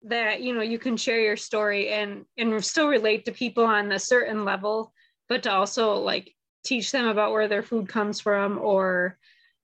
that 0.04 0.42
you 0.42 0.54
know 0.54 0.62
you 0.62 0.78
can 0.78 0.96
share 0.96 1.20
your 1.20 1.36
story 1.36 1.90
and 1.90 2.24
and 2.36 2.64
still 2.64 2.88
relate 2.88 3.24
to 3.24 3.32
people 3.32 3.64
on 3.64 3.92
a 3.92 3.98
certain 3.98 4.44
level, 4.44 4.92
but 5.28 5.42
to 5.44 5.52
also 5.52 5.94
like 5.94 6.32
teach 6.64 6.92
them 6.92 7.06
about 7.06 7.32
where 7.32 7.48
their 7.48 7.62
food 7.62 7.88
comes 7.88 8.20
from 8.20 8.58
or 8.58 9.18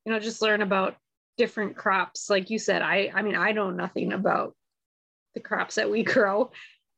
you 0.05 0.13
know 0.13 0.19
just 0.19 0.43
learn 0.43 0.63
about 0.63 0.97
different 1.39 1.75
crops 1.75 2.29
like 2.29 2.51
you 2.51 2.59
said 2.59 2.83
i 2.83 3.11
i 3.15 3.23
mean 3.23 3.35
i 3.35 3.51
know 3.51 3.71
nothing 3.71 4.13
about 4.13 4.55
the 5.35 5.41
crops 5.41 5.77
that 5.77 5.91
we 5.91 6.03
grow. 6.15 6.51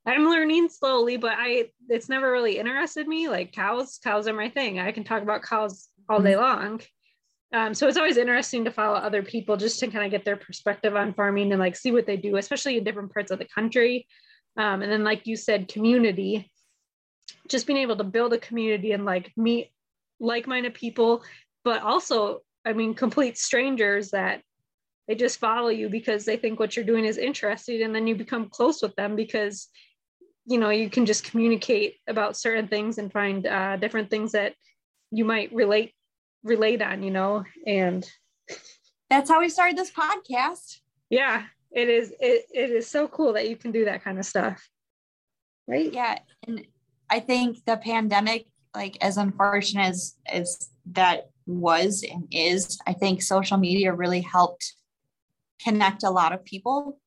I'm 0.05 0.29
learning 0.29 0.69
slowly, 0.69 1.17
but 1.17 1.35
I 1.37 1.71
it's 1.89 2.09
never 2.09 2.31
really 2.31 2.59
interested 2.59 3.07
me. 3.07 3.29
Like 3.29 3.53
cows, 3.53 4.01
cows 4.03 4.27
are 4.27 4.33
my 4.33 4.49
thing. 4.49 4.81
I 4.81 4.93
can 4.93 5.05
talk 5.05 5.23
about 5.23 5.43
cows 5.43 5.89
all 6.09 6.21
day 6.21 6.33
mm-hmm. 6.33 6.41
long. 6.41 6.81
Um, 7.53 7.75
so 7.75 7.87
it's 7.87 7.99
always 7.99 8.17
interesting 8.17 8.65
to 8.65 8.71
follow 8.71 8.97
other 8.97 9.23
people 9.23 9.57
just 9.57 9.79
to 9.81 9.89
kind 9.89 10.05
of 10.05 10.11
get 10.11 10.25
their 10.25 10.37
perspective 10.37 10.97
on 10.97 11.13
farming 11.13 11.53
and 11.53 11.61
like 11.61 11.77
see 11.77 11.93
what 11.93 12.07
they 12.07 12.17
do, 12.17 12.37
especially 12.37 12.79
in 12.79 12.85
different 12.85 13.13
parts 13.13 13.31
of 13.31 13.39
the 13.39 13.45
country. 13.55 14.07
Um, 14.57 14.83
and 14.83 14.91
then, 14.91 15.05
like 15.05 15.27
you 15.27 15.37
said, 15.37 15.69
community, 15.69 16.51
just 17.49 17.67
being 17.67 17.79
able 17.79 17.97
to 17.97 18.05
build 18.05 18.33
a 18.33 18.39
community 18.39 18.93
and 18.93 19.05
like 19.05 19.33
meet 19.37 19.71
like-minded 20.21 20.75
people, 20.75 21.23
but 21.65 21.83
also, 21.83 22.41
I 22.65 22.73
mean, 22.73 22.95
complete 22.95 23.37
strangers 23.37 24.11
that 24.11 24.43
they 25.09 25.15
just 25.15 25.39
follow 25.39 25.69
you 25.69 25.89
because 25.89 26.25
they 26.25 26.37
think 26.37 26.59
what 26.59 26.77
you're 26.77 26.85
doing 26.85 27.05
is 27.05 27.19
interesting 27.19 27.83
and 27.83 27.95
then 27.95 28.07
you 28.07 28.15
become 28.15 28.49
close 28.49 28.83
with 28.83 28.95
them 28.97 29.17
because 29.17 29.69
you 30.47 30.59
know 30.59 30.71
you 30.71 30.89
can 30.89 31.07
just 31.07 31.25
communicate 31.25 31.97
about 32.07 32.37
certain 32.37 32.69
things 32.69 32.99
and 32.99 33.13
find 33.13 33.47
uh, 33.47 33.77
different 33.77 34.11
things 34.11 34.33
that 34.33 34.55
you 35.11 35.25
might 35.25 35.53
relate 35.53 35.93
relate 36.43 36.83
on 36.83 37.03
you 37.03 37.11
know 37.11 37.45
and 37.67 38.09
That's 39.11 39.31
how 39.31 39.41
we 39.41 39.49
started 39.49 39.77
this 39.77 39.91
podcast. 39.91 40.79
yeah 41.11 41.45
it 41.71 41.89
is 41.89 42.13
it, 42.21 42.45
it 42.53 42.71
is 42.71 42.87
so 42.89 43.09
cool 43.09 43.33
that 43.35 43.49
you 43.49 43.57
can 43.57 43.73
do 43.73 43.85
that 43.87 44.03
kind 44.05 44.19
of 44.19 44.25
stuff 44.27 44.69
right 45.69 45.93
Yeah. 45.93 46.19
And 46.47 46.67
I 47.11 47.21
think 47.21 47.65
the 47.67 47.77
pandemic, 47.77 48.47
like 48.75 48.97
as 49.01 49.17
unfortunate 49.17 49.89
as 49.91 50.15
as 50.27 50.71
that 50.93 51.31
was 51.47 52.03
and 52.11 52.27
is, 52.31 52.79
I 52.87 52.95
think 52.95 53.23
social 53.23 53.59
media 53.59 53.93
really 53.93 54.23
helped 54.23 54.75
connect 55.63 56.03
a 56.03 56.11
lot 56.11 56.33
of 56.33 56.45
people. 56.45 56.99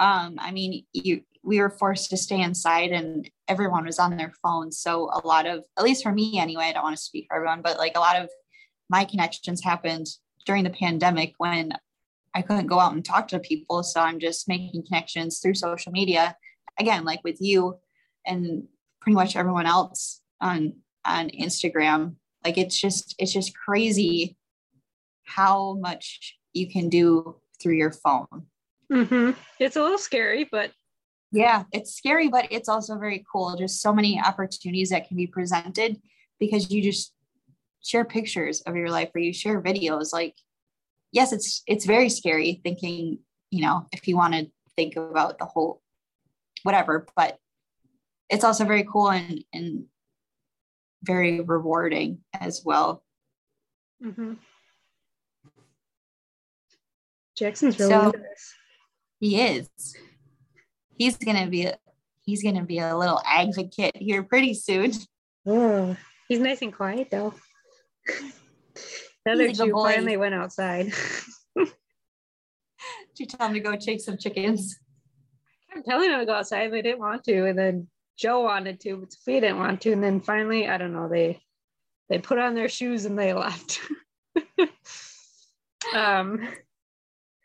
Um, 0.00 0.36
I 0.38 0.50
mean, 0.52 0.84
you 0.92 1.22
we 1.42 1.60
were 1.60 1.70
forced 1.70 2.10
to 2.10 2.16
stay 2.16 2.40
inside 2.40 2.92
and 2.92 3.30
everyone 3.48 3.84
was 3.86 3.98
on 3.98 4.16
their 4.16 4.32
phones. 4.42 4.78
So 4.78 5.10
a 5.12 5.26
lot 5.26 5.46
of, 5.46 5.64
at 5.78 5.84
least 5.84 6.02
for 6.02 6.12
me 6.12 6.38
anyway, 6.38 6.64
I 6.64 6.72
don't 6.72 6.82
want 6.82 6.96
to 6.96 7.02
speak 7.02 7.26
for 7.28 7.36
everyone, 7.36 7.62
but 7.62 7.78
like 7.78 7.96
a 7.96 8.00
lot 8.00 8.20
of 8.20 8.28
my 8.90 9.04
connections 9.04 9.62
happened 9.62 10.06
during 10.44 10.64
the 10.64 10.70
pandemic 10.70 11.34
when 11.38 11.72
I 12.34 12.42
couldn't 12.42 12.66
go 12.66 12.78
out 12.78 12.92
and 12.92 13.04
talk 13.04 13.28
to 13.28 13.38
people. 13.38 13.82
So 13.82 14.00
I'm 14.00 14.18
just 14.18 14.48
making 14.48 14.84
connections 14.86 15.38
through 15.38 15.54
social 15.54 15.92
media. 15.92 16.36
Again, 16.78 17.04
like 17.04 17.22
with 17.24 17.40
you 17.40 17.76
and 18.26 18.64
pretty 19.00 19.14
much 19.14 19.36
everyone 19.36 19.66
else 19.66 20.20
on 20.40 20.74
on 21.04 21.30
Instagram. 21.30 22.16
Like 22.44 22.58
it's 22.58 22.78
just 22.78 23.14
it's 23.18 23.32
just 23.32 23.56
crazy 23.56 24.36
how 25.24 25.74
much 25.74 26.36
you 26.52 26.68
can 26.68 26.88
do 26.88 27.36
through 27.62 27.76
your 27.76 27.92
phone. 27.92 28.46
Mm-hmm. 28.92 29.38
It's 29.60 29.76
a 29.76 29.82
little 29.82 29.98
scary, 29.98 30.48
but 30.50 30.72
yeah, 31.32 31.62
it's 31.72 31.94
scary, 31.94 32.28
but 32.28 32.48
it's 32.50 32.68
also 32.68 32.98
very 32.98 33.24
cool. 33.30 33.56
Just 33.56 33.80
so 33.80 33.92
many 33.92 34.20
opportunities 34.20 34.90
that 34.90 35.06
can 35.06 35.16
be 35.16 35.28
presented 35.28 35.96
because 36.40 36.70
you 36.70 36.82
just 36.82 37.12
share 37.82 38.04
pictures 38.04 38.60
of 38.62 38.76
your 38.76 38.90
life 38.90 39.10
or 39.14 39.20
you 39.20 39.32
share 39.32 39.62
videos. 39.62 40.12
Like, 40.12 40.34
yes, 41.12 41.32
it's 41.32 41.62
it's 41.66 41.84
very 41.86 42.08
scary 42.08 42.60
thinking, 42.62 43.18
you 43.50 43.62
know, 43.62 43.86
if 43.92 44.06
you 44.08 44.16
want 44.16 44.34
to 44.34 44.50
think 44.76 44.96
about 44.96 45.38
the 45.38 45.46
whole 45.46 45.82
whatever, 46.62 47.06
but 47.16 47.38
it's 48.28 48.44
also 48.44 48.64
very 48.64 48.84
cool 48.84 49.10
and 49.10 49.44
and 49.52 49.84
very 51.02 51.40
rewarding 51.40 52.18
as 52.38 52.62
well. 52.64 53.02
Mm-hmm. 54.04 54.34
Jackson's 57.36 57.78
really 57.78 57.90
So- 57.90 58.06
into 58.06 58.18
this. 58.18 58.54
He 59.18 59.38
is. 59.40 59.68
He's 60.96 61.16
gonna 61.18 61.46
be 61.46 61.66
a, 61.66 61.76
he's 62.24 62.42
gonna 62.42 62.64
be 62.64 62.78
a 62.78 62.96
little 62.96 63.20
advocate 63.26 63.96
here 63.96 64.22
pretty 64.22 64.54
soon. 64.54 64.92
Oh, 65.46 65.96
he's 66.28 66.40
nice 66.40 66.62
and 66.62 66.72
quiet 66.72 67.10
though. 67.10 67.34
The 69.24 69.32
other 69.32 69.52
two 69.52 69.72
boy. 69.72 69.92
finally 69.92 70.16
went 70.16 70.34
outside. 70.34 70.92
Did 71.56 71.68
you 73.18 73.26
tell 73.26 73.48
him 73.48 73.54
to 73.54 73.60
go 73.60 73.76
chase 73.76 74.06
some 74.06 74.16
chickens? 74.16 74.78
I'm 75.74 75.82
telling 75.82 76.10
them 76.10 76.20
to 76.20 76.26
go 76.26 76.34
outside, 76.34 76.72
they 76.72 76.82
didn't 76.82 77.00
want 77.00 77.24
to, 77.24 77.46
and 77.46 77.58
then 77.58 77.88
Joe 78.16 78.40
wanted 78.40 78.80
to, 78.80 78.96
but 78.96 79.12
Sophia 79.12 79.42
didn't 79.42 79.58
want 79.58 79.82
to, 79.82 79.92
and 79.92 80.02
then 80.02 80.20
finally, 80.20 80.68
I 80.68 80.78
don't 80.78 80.92
know, 80.92 81.08
they 81.08 81.40
they 82.08 82.18
put 82.18 82.38
on 82.38 82.54
their 82.54 82.68
shoes 82.68 83.04
and 83.04 83.18
they 83.18 83.32
left. 83.32 83.80
um, 85.94 86.48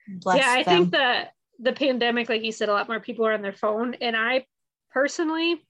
Bless 0.08 0.38
yeah, 0.38 0.50
I 0.50 0.64
them. 0.64 0.82
think 0.82 0.92
that 0.92 1.32
the 1.60 1.74
pandemic, 1.74 2.30
like 2.30 2.44
you 2.44 2.52
said, 2.52 2.70
a 2.70 2.74
lot 2.74 2.88
more 2.88 3.00
people 3.00 3.26
are 3.28 3.34
on 3.34 3.42
their 3.42 3.54
phone, 3.54 3.96
and 3.96 4.16
I 4.16 4.46
personally 4.92 5.66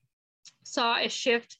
saw 0.64 0.98
a 0.98 1.10
shift 1.10 1.58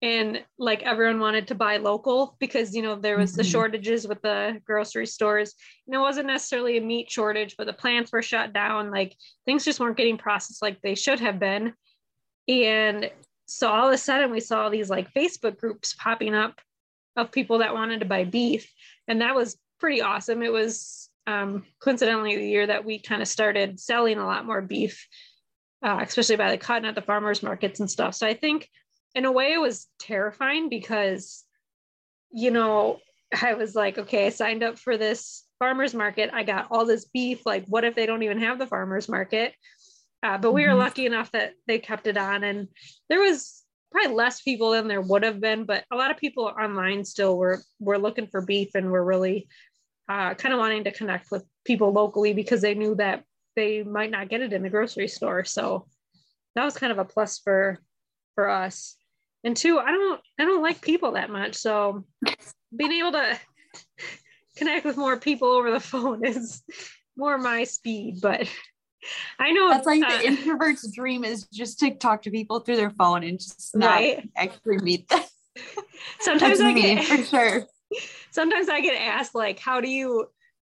in 0.00 0.38
like 0.58 0.82
everyone 0.84 1.18
wanted 1.18 1.48
to 1.48 1.54
buy 1.56 1.76
local 1.76 2.36
because 2.38 2.74
you 2.74 2.82
know 2.82 2.94
there 2.94 3.18
was 3.18 3.34
the 3.34 3.42
Mhm. 3.42 3.50
shortages 3.50 4.06
with 4.06 4.22
the 4.22 4.60
grocery 4.64 5.06
stores. 5.06 5.54
And 5.86 5.94
it 5.94 5.98
wasn't 5.98 6.28
necessarily 6.28 6.76
a 6.76 6.80
meat 6.80 7.10
shortage 7.10 7.56
but 7.56 7.66
the 7.66 7.72
plants 7.72 8.12
were 8.12 8.22
shut 8.22 8.52
down. 8.52 8.90
Like 8.92 9.16
things 9.44 9.64
just 9.64 9.80
weren't 9.80 9.96
getting 9.96 10.16
processed 10.18 10.62
like 10.62 10.80
they 10.82 10.94
should 10.94 11.18
have 11.20 11.40
been. 11.40 11.74
And 12.46 13.10
so 13.46 13.68
all 13.68 13.88
of 13.88 13.92
a 13.94 13.98
sudden 13.98 14.30
we 14.30 14.40
saw 14.40 14.68
these 14.68 14.88
like 14.88 15.12
facebook 15.14 15.58
groups 15.58 15.94
popping 15.94 16.34
up 16.34 16.60
of 17.16 17.32
people 17.32 17.58
that 17.58 17.74
wanted 17.74 18.00
to 18.00 18.06
buy 18.06 18.22
beef. 18.24 18.72
And 19.08 19.20
that 19.20 19.34
was 19.34 19.58
pretty 19.80 20.00
awesome. 20.00 20.42
It 20.42 20.52
was 20.52 21.10
um, 21.26 21.66
coincidentally 21.80 22.36
the 22.36 22.48
year 22.48 22.66
that 22.68 22.84
we 22.84 23.00
kind 23.00 23.20
of 23.20 23.28
started 23.28 23.80
selling 23.80 24.18
a 24.18 24.26
lot 24.26 24.46
more 24.46 24.62
beef 24.62 25.06
uh, 25.82 26.00
especially 26.02 26.36
by 26.36 26.50
the 26.50 26.58
cotton 26.58 26.86
at 26.86 26.94
the 26.94 27.02
farmers 27.02 27.42
markets 27.42 27.78
and 27.80 27.90
stuff. 27.90 28.14
So 28.14 28.26
i 28.26 28.34
think 28.34 28.68
in 29.18 29.24
a 29.24 29.32
way 29.32 29.52
it 29.52 29.60
was 29.60 29.86
terrifying 29.98 30.68
because 30.68 31.44
you 32.30 32.50
know 32.50 32.98
i 33.42 33.54
was 33.54 33.74
like 33.74 33.98
okay 33.98 34.26
i 34.26 34.30
signed 34.30 34.62
up 34.62 34.78
for 34.78 34.96
this 34.96 35.44
farmers 35.58 35.94
market. 35.94 36.30
I 36.32 36.44
got 36.44 36.68
all 36.70 36.86
this 36.86 37.06
beef. 37.06 37.44
Like 37.44 37.66
what 37.66 37.84
if 37.84 37.94
they 37.94 38.06
don't 38.06 38.22
even 38.22 38.38
have 38.38 38.58
the 38.58 38.66
farmers 38.66 39.08
market? 39.08 39.54
Uh, 40.22 40.38
but 40.38 40.52
we 40.52 40.64
were 40.64 40.72
Mhm. 40.72 40.78
lucky 40.78 41.06
enough 41.06 41.30
that 41.32 41.54
they 41.66 41.78
kept 41.78 42.06
it 42.06 42.16
on 42.16 42.44
and 42.44 42.68
there 43.08 43.20
was 43.20 43.64
probably 43.90 44.14
less 44.14 44.40
people 44.42 44.72
than 44.72 44.86
there 44.88 45.00
would 45.00 45.22
have 45.22 45.40
been 45.40 45.64
but 45.64 45.84
a 45.90 45.96
lot 45.96 46.10
of 46.10 46.16
people 46.16 46.44
online 46.44 47.04
still 47.04 47.36
were 47.38 47.60
were 47.80 47.98
looking 47.98 48.26
for 48.26 48.40
beef 48.42 48.74
and 48.74 48.90
were 48.90 49.04
really 49.04 49.48
uh, 50.08 50.34
kind 50.34 50.52
of 50.52 50.58
wanting 50.58 50.84
to 50.84 50.92
connect 50.92 51.30
with 51.30 51.44
people 51.64 51.92
locally 51.92 52.32
because 52.34 52.60
they 52.60 52.74
knew 52.74 52.94
that 52.94 53.24
they 53.56 53.82
might 53.82 54.10
not 54.10 54.28
get 54.28 54.40
it 54.40 54.52
in 54.52 54.62
the 54.62 54.70
grocery 54.70 55.08
store. 55.08 55.44
So 55.44 55.86
that 56.54 56.64
was 56.64 56.76
kind 56.76 56.92
of 56.92 56.98
a 56.98 57.04
plus 57.04 57.38
for 57.38 57.78
for 58.34 58.48
us 58.48 58.96
and 59.44 59.56
two 59.56 59.78
i 59.78 59.90
don't 59.90 60.20
i 60.38 60.44
don't 60.44 60.62
like 60.62 60.80
people 60.80 61.12
that 61.12 61.30
much 61.30 61.54
so 61.54 62.04
being 62.76 62.92
able 62.92 63.12
to 63.12 63.38
connect 64.56 64.84
with 64.84 64.96
more 64.96 65.16
people 65.18 65.48
over 65.48 65.70
the 65.70 65.80
phone 65.94 66.24
is 66.24 66.62
more 67.16 67.38
my 67.38 67.64
speed 67.64 68.16
but 68.20 68.48
i 69.38 69.52
know 69.52 69.70
That's 69.70 69.86
like 69.86 70.02
uh, 70.04 70.18
the 70.18 70.26
introvert's 70.26 70.90
dream 70.92 71.24
is 71.24 71.46
just 71.48 71.78
to 71.80 71.90
talk 71.94 72.22
to 72.22 72.30
people 72.30 72.60
through 72.60 72.76
their 72.76 72.90
phone 72.90 73.22
and 73.24 73.38
just 73.38 73.76
not 73.76 73.90
Right. 74.00 74.28
actually 74.36 74.78
meet 74.78 75.08
them. 75.08 75.22
sometimes 76.20 76.60
i 76.60 76.72
get 76.72 77.04
for 77.04 77.22
sure. 77.24 77.66
sometimes 78.30 78.68
i 78.68 78.80
get 78.80 79.00
asked 79.00 79.34
like 79.34 79.58
how 79.58 79.80
do 79.80 79.88
you 79.88 80.26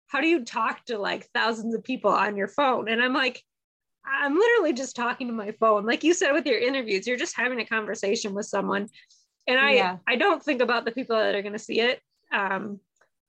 how 0.09 0.21
do 0.21 0.27
you 0.27 0.45
talk 0.45 0.85
to 0.87 0.99
like 0.99 1.29
thousands 1.35 1.75
of 1.75 1.85
people 1.85 2.11
on 2.11 2.37
your 2.37 2.49
phone 2.49 2.89
and 2.89 3.01
i'm 3.03 3.13
like 3.13 3.43
i'm 4.05 4.35
literally 4.35 4.73
just 4.73 4.97
talking 4.97 5.27
to 5.27 5.33
my 5.33 5.53
phone. 5.53 5.85
Like 5.87 6.05
you 6.05 6.15
said 6.15 6.33
with 6.33 6.47
your 6.47 6.59
interviews 6.59 7.07
you're 7.07 7.17
just 7.17 7.37
having 7.37 7.61
a 7.61 7.65
conversation 7.67 8.35
with 8.35 8.47
someone. 8.47 8.89
And 9.47 9.59
i 9.59 9.73
Yeah. 9.73 9.99
i 10.07 10.17
don't 10.17 10.43
think 10.43 10.63
about 10.63 10.85
the 10.85 10.93
people 10.93 11.17
that 11.17 11.35
are 11.35 11.43
going 11.43 11.53
to 11.55 11.59
see 11.59 11.81
it. 11.81 12.01
Um 12.33 12.81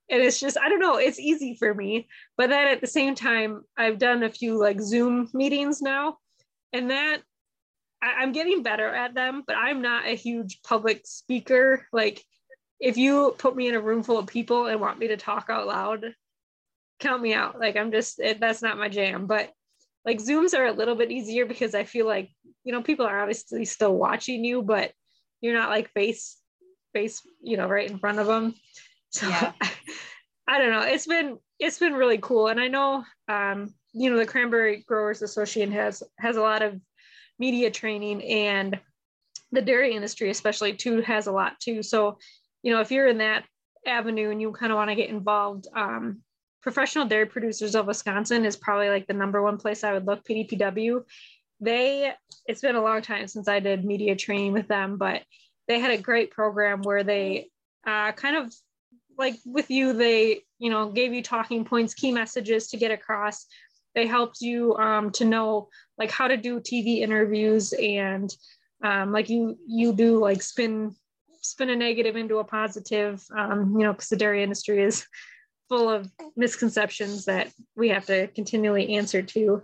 and 0.09 0.21
it's 0.21 0.39
just 0.39 0.57
i 0.59 0.69
don't 0.69 0.79
know 0.79 0.97
it's 0.97 1.19
easy 1.19 1.55
for 1.55 1.73
me. 1.73 2.07
But 2.37 2.49
then 2.49 2.67
at 2.67 2.81
the 2.81 2.87
same 2.87 3.15
time 3.15 3.63
i've 3.77 3.97
done 3.97 4.23
a 4.23 4.29
few 4.29 4.59
like 4.59 4.79
zoom 4.81 5.29
meetings 5.33 5.81
now. 5.81 6.17
And 6.73 6.89
that 6.91 7.21
I, 8.01 8.21
i'm 8.23 8.31
getting 8.31 8.63
better 8.63 8.87
at 8.87 9.13
them 9.13 9.43
but 9.45 9.55
i'm 9.57 9.81
not 9.81 10.05
a 10.07 10.15
huge 10.15 10.61
public 10.63 11.01
speaker. 11.05 11.87
Like 11.91 12.23
if 12.79 12.97
you 12.97 13.35
put 13.37 13.55
me 13.55 13.67
in 13.67 13.75
a 13.75 13.81
room 13.81 14.01
full 14.03 14.17
of 14.17 14.27
people 14.27 14.65
and 14.65 14.81
want 14.81 14.99
me 14.99 15.09
to 15.09 15.17
talk 15.17 15.47
out 15.49 15.67
loud 15.67 16.15
count 16.99 17.21
me 17.21 17.33
out. 17.33 17.59
Like 17.59 17.75
i'm 17.77 17.91
just 17.91 18.19
it, 18.19 18.39
that's 18.39 18.61
not 18.61 18.77
my 18.77 18.87
jam. 18.89 19.25
But 19.27 19.51
like 20.05 20.19
zooms 20.19 20.57
are 20.57 20.65
a 20.65 20.71
little 20.71 20.95
bit 20.95 21.11
easier 21.11 21.45
because 21.45 21.75
i 21.75 21.83
feel 21.83 22.05
like 22.05 22.29
you 22.63 22.71
know 22.71 22.81
people 22.81 23.05
are 23.05 23.21
obviously 23.21 23.65
still 23.65 23.95
watching 23.95 24.43
you 24.43 24.61
but 24.61 24.91
you're 25.41 25.53
not 25.53 25.69
like 25.69 25.91
face 25.91 26.37
face 26.93 27.21
you 27.41 27.57
know 27.57 27.67
right 27.67 27.89
in 27.89 27.97
front 27.97 28.19
of 28.19 28.27
them 28.27 28.53
so 29.09 29.27
Yeah. 29.27 29.51
i 30.47 30.57
don't 30.57 30.71
know. 30.71 30.81
It's 30.81 31.07
been 31.07 31.37
it's 31.59 31.79
been 31.79 31.93
really 31.93 32.17
cool. 32.17 32.47
And 32.47 32.59
i 32.59 32.67
know 32.67 33.05
um 33.27 33.73
you 33.93 34.09
know 34.09 34.17
the 34.17 34.25
cranberry 34.25 34.83
growers 34.87 35.21
association 35.21 35.71
has 35.71 36.03
has 36.19 36.37
a 36.37 36.41
lot 36.41 36.61
of 36.61 36.79
media 37.39 37.71
training 37.71 38.23
and 38.23 38.79
the 39.51 39.61
dairy 39.61 39.95
industry 39.95 40.29
especially 40.29 40.73
too 40.73 41.01
has 41.01 41.27
a 41.27 41.31
lot 41.31 41.59
too. 41.59 41.83
So 41.83 42.17
you 42.63 42.73
know 42.73 42.81
if 42.81 42.91
you're 42.91 43.07
in 43.07 43.19
that 43.19 43.45
avenue 43.85 44.29
and 44.29 44.41
you 44.41 44.51
kind 44.51 44.71
of 44.71 44.77
want 44.77 44.89
to 44.89 44.95
get 44.95 45.09
involved 45.09 45.67
um 45.75 46.21
professional 46.61 47.05
dairy 47.05 47.25
producers 47.25 47.75
of 47.75 47.87
wisconsin 47.87 48.45
is 48.45 48.55
probably 48.55 48.89
like 48.89 49.07
the 49.07 49.13
number 49.13 49.41
one 49.41 49.57
place 49.57 49.83
i 49.83 49.93
would 49.93 50.05
look 50.05 50.23
pdpw 50.25 51.01
they 51.59 52.11
it's 52.47 52.61
been 52.61 52.75
a 52.75 52.81
long 52.81 53.01
time 53.01 53.27
since 53.27 53.47
i 53.47 53.59
did 53.59 53.85
media 53.85 54.15
training 54.15 54.53
with 54.53 54.67
them 54.67 54.97
but 54.97 55.21
they 55.67 55.79
had 55.79 55.91
a 55.91 55.97
great 55.97 56.31
program 56.31 56.81
where 56.81 57.03
they 57.03 57.49
uh, 57.87 58.11
kind 58.11 58.35
of 58.35 58.53
like 59.17 59.35
with 59.45 59.69
you 59.69 59.93
they 59.93 60.41
you 60.59 60.69
know 60.69 60.91
gave 60.91 61.13
you 61.13 61.23
talking 61.23 61.63
points 61.63 61.93
key 61.93 62.11
messages 62.11 62.67
to 62.69 62.77
get 62.77 62.91
across. 62.91 63.45
They 63.93 64.07
helped 64.07 64.41
you 64.41 64.75
um, 64.77 65.11
to 65.11 65.25
know 65.25 65.69
like 65.97 66.11
how 66.11 66.27
to 66.27 66.37
do 66.37 66.59
tv 66.59 66.99
interviews 66.99 67.73
and 67.73 68.33
um, 68.83 69.11
like 69.11 69.29
you 69.29 69.57
you 69.67 69.93
do 69.93 70.19
like 70.19 70.41
spin 70.41 70.95
spin 71.41 71.69
a 71.69 71.75
negative 71.75 72.15
into 72.15 72.37
a 72.37 72.43
positive 72.43 73.23
um, 73.37 73.75
you 73.77 73.85
know 73.85 73.93
because 73.93 74.09
the 74.09 74.17
dairy 74.17 74.43
industry 74.43 74.81
is 74.81 75.05
full 75.71 75.89
of 75.89 76.11
misconceptions 76.35 77.23
that 77.23 77.49
we 77.77 77.87
have 77.87 78.05
to 78.05 78.27
continually 78.27 78.95
answer 78.95 79.21
to. 79.21 79.61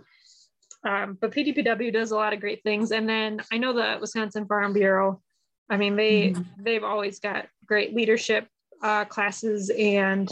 Um, 0.82 1.18
but 1.20 1.32
pdpw 1.32 1.92
does 1.92 2.12
a 2.12 2.16
lot 2.16 2.32
of 2.32 2.40
great 2.40 2.62
things. 2.62 2.92
And 2.92 3.06
then 3.06 3.42
i 3.52 3.58
know 3.58 3.74
the 3.74 3.98
wisconsin 4.00 4.46
farm 4.46 4.72
bureau. 4.72 5.20
I 5.68 5.76
mean 5.76 5.96
they 5.96 6.30
Mhm. 6.30 6.46
they've 6.64 6.84
always 6.92 7.20
got 7.20 7.46
great 7.66 7.94
leadership 7.94 8.48
uh, 8.82 9.04
classes 9.04 9.70
and 9.70 10.26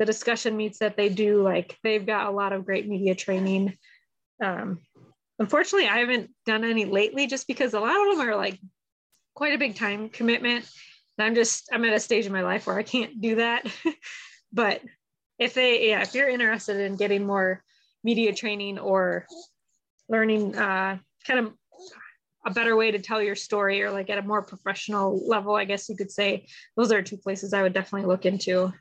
the 0.00 0.04
discussion 0.04 0.56
meets 0.56 0.78
that 0.80 0.96
they 0.96 1.08
do 1.08 1.40
like 1.40 1.78
they've 1.84 2.04
got 2.04 2.26
a 2.26 2.36
lot 2.40 2.52
of 2.52 2.64
great 2.64 2.88
media 2.88 3.14
training. 3.14 3.78
Um, 4.42 4.80
unfortunately 5.38 5.88
i 5.88 5.98
haven't 5.98 6.30
done 6.46 6.64
any 6.64 6.84
lately 6.84 7.28
just 7.28 7.46
because 7.46 7.74
a 7.74 7.80
lot 7.80 7.96
of 8.00 8.16
them 8.16 8.28
are 8.28 8.34
like 8.36 8.58
quite 9.34 9.54
a 9.54 9.58
big 9.58 9.76
time 9.76 10.08
commitment. 10.08 10.68
And 11.16 11.26
i'm 11.26 11.36
just 11.36 11.68
i'm 11.72 11.84
at 11.84 11.94
a 11.94 12.00
stage 12.00 12.26
in 12.26 12.32
my 12.32 12.42
life 12.42 12.66
where 12.66 12.76
i 12.76 12.82
can't 12.82 13.20
do 13.20 13.36
that. 13.36 13.62
But 14.54 14.82
if 15.44 15.54
they 15.54 15.88
yeah 15.88 16.02
if 16.02 16.14
you're 16.14 16.28
interested 16.28 16.80
in 16.80 16.96
getting 16.96 17.26
more 17.26 17.62
media 18.04 18.32
training 18.32 18.78
or 18.78 19.26
learning 20.08 20.56
uh, 20.56 20.98
kind 21.26 21.46
of 21.46 21.52
a 22.44 22.50
better 22.50 22.76
way 22.76 22.90
to 22.90 22.98
tell 22.98 23.22
your 23.22 23.36
story 23.36 23.82
or 23.82 23.90
like 23.90 24.10
at 24.10 24.18
a 24.18 24.22
more 24.22 24.42
professional 24.42 25.26
level, 25.28 25.54
I 25.54 25.64
guess 25.64 25.88
you 25.88 25.96
could 25.96 26.10
say. 26.10 26.46
Those 26.76 26.90
are 26.90 27.00
two 27.00 27.16
places 27.16 27.54
I 27.54 27.62
would 27.62 27.72
definitely 27.72 28.08
look 28.08 28.26
into. 28.26 28.72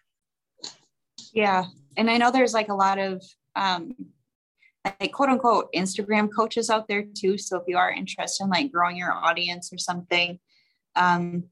Yeah. 1.32 1.66
And 1.96 2.10
I 2.10 2.18
know 2.18 2.32
there's 2.32 2.54
like 2.54 2.70
a 2.70 2.76
lot 2.76 2.98
of 2.98 3.24
um 3.56 3.96
like 4.84 5.12
quote 5.12 5.30
unquote 5.30 5.72
Instagram 5.74 6.30
coaches 6.36 6.70
out 6.70 6.88
there 6.88 7.06
too. 7.16 7.38
So 7.38 7.58
if 7.58 7.64
you 7.68 7.78
are 7.78 7.92
interested 7.92 8.44
in 8.44 8.50
like 8.50 8.72
growing 8.72 8.98
your 8.98 9.14
audience 9.14 9.72
or 9.72 9.78
something, 9.78 10.40
um 10.96 11.44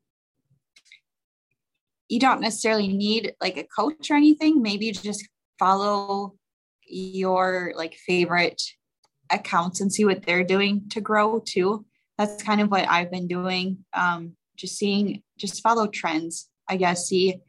you 2.10 2.20
don't 2.20 2.41
necessarily 2.41 2.88
need 2.88 3.34
like 3.39 3.57
a 3.57 3.64
coach 3.64 4.10
or 4.12 4.16
anything. 4.16 4.62
Maybe 4.62 4.91
just 4.91 5.28
follow 5.57 6.36
your 6.86 7.74
like 7.78 7.93
favorite 7.93 8.62
accounts 9.30 9.80
and 9.80 9.93
see 9.93 10.05
what 10.05 10.24
they're 10.24 10.43
doing 10.43 10.89
to 10.89 11.01
grow 11.01 11.39
too. 11.39 11.86
That's 12.18 12.41
kind 12.41 12.62
of 12.62 12.72
what 12.72 12.89
I've 12.89 13.12
been 13.12 13.28
doing. 13.28 13.86
Um, 13.93 14.36
just 14.57 14.78
seeing, 14.78 15.22
just 15.38 15.62
follow 15.62 15.88
trends, 15.88 16.49
I 16.68 16.76
guess, 16.76 17.07
see 17.07 17.39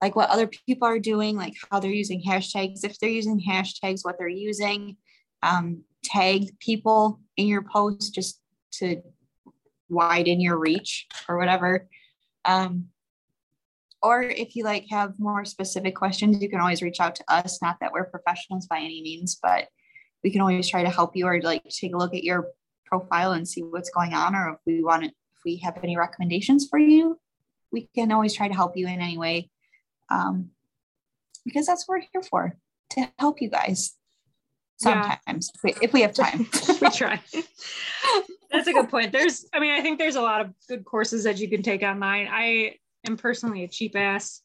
like 0.00 0.16
what 0.16 0.30
other 0.30 0.48
people 0.66 0.88
are 0.88 0.98
doing, 0.98 1.36
like 1.36 1.54
how 1.70 1.78
they're 1.78 1.90
using 1.90 2.22
hashtags, 2.22 2.84
if 2.84 2.98
they're 2.98 3.10
using 3.10 3.40
hashtags, 3.40 4.00
what 4.04 4.16
they're 4.18 4.28
using, 4.28 4.96
um, 5.42 5.84
tag 6.02 6.58
people 6.60 7.20
in 7.36 7.46
your 7.46 7.62
post 7.62 8.14
just 8.14 8.40
to 8.72 9.02
widen 9.88 10.40
your 10.40 10.56
reach 10.56 11.06
or 11.28 11.36
whatever. 11.36 11.88
Um, 12.44 12.86
or 14.02 14.22
if 14.22 14.54
you 14.54 14.64
like 14.64 14.86
have 14.90 15.14
more 15.18 15.44
specific 15.44 15.94
questions, 15.94 16.40
you 16.40 16.48
can 16.48 16.60
always 16.60 16.82
reach 16.82 17.00
out 17.00 17.14
to 17.16 17.24
us. 17.28 17.60
Not 17.60 17.78
that 17.80 17.92
we're 17.92 18.04
professionals 18.04 18.66
by 18.66 18.78
any 18.78 19.02
means, 19.02 19.38
but 19.42 19.68
we 20.22 20.30
can 20.30 20.40
always 20.40 20.68
try 20.68 20.82
to 20.82 20.90
help 20.90 21.16
you 21.16 21.26
or 21.26 21.40
like 21.42 21.62
take 21.68 21.94
a 21.94 21.98
look 21.98 22.14
at 22.14 22.24
your 22.24 22.48
profile 22.86 23.32
and 23.32 23.46
see 23.46 23.62
what's 23.62 23.90
going 23.90 24.14
on, 24.14 24.34
or 24.34 24.50
if 24.50 24.58
we 24.66 24.82
want 24.82 25.04
to, 25.04 25.08
if 25.08 25.40
we 25.44 25.56
have 25.58 25.78
any 25.82 25.96
recommendations 25.96 26.66
for 26.68 26.78
you, 26.78 27.18
we 27.72 27.88
can 27.94 28.12
always 28.12 28.34
try 28.34 28.48
to 28.48 28.54
help 28.54 28.76
you 28.76 28.86
in 28.86 29.00
any 29.00 29.18
way. 29.18 29.50
Um, 30.10 30.50
because 31.44 31.66
that's 31.66 31.86
what 31.86 31.98
we're 31.98 32.06
here 32.12 32.22
for 32.22 32.56
to 32.90 33.10
help 33.18 33.40
you 33.40 33.50
guys 33.50 33.94
sometimes 34.78 35.18
yeah. 35.26 35.34
if, 35.34 35.62
we, 35.62 35.74
if 35.82 35.92
we 35.92 36.02
have 36.02 36.14
time. 36.14 36.46
we 36.80 36.90
try. 36.90 37.20
That's 38.50 38.66
a 38.66 38.72
good 38.72 38.88
point. 38.88 39.12
There's, 39.12 39.46
I 39.52 39.60
mean, 39.60 39.72
I 39.72 39.82
think 39.82 39.98
there's 39.98 40.16
a 40.16 40.22
lot 40.22 40.40
of 40.40 40.54
good 40.68 40.84
courses 40.84 41.24
that 41.24 41.38
you 41.38 41.50
can 41.50 41.62
take 41.62 41.82
online. 41.82 42.28
I 42.30 42.76
am 43.08 43.16
personally 43.16 43.64
a 43.64 43.68
cheap 43.68 43.96
ass. 43.96 44.42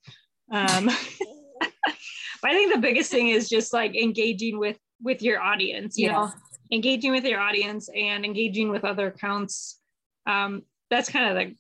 Um, 0.52 0.86
but 1.60 2.52
I 2.52 2.54
think 2.54 2.74
the 2.74 2.82
biggest 2.82 3.12
thing 3.12 3.30
is 3.30 3.50
just 3.50 3.74
like 3.74 3.96
engaging 3.96 4.58
with 4.58 4.78
with 5.02 5.22
your 5.22 5.40
audience. 5.40 5.98
You 5.98 6.12
know, 6.12 6.32
engaging 6.72 7.12
with 7.12 7.26
your 7.26 7.40
audience 7.40 7.90
and 7.96 8.26
engaging 8.26 8.70
with 8.70 8.84
other 8.84 9.08
accounts. 9.08 9.80
Um, 10.26 10.64
that's 10.90 11.10
kind 11.10 11.30
of 11.30 11.36
like 11.36 11.56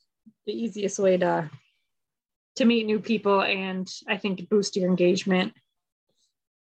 the 0.45 0.53
easiest 0.53 0.99
way 0.99 1.17
to 1.17 1.49
to 2.55 2.65
meet 2.65 2.85
new 2.85 2.99
people 2.99 3.41
and 3.41 3.89
I 4.07 4.17
think 4.17 4.47
boost 4.49 4.75
your 4.75 4.87
engagement. 4.87 5.53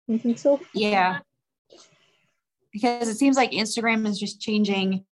You 0.06 0.18
think 0.18 0.38
so? 0.38 0.60
Yeah. 0.72 1.20
Because 2.72 3.08
it 3.08 3.16
seems 3.16 3.36
like 3.36 3.50
Instagram 3.50 4.06
is 4.06 4.18
just 4.18 4.40
changing 4.40 5.04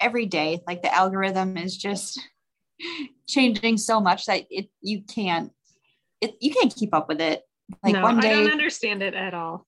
every 0.00 0.24
day. 0.26 0.60
Like 0.66 0.82
the 0.82 0.94
algorithm 0.94 1.58
is 1.58 1.76
just 1.76 2.18
changing 3.26 3.78
so 3.78 4.00
much 4.00 4.26
that 4.26 4.44
it 4.50 4.68
you 4.80 5.02
can't 5.02 5.52
it 6.20 6.34
you 6.40 6.52
can't 6.52 6.74
keep 6.74 6.94
up 6.94 7.08
with 7.08 7.20
it. 7.20 7.42
Like 7.82 7.94
no, 7.94 8.02
one 8.02 8.20
day 8.20 8.32
I 8.32 8.34
don't 8.34 8.52
understand 8.52 9.02
it 9.02 9.14
at 9.14 9.34
all. 9.34 9.66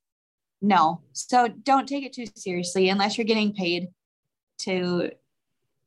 No. 0.62 1.02
So 1.12 1.48
don't 1.48 1.86
take 1.86 2.04
it 2.04 2.12
too 2.12 2.26
seriously 2.34 2.88
unless 2.88 3.16
you're 3.16 3.24
getting 3.26 3.52
paid 3.52 3.88
to 4.60 5.10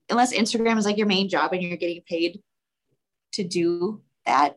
unless 0.09 0.33
Instagram 0.33 0.77
is 0.77 0.85
like 0.85 0.97
your 0.97 1.07
main 1.07 1.29
job 1.29 1.53
and 1.53 1.61
you're 1.61 1.77
getting 1.77 2.01
paid 2.07 2.41
to 3.33 3.43
do 3.43 4.01
that. 4.25 4.55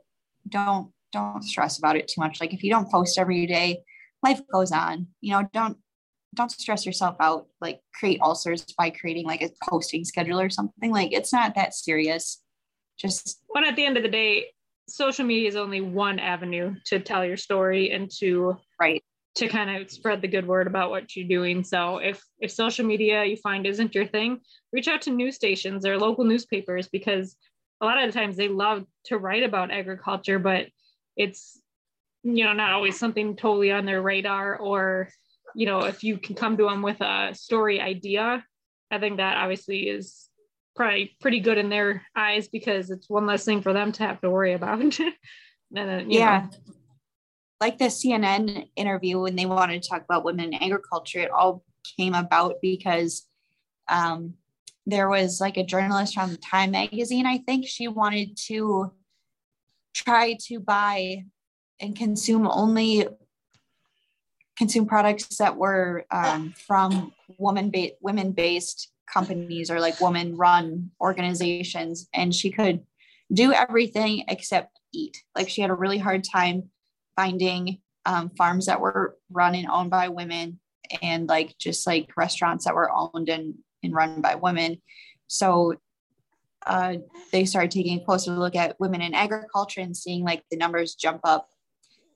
Don't 0.49 0.93
don't 1.13 1.43
stress 1.43 1.79
about 1.79 1.97
it 1.97 2.09
too 2.09 2.21
much. 2.21 2.41
Like 2.41 2.55
if 2.55 2.63
you 2.63 2.71
don't 2.71 2.91
post 2.91 3.19
every 3.19 3.47
day, 3.47 3.83
life 4.23 4.41
goes 4.53 4.73
on. 4.73 5.09
You 5.21 5.33
know, 5.33 5.49
don't 5.53 5.77
don't 6.35 6.51
stress 6.51 6.87
yourself 6.87 7.17
out 7.21 7.47
like 7.61 7.81
create 7.95 8.21
ulcers 8.23 8.65
by 8.79 8.91
creating 8.91 9.27
like 9.27 9.43
a 9.43 9.51
posting 9.69 10.05
schedule 10.05 10.41
or 10.41 10.49
something 10.49 10.91
like 10.91 11.13
it's 11.13 11.33
not 11.33 11.55
that 11.55 11.75
serious 11.75 12.42
just 13.03 13.43
when 13.49 13.65
at 13.65 13.77
the 13.77 13.85
end 13.85 13.97
of 13.97 14.03
the 14.03 14.09
day 14.09 14.47
social 14.89 15.25
media 15.25 15.49
is 15.49 15.57
only 15.57 15.81
one 15.81 16.19
avenue 16.19 16.75
to 16.87 17.01
tell 17.01 17.25
your 17.25 17.37
story 17.37 17.91
and 17.91 18.11
to 18.19 18.57
right. 18.81 19.03
to 19.35 19.49
kind 19.49 19.71
of 19.71 19.91
spread 19.91 20.23
the 20.23 20.29
good 20.29 20.47
word 20.47 20.67
about 20.67 20.91
what 20.91 21.15
you're 21.17 21.29
doing. 21.29 21.65
So 21.65 21.99
if 21.99 22.23
if 22.41 22.51
social 22.51 22.87
media 22.87 23.25
you 23.25 23.37
find 23.37 23.67
isn't 23.67 23.95
your 23.95 24.07
thing 24.07 24.41
reach 24.73 24.89
out 24.89 25.03
to 25.03 25.11
news 25.11 25.35
stations 25.35 25.85
or 25.85 25.99
local 25.99 26.25
newspapers 26.25 26.89
because 26.89 27.37
a 27.81 27.85
lot 27.85 28.03
of 28.03 28.13
the 28.13 28.19
times 28.19 28.37
they 28.37 28.49
love 28.49 28.87
to 29.07 29.19
write 29.19 29.43
about 29.43 29.73
agriculture 29.73 30.39
but 30.39 30.67
it's 31.17 31.61
you 32.23 32.45
know 32.45 32.53
not 32.53 32.73
always 32.73 32.99
something 32.99 33.35
totally 33.37 33.73
on 33.73 33.85
their 33.85 34.01
radar 34.01 34.57
or 34.57 35.09
you 35.55 35.67
know 35.67 35.81
if 35.81 36.05
you 36.05 36.17
can 36.17 36.37
come 36.37 36.57
to 36.57 36.65
them 36.65 36.81
with 36.81 37.01
a 37.01 37.35
story 37.35 37.81
idea 37.81 38.45
i 38.91 38.99
think 38.99 39.17
that 39.17 39.37
obviously 39.37 39.89
is 39.89 40.29
probably 40.75 41.17
pretty 41.21 41.41
good 41.41 41.59
in 41.59 41.69
their 41.69 42.03
eyes 42.17 42.49
because 42.49 42.91
it's 42.91 43.09
one 43.09 43.27
less 43.27 43.45
thing 43.45 43.63
for 43.63 43.73
them 43.73 43.93
to 43.93 44.03
have 44.03 44.21
to 44.21 44.31
worry 44.31 44.55
about. 44.55 44.81
and 44.81 44.95
then, 45.71 46.11
yeah. 46.11 46.49
Know. 46.51 46.75
Like 47.61 47.79
the 47.79 47.85
CNN 47.85 48.69
interview 48.75 49.21
when 49.21 49.37
they 49.37 49.47
wanted 49.47 49.83
to 49.83 49.89
talk 49.89 50.03
about 50.03 50.25
women 50.25 50.53
in 50.53 50.63
agriculture, 50.63 51.21
it 51.21 51.31
all 51.31 51.63
came 51.97 52.15
about 52.15 52.57
because 52.61 53.27
um, 53.89 54.35
there 54.87 55.09
was 55.09 55.41
like 55.41 55.57
a 55.57 55.65
journalist 55.65 56.15
from 56.15 56.37
Time 56.39 56.73
magazine, 56.73 57.27
I 57.27 57.39
think 57.39 57.67
she 57.67 57.89
wanted 57.89 58.37
to 58.49 58.93
try 59.95 60.37
to 60.47 60.59
buy 60.59 61.25
and 61.81 61.97
consume 61.97 62.47
only 62.47 63.07
consume 64.57 64.87
products 64.87 65.37
that 65.39 65.57
were 65.57 66.05
um, 66.11 66.53
from 66.67 67.13
woman 67.39 67.71
ba- 67.71 67.93
women 68.01 68.33
based 68.33 68.91
companies 69.11 69.71
or 69.71 69.81
like 69.81 70.01
woman 70.01 70.37
run 70.37 70.91
organizations 71.01 72.09
and 72.15 72.35
she 72.35 72.51
could 72.51 72.81
do 73.33 73.53
everything 73.53 74.25
except 74.29 74.79
eat 74.93 75.23
like 75.35 75.49
she 75.49 75.61
had 75.63 75.71
a 75.71 75.75
really 75.75 75.99
hard 75.99 76.25
time 76.25 76.71
finding 77.17 77.79
um, 78.05 78.31
farms 78.31 78.67
that 78.67 78.81
were 78.81 79.17
run 79.31 79.55
and 79.55 79.69
owned 79.69 79.91
by 79.91 80.09
women 80.09 80.59
and 81.03 81.29
like 81.29 81.57
just 81.59 81.87
like 81.87 82.11
restaurants 82.17 82.65
that 82.65 82.75
were 82.75 82.91
owned 82.91 83.29
and, 83.29 83.55
and 83.83 83.95
run 83.95 84.21
by 84.21 84.35
women 84.35 84.81
so 85.29 85.75
uh, 86.67 86.97
they 87.33 87.45
started 87.45 87.71
taking 87.71 88.01
a 88.01 88.05
closer 88.05 88.33
look 88.33 88.55
at 88.55 88.79
women 88.79 89.01
in 89.01 89.15
agriculture 89.15 89.81
and 89.81 89.97
seeing 89.97 90.23
like 90.25 90.43
the 90.51 90.57
numbers 90.57 90.95
jump 90.95 91.21
up 91.25 91.49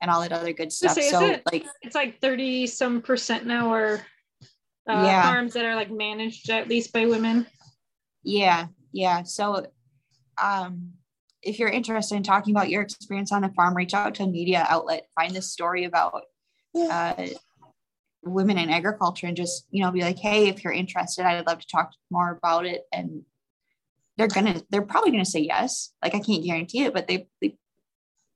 and 0.01 0.11
all 0.11 0.20
that 0.20 0.32
other 0.32 0.53
good 0.53 0.72
stuff. 0.72 0.93
Say, 0.93 1.11
so 1.11 1.24
it, 1.24 1.43
like 1.51 1.66
it's 1.82 1.95
like 1.95 2.20
30 2.20 2.66
some 2.66 3.01
percent 3.01 3.47
now 3.47 3.72
or 3.72 4.03
uh, 4.89 5.03
yeah. 5.05 5.22
farms 5.22 5.55
that 5.55 5.64
are 5.64 5.74
like 5.74 5.91
managed 5.91 6.51
at 6.51 6.68
least 6.68 6.93
by 6.93 7.07
women. 7.07 7.47
Yeah, 8.22 8.66
yeah. 8.93 9.22
So, 9.24 9.66
um, 10.43 10.93
if 11.43 11.59
you're 11.59 11.68
interested 11.68 12.16
in 12.16 12.22
talking 12.22 12.55
about 12.55 12.70
your 12.70 12.82
experience 12.82 13.32
on 13.32 13.43
the 13.43 13.49
farm, 13.51 13.76
reach 13.76 13.95
out 13.95 14.14
to 14.16 14.24
a 14.24 14.26
media 14.26 14.66
outlet, 14.68 15.07
find 15.14 15.34
this 15.34 15.53
story 15.53 15.84
about 15.84 16.22
uh, 16.76 17.26
women 18.24 18.59
in 18.59 18.70
agriculture, 18.70 19.26
and 19.26 19.37
just 19.37 19.66
you 19.70 19.82
know 19.82 19.91
be 19.91 20.03
like, 20.03 20.18
hey, 20.18 20.49
if 20.49 20.64
you're 20.64 20.72
interested, 20.72 21.24
I'd 21.24 21.47
love 21.47 21.61
to 21.61 21.66
talk 21.66 21.93
more 22.11 22.39
about 22.43 22.66
it. 22.66 22.82
And 22.93 23.22
they're 24.16 24.28
gonna, 24.28 24.62
they're 24.70 24.82
probably 24.82 25.11
gonna 25.11 25.24
say 25.24 25.41
yes. 25.41 25.93
Like 26.03 26.14
I 26.14 26.20
can't 26.20 26.45
guarantee 26.45 26.84
it, 26.84 26.95
but 26.95 27.07
they, 27.07 27.28
they 27.41 27.57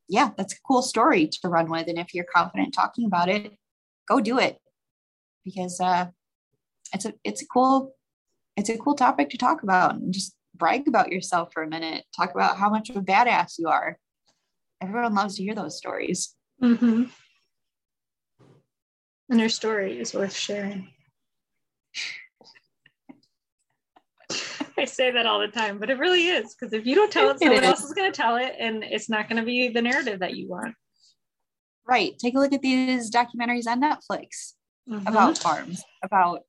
yeah, 0.09 0.31
that's 0.37 0.55
a 0.55 0.61
cool 0.67 0.83
story 0.83 1.29
to 1.29 1.49
run 1.49 1.71
with. 1.71 1.87
And 1.87 1.99
if 1.99 2.13
you're 2.13 2.27
confident 2.35 2.75
talking 2.75 3.07
about 3.07 3.29
it, 3.29 3.53
go 4.09 4.21
do 4.21 4.39
it 4.39 4.59
because 5.45 5.81
uh, 5.81 6.07
it's 6.93 7.05
a 7.05 7.15
it's 7.25 7.43
a 7.43 7.47
cool 7.47 7.95
it's 8.57 8.69
a 8.69 8.79
cool 8.79 8.95
topic 8.95 9.31
to 9.31 9.39
talk 9.39 9.63
about 9.63 9.95
and 9.95 10.13
just 10.13 10.35
brag 10.55 10.87
about 10.87 11.11
yourself 11.11 11.53
for 11.53 11.63
a 11.63 11.69
minute. 11.69 12.05
Talk 12.15 12.33
about 12.35 12.57
how 12.57 12.71
much 12.71 12.91
of 12.91 12.97
a 12.97 13.01
badass 13.01 13.59
you 13.59 13.69
are. 13.69 13.99
Everyone 14.81 15.15
loves 15.15 15.37
to 15.37 15.43
hear 15.43 15.55
those 15.55 15.77
stories. 15.77 16.35
Mm-hmm. 16.63 17.05
And 19.31 19.41
their 19.41 19.49
story 19.49 19.99
is 19.99 20.15
worth 20.15 20.35
sharing. 20.35 20.89
I 24.77 24.85
say 24.85 25.11
that 25.11 25.27
all 25.27 25.41
the 25.41 25.49
time, 25.49 25.79
but 25.79 25.91
it 25.91 25.99
really 25.99 26.29
is 26.29 26.55
because 26.55 26.73
if 26.73 26.87
you 26.87 26.95
don't 26.95 27.13
tell 27.13 27.31
it, 27.31 27.39
someone 27.39 27.65
else 27.65 27.85
is 27.85 27.93
going 27.93 28.11
to 28.11 28.17
tell 28.17 28.37
it, 28.37 28.55
and 28.59 28.83
it's 28.83 29.11
not 29.11 29.29
going 29.29 29.37
to 29.37 29.45
be 29.45 29.69
the 29.69 29.83
narrative 29.83 30.21
that 30.21 30.37
you 30.37 30.49
want. 30.49 30.75
Right. 31.87 32.19
Take 32.19 32.35
a 32.35 32.39
look 32.39 32.53
at 32.53 32.63
these 32.63 33.11
documentaries 33.11 33.67
on 33.67 33.83
Netflix 33.83 34.55
mm-hmm. 34.89 35.07
about 35.07 35.39
farms, 35.39 35.83
about 36.03 36.43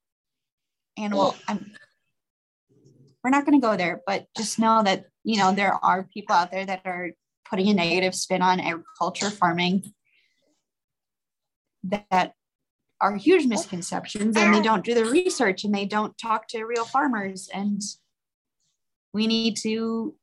animal. 0.97 1.35
I'm, 1.47 1.71
we're 3.23 3.29
not 3.29 3.45
going 3.45 3.59
to 3.59 3.65
go 3.65 3.77
there, 3.77 4.01
but 4.05 4.25
just 4.35 4.59
know 4.59 4.81
that, 4.83 5.05
you 5.23 5.37
know, 5.37 5.53
there 5.53 5.73
are 5.73 6.07
people 6.13 6.35
out 6.35 6.51
there 6.51 6.65
that 6.65 6.81
are 6.85 7.11
putting 7.49 7.69
a 7.69 7.73
negative 7.73 8.15
spin 8.15 8.41
on 8.41 8.59
agriculture 8.59 9.29
farming 9.29 9.93
that 11.83 12.33
are 13.01 13.15
huge 13.15 13.45
misconceptions 13.45 14.37
and 14.37 14.53
they 14.53 14.61
don't 14.61 14.85
do 14.85 14.93
the 14.93 15.05
research 15.05 15.63
and 15.63 15.73
they 15.73 15.85
don't 15.85 16.17
talk 16.17 16.47
to 16.47 16.63
real 16.63 16.85
farmers 16.85 17.49
and 17.51 17.81
we 19.13 19.25
need 19.25 19.57
to 19.57 20.15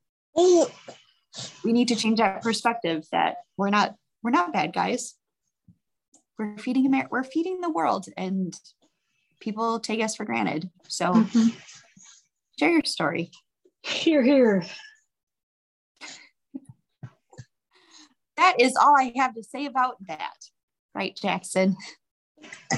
we 1.64 1.72
need 1.72 1.88
to 1.88 1.96
change 1.96 2.18
that 2.18 2.40
perspective 2.40 3.04
that 3.10 3.38
we're 3.56 3.68
not 3.68 3.96
we're 4.22 4.30
not 4.30 4.52
bad 4.52 4.72
guys 4.72 5.14
we're 6.38 6.56
feeding 6.56 6.86
Amer- 6.86 7.08
we're 7.10 7.24
feeding 7.24 7.60
the 7.60 7.70
world 7.70 8.06
and 8.16 8.54
people 9.40 9.78
take 9.80 10.00
us 10.02 10.16
for 10.16 10.24
granted 10.24 10.70
so 10.88 11.12
Mhm. 11.12 11.54
share 12.58 12.70
your 12.70 12.84
story 12.84 13.30
Here, 13.82 14.22
here. 14.22 14.64
that 18.36 18.60
is 18.60 18.76
all 18.76 18.96
i 18.98 19.12
have 19.16 19.34
to 19.34 19.42
say 19.42 19.66
about 19.66 19.96
that 20.06 20.36
right 20.94 21.16
jackson 21.20 21.76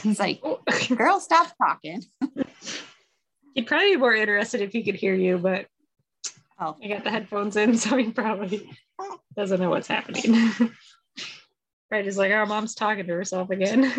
he's 0.02 0.18
like 0.18 0.40
Oh, 0.42 0.60
girl 0.96 1.20
stop 1.20 1.52
talking 1.62 2.02
He'd 3.54 3.66
probably 3.66 3.90
be 3.90 3.96
more 3.96 4.14
interested 4.14 4.60
if 4.60 4.70
he 4.72 4.84
could 4.84 4.94
hear 4.94 5.12
you, 5.12 5.36
but 5.36 5.66
oh 6.60 6.76
I 6.82 6.86
got 6.86 7.02
the 7.02 7.10
headphones 7.10 7.56
in, 7.56 7.76
so 7.78 7.96
he 7.96 8.12
probably 8.12 8.70
doesn't 9.36 9.58
know 9.60 9.70
what's 9.70 9.88
happening. 9.88 10.52
right, 11.90 12.04
he's 12.04 12.16
like, 12.16 12.30
"Oh, 12.30 12.46
mom's 12.46 12.76
talking 12.76 13.08
to 13.08 13.12
herself 13.12 13.50
again." 13.50 13.92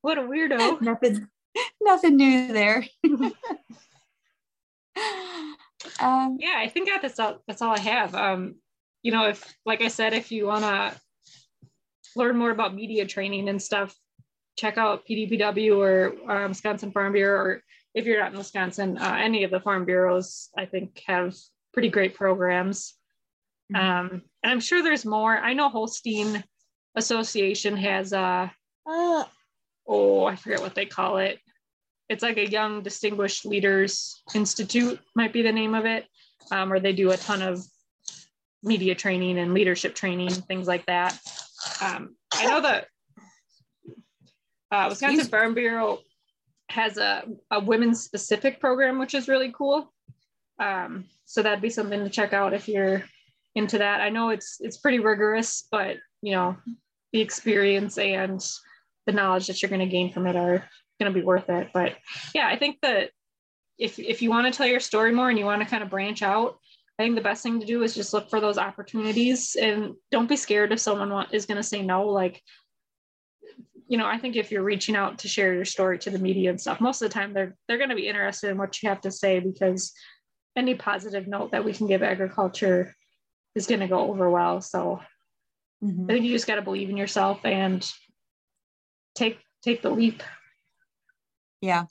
what 0.00 0.16
a 0.16 0.22
weirdo. 0.22 0.80
nothing 0.80 1.26
nothing 1.80 2.16
new 2.16 2.48
there 2.52 2.86
um 6.00 6.36
Yeah, 6.40 6.56
I 6.56 6.68
think 6.68 6.88
that's 7.00 7.18
all. 7.18 7.38
That's 7.46 7.62
all 7.62 7.74
I 7.74 7.80
have. 7.80 8.14
Um, 8.14 8.56
you 9.02 9.10
know, 9.12 9.26
if 9.28 9.54
like 9.66 9.82
I 9.82 9.88
said, 9.88 10.12
if 10.14 10.30
you 10.30 10.46
wanna 10.46 10.94
learn 12.14 12.36
more 12.36 12.50
about 12.50 12.74
media 12.74 13.06
training 13.06 13.48
and 13.48 13.60
stuff, 13.60 13.94
check 14.56 14.78
out 14.78 15.06
PDPW 15.06 15.76
or 15.78 16.30
um, 16.30 16.50
Wisconsin 16.50 16.92
Farm 16.92 17.12
Bureau, 17.12 17.40
or 17.40 17.62
if 17.94 18.04
you're 18.06 18.20
not 18.20 18.32
in 18.32 18.38
Wisconsin, 18.38 18.98
uh, 18.98 19.16
any 19.18 19.44
of 19.44 19.50
the 19.50 19.60
farm 19.60 19.84
bureaus, 19.84 20.50
I 20.56 20.66
think, 20.66 21.02
have 21.06 21.34
pretty 21.72 21.88
great 21.88 22.14
programs. 22.14 22.94
Mhm. 23.72 23.78
Um, 23.80 24.22
and 24.42 24.52
I'm 24.52 24.60
sure 24.60 24.82
there's 24.82 25.04
more. 25.06 25.36
I 25.36 25.54
know 25.54 25.68
Holstein 25.68 26.44
Association 26.94 27.76
has 27.76 28.12
a 28.12 28.52
Uh, 28.86 29.24
oh, 29.86 30.24
I 30.24 30.36
forget 30.36 30.60
what 30.60 30.74
they 30.74 30.86
call 30.86 31.18
it. 31.18 31.38
It's 32.08 32.22
like 32.22 32.36
a 32.36 32.48
Young 32.48 32.82
Distinguished 32.82 33.46
Leaders 33.46 34.22
Institute, 34.34 35.00
might 35.14 35.32
be 35.32 35.42
the 35.42 35.52
name 35.52 35.74
of 35.74 35.86
it, 35.86 36.06
um, 36.50 36.68
where 36.68 36.80
they 36.80 36.92
do 36.92 37.10
a 37.10 37.16
ton 37.16 37.42
of 37.42 37.64
media 38.62 38.94
training 38.94 39.38
and 39.38 39.54
leadership 39.54 39.94
training, 39.94 40.30
things 40.30 40.66
like 40.66 40.84
that. 40.86 41.18
Um, 41.80 42.16
I 42.32 42.46
know 42.46 42.60
that 42.60 42.86
uh, 44.70 44.86
Wisconsin 44.88 45.26
Farm 45.26 45.54
Bureau 45.54 45.98
has 46.68 46.96
a, 46.96 47.24
a 47.50 47.60
women's 47.60 48.02
specific 48.02 48.60
program, 48.60 48.98
which 48.98 49.14
is 49.14 49.28
really 49.28 49.52
cool. 49.56 49.92
Um, 50.58 51.04
so 51.24 51.42
that'd 51.42 51.62
be 51.62 51.70
something 51.70 52.02
to 52.04 52.10
check 52.10 52.32
out 52.32 52.54
if 52.54 52.68
you're 52.68 53.04
into 53.54 53.78
that. 53.78 54.00
I 54.00 54.08
know 54.08 54.30
it's 54.30 54.58
it's 54.60 54.78
pretty 54.78 54.98
rigorous, 54.98 55.66
but 55.70 55.96
you 56.22 56.32
know, 56.32 56.56
the 57.12 57.20
experience 57.20 57.98
and 57.98 58.42
the 59.06 59.12
knowledge 59.12 59.46
that 59.46 59.62
you're 59.62 59.68
going 59.68 59.80
to 59.80 59.86
gain 59.86 60.12
from 60.12 60.26
it 60.26 60.36
are 60.36 60.64
going 61.00 61.12
to 61.12 61.18
be 61.18 61.24
worth 61.24 61.48
it. 61.48 61.68
But 61.72 61.96
yeah, 62.34 62.46
I 62.46 62.56
think 62.56 62.78
that 62.82 63.10
if 63.78 63.98
if 63.98 64.22
you 64.22 64.30
want 64.30 64.46
to 64.46 64.56
tell 64.56 64.66
your 64.66 64.80
story 64.80 65.12
more 65.12 65.28
and 65.28 65.38
you 65.38 65.44
want 65.44 65.62
to 65.62 65.68
kind 65.68 65.82
of 65.82 65.90
branch 65.90 66.22
out, 66.22 66.58
I 66.98 67.02
think 67.02 67.16
the 67.16 67.22
best 67.22 67.42
thing 67.42 67.60
to 67.60 67.66
do 67.66 67.82
is 67.82 67.94
just 67.94 68.12
look 68.12 68.30
for 68.30 68.40
those 68.40 68.58
opportunities 68.58 69.56
and 69.60 69.94
don't 70.10 70.28
be 70.28 70.36
scared 70.36 70.72
if 70.72 70.80
someone 70.80 71.10
want, 71.10 71.32
is 71.32 71.46
going 71.46 71.56
to 71.56 71.62
say 71.62 71.82
no. 71.82 72.06
Like, 72.06 72.40
you 73.88 73.98
know, 73.98 74.06
I 74.06 74.18
think 74.18 74.36
if 74.36 74.50
you're 74.50 74.62
reaching 74.62 74.94
out 74.94 75.18
to 75.18 75.28
share 75.28 75.54
your 75.54 75.64
story 75.64 75.98
to 76.00 76.10
the 76.10 76.18
media 76.18 76.50
and 76.50 76.60
stuff, 76.60 76.80
most 76.80 77.02
of 77.02 77.08
the 77.08 77.14
time 77.14 77.32
they're 77.32 77.56
they're 77.66 77.78
going 77.78 77.90
to 77.90 77.96
be 77.96 78.08
interested 78.08 78.50
in 78.50 78.58
what 78.58 78.80
you 78.82 78.88
have 78.88 79.00
to 79.02 79.10
say 79.10 79.40
because 79.40 79.92
any 80.54 80.74
positive 80.74 81.26
note 81.26 81.52
that 81.52 81.64
we 81.64 81.72
can 81.72 81.86
give 81.86 82.02
agriculture 82.02 82.94
is 83.54 83.66
going 83.66 83.80
to 83.80 83.88
go 83.88 84.10
over 84.10 84.30
well. 84.30 84.60
So 84.60 85.00
mhm. 85.82 86.04
I 86.04 86.12
think 86.12 86.24
you 86.24 86.32
just 86.32 86.46
got 86.46 86.56
to 86.56 86.62
believe 86.62 86.90
in 86.90 86.96
yourself 86.96 87.44
and 87.44 87.90
take 89.14 89.38
take 89.62 89.82
the 89.82 89.90
leap. 89.90 90.22
Yeah. 91.60 91.84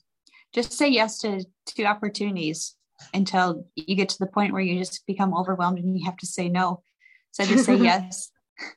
Just 0.54 0.74
say 0.74 0.90
yes 0.90 1.20
to 1.20 1.44
to 1.68 1.86
opportunities 1.86 2.76
until 3.14 3.66
you 3.76 3.96
get 3.96 4.10
to 4.10 4.20
the 4.20 4.28
point 4.28 4.54
where 4.54 4.62
you 4.62 4.78
just 4.78 5.06
become 5.08 5.36
overwhelmed 5.36 5.80
and 5.80 5.98
you 5.98 6.06
have 6.06 6.18
to 6.18 6.28
say 6.28 6.50
no. 6.50 6.82
So 7.32 7.46
just 7.46 7.66
say 7.66 7.76
yes. 7.82 8.32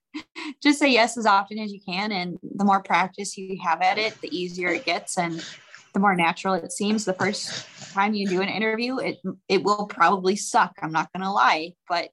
just 0.62 0.78
say 0.78 0.90
yes 0.90 1.16
as 1.16 1.26
often 1.26 1.58
as 1.58 1.72
you 1.72 1.80
can. 1.86 2.12
And 2.12 2.38
the 2.42 2.64
more 2.64 2.82
practice 2.82 3.36
you 3.36 3.58
have 3.62 3.82
at 3.82 3.98
it, 3.98 4.20
the 4.20 4.36
easier 4.36 4.68
it 4.68 4.84
gets 4.84 5.18
and 5.18 5.44
the 5.92 6.00
more 6.00 6.14
natural 6.14 6.54
it 6.54 6.72
seems. 6.72 7.04
The 7.04 7.12
first 7.14 7.66
time 7.92 8.14
you 8.14 8.28
do 8.28 8.40
an 8.40 8.48
interview, 8.48 8.98
it 8.98 9.18
it 9.48 9.62
will 9.62 9.86
probably 9.86 10.36
suck. 10.36 10.72
I'm 10.82 10.92
not 10.92 11.12
gonna 11.12 11.32
lie, 11.32 11.74
but 11.88 12.10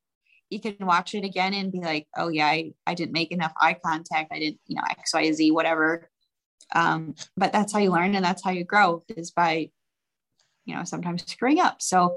you 0.50 0.60
can 0.60 0.76
watch 0.82 1.16
it 1.16 1.24
again 1.24 1.54
and 1.54 1.72
be 1.72 1.80
like, 1.80 2.08
oh 2.18 2.28
yeah, 2.28 2.48
I, 2.48 2.74
I 2.86 2.94
didn't 2.94 3.14
make 3.14 3.32
enough 3.32 3.54
eye 3.60 3.78
contact. 3.84 4.34
I 4.34 4.40
didn't, 4.40 4.60
you 4.68 4.76
know, 4.76 4.84
X, 4.90 5.14
Y, 5.14 5.32
Z, 5.32 5.52
whatever 5.52 6.11
um, 6.74 7.16
but 7.38 7.52
that's 7.52 7.74
how 7.74 7.80
you 7.80 7.92
learn 7.92 8.16
and 8.16 8.24
that's 8.24 8.44
how 8.44 8.52
you 8.52 8.64
grow 8.64 9.04
is 9.16 9.32
by 9.32 9.70
you 10.66 10.76
know 10.76 10.84
sometimes 10.84 11.30
screwing 11.30 11.60
up. 11.60 11.82
So 11.82 12.16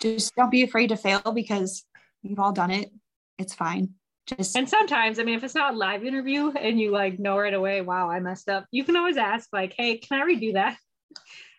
just 0.00 0.34
don't 0.34 0.50
be 0.50 0.62
afraid 0.62 0.88
to 0.88 0.96
fail 0.96 1.20
because 1.34 1.84
you've 2.22 2.38
all 2.38 2.52
done 2.52 2.70
it. 2.70 2.90
It's 3.38 3.54
fine. 3.54 3.94
Just 4.26 4.56
And 4.56 4.68
sometimes, 4.68 5.18
I 5.18 5.22
mean, 5.22 5.34
if 5.34 5.44
it's 5.44 5.54
not 5.54 5.74
a 5.74 5.76
live 5.76 6.04
interview 6.04 6.50
and 6.50 6.80
you 6.80 6.90
like 6.90 7.18
know 7.18 7.38
right 7.38 7.52
away, 7.52 7.82
wow, 7.82 8.10
I 8.10 8.20
messed 8.20 8.48
up, 8.48 8.64
you 8.70 8.82
can 8.84 8.96
always 8.96 9.18
ask, 9.18 9.48
like, 9.52 9.74
hey, 9.76 9.98
can 9.98 10.20
I 10.20 10.24
redo 10.24 10.54
that? 10.54 10.78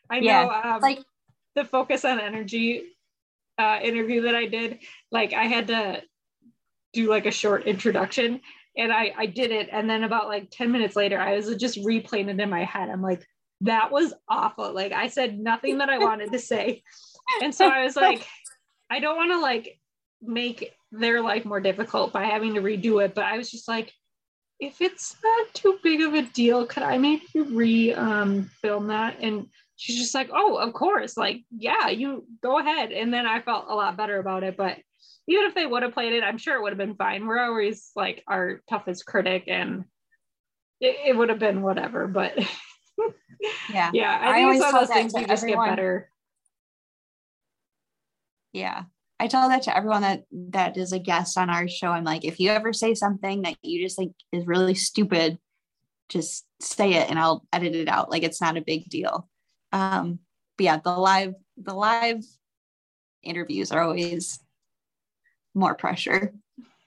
I 0.09 0.19
know 0.19 0.25
Yeah, 0.25 0.61
um, 0.75 0.81
like 0.81 1.03
the 1.55 1.65
focus 1.65 2.03
on 2.05 2.19
energy 2.19 2.83
uh, 3.59 3.79
interview 3.83 4.23
that 4.23 4.35
I 4.35 4.47
did, 4.47 4.79
like, 5.11 5.33
I 5.33 5.43
had 5.43 5.67
to 5.67 6.01
do 6.93 7.09
like 7.09 7.25
a 7.25 7.31
short 7.31 7.67
introduction 7.67 8.41
and 8.77 8.91
I, 8.91 9.13
I 9.17 9.25
did 9.25 9.51
it. 9.51 9.69
And 9.71 9.89
then 9.89 10.03
about 10.03 10.27
like 10.27 10.49
10 10.51 10.71
minutes 10.71 10.95
later, 10.95 11.19
I 11.19 11.35
was 11.35 11.53
just 11.55 11.79
replaying 11.79 12.29
it 12.29 12.39
in 12.39 12.49
my 12.49 12.63
head. 12.63 12.89
I'm 12.89 13.01
like, 13.01 13.25
that 13.61 13.91
was 13.91 14.13
awful. 14.27 14.73
Like, 14.73 14.91
I 14.91 15.07
said 15.07 15.39
nothing 15.39 15.77
that 15.77 15.89
I 15.89 15.97
wanted 15.97 16.31
to 16.31 16.39
say. 16.39 16.83
And 17.41 17.55
so 17.55 17.67
I 17.67 17.83
was 17.83 17.95
like, 17.95 18.27
I 18.89 18.99
don't 18.99 19.15
want 19.15 19.31
to 19.31 19.39
like 19.39 19.79
make 20.21 20.73
their 20.91 21.21
life 21.21 21.45
more 21.45 21.59
difficult 21.59 22.13
by 22.13 22.25
having 22.25 22.53
to 22.55 22.61
redo 22.61 23.03
it. 23.03 23.15
But 23.15 23.25
I 23.25 23.37
was 23.37 23.49
just 23.49 23.67
like, 23.67 23.91
if 24.59 24.81
it's 24.81 25.15
not 25.23 25.53
too 25.53 25.79
big 25.83 26.01
of 26.01 26.13
a 26.13 26.21
deal, 26.21 26.65
could 26.65 26.83
I 26.83 26.97
maybe 26.97 27.25
re 27.35 27.93
um, 27.93 28.49
film 28.61 28.87
that? 28.87 29.17
And 29.21 29.47
she's 29.75 29.97
just 29.97 30.15
like, 30.15 30.29
oh, 30.33 30.57
of 30.57 30.73
course. 30.73 31.17
Like, 31.17 31.41
yeah, 31.57 31.89
you 31.89 32.25
go 32.41 32.59
ahead. 32.59 32.91
And 32.91 33.13
then 33.13 33.25
I 33.25 33.41
felt 33.41 33.65
a 33.69 33.75
lot 33.75 33.97
better 33.97 34.19
about 34.19 34.43
it. 34.43 34.55
But 34.55 34.77
even 35.27 35.45
if 35.45 35.55
they 35.55 35.65
would 35.65 35.83
have 35.83 35.93
played 35.93 36.13
it, 36.13 36.23
I'm 36.23 36.37
sure 36.37 36.55
it 36.55 36.61
would 36.61 36.71
have 36.71 36.77
been 36.77 36.95
fine. 36.95 37.25
We're 37.27 37.39
always 37.39 37.91
like 37.95 38.23
our 38.27 38.61
toughest 38.69 39.05
critic 39.05 39.45
and 39.47 39.85
it, 40.79 40.95
it 41.07 41.17
would 41.17 41.29
have 41.29 41.39
been 41.39 41.61
whatever. 41.61 42.07
But 42.07 42.37
yeah 43.69 43.91
yeah, 43.93 44.19
I 44.21 44.29
I 44.29 44.33
think 44.33 44.43
always 44.45 44.59
it's 44.61 44.63
one 44.63 44.71
tell 44.71 44.81
of 44.83 44.87
those 44.87 44.89
that 44.89 44.93
things 44.95 45.13
you 45.13 45.27
just 45.27 45.43
everyone. 45.43 45.69
get 45.69 45.75
better. 45.75 46.09
yeah 48.53 48.83
i 49.19 49.27
tell 49.27 49.49
that 49.49 49.63
to 49.63 49.75
everyone 49.75 50.01
that 50.01 50.23
that 50.31 50.77
is 50.77 50.91
a 50.93 50.99
guest 50.99 51.37
on 51.37 51.49
our 51.49 51.67
show 51.67 51.89
i'm 51.89 52.03
like 52.03 52.23
if 52.25 52.39
you 52.39 52.49
ever 52.49 52.71
say 52.73 52.93
something 52.93 53.41
that 53.41 53.55
you 53.61 53.83
just 53.83 53.97
think 53.97 54.13
is 54.31 54.47
really 54.47 54.75
stupid 54.75 55.37
just 56.09 56.45
say 56.61 56.93
it 56.93 57.09
and 57.09 57.19
i'll 57.19 57.45
edit 57.51 57.75
it 57.75 57.87
out 57.87 58.09
like 58.09 58.23
it's 58.23 58.41
not 58.41 58.57
a 58.57 58.61
big 58.61 58.87
deal 58.89 59.27
um 59.71 60.19
but 60.57 60.63
yeah 60.63 60.77
the 60.77 60.91
live 60.91 61.33
the 61.57 61.73
live 61.73 62.23
interviews 63.23 63.71
are 63.71 63.81
always 63.81 64.39
more 65.55 65.73
pressure 65.73 66.33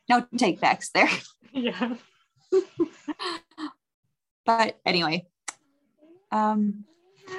no 0.08 0.26
take 0.36 0.60
backs 0.60 0.90
there 0.90 1.10
Yeah. 1.52 1.96
but 4.46 4.78
anyway 4.86 5.26
um 6.30 6.84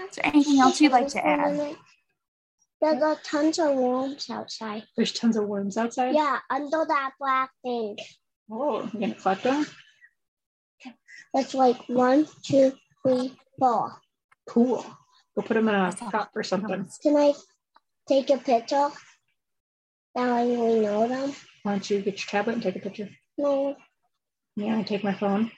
is 0.09 0.15
there 0.15 0.25
anything 0.25 0.59
else 0.59 0.81
you'd 0.81 0.91
like 0.91 1.07
to 1.09 1.25
add 1.25 1.75
There 2.81 3.03
are 3.03 3.17
tons 3.23 3.59
of 3.59 3.75
worms 3.75 4.29
outside. 4.29 4.83
There's 4.95 5.11
tons 5.11 5.35
of 5.35 5.45
worms 5.45 5.75
outside. 5.75 6.15
Yeah, 6.15 6.39
under 6.49 6.85
that 6.87 7.11
black 7.19 7.51
thing. 7.61 7.97
Oh, 8.49 8.89
you 8.93 8.99
gonna 8.99 9.15
collect 9.15 9.43
them? 9.43 9.65
That's 11.33 11.53
like 11.53 11.77
one, 11.87 12.25
two, 12.43 12.73
three, 13.03 13.37
four. 13.59 13.95
Cool. 14.47 14.85
Go 15.35 15.41
put 15.41 15.53
them 15.53 15.67
in 15.67 15.75
a 15.75 15.93
cup 15.93 16.31
or 16.35 16.43
something. 16.43 16.87
Can 17.03 17.17
I 17.17 17.33
take 18.07 18.29
a 18.29 18.37
picture? 18.37 18.89
Now 20.15 20.35
I 20.35 20.43
really 20.43 20.79
know 20.81 21.07
them. 21.07 21.33
Why 21.63 21.71
don't 21.73 21.89
you 21.89 22.01
get 22.01 22.19
your 22.19 22.27
tablet 22.27 22.53
and 22.53 22.63
take 22.63 22.75
a 22.75 22.79
picture? 22.79 23.09
No, 23.37 23.75
Yeah, 24.55 24.77
I 24.77 24.83
take 24.83 25.03
my 25.03 25.13
phone. 25.13 25.51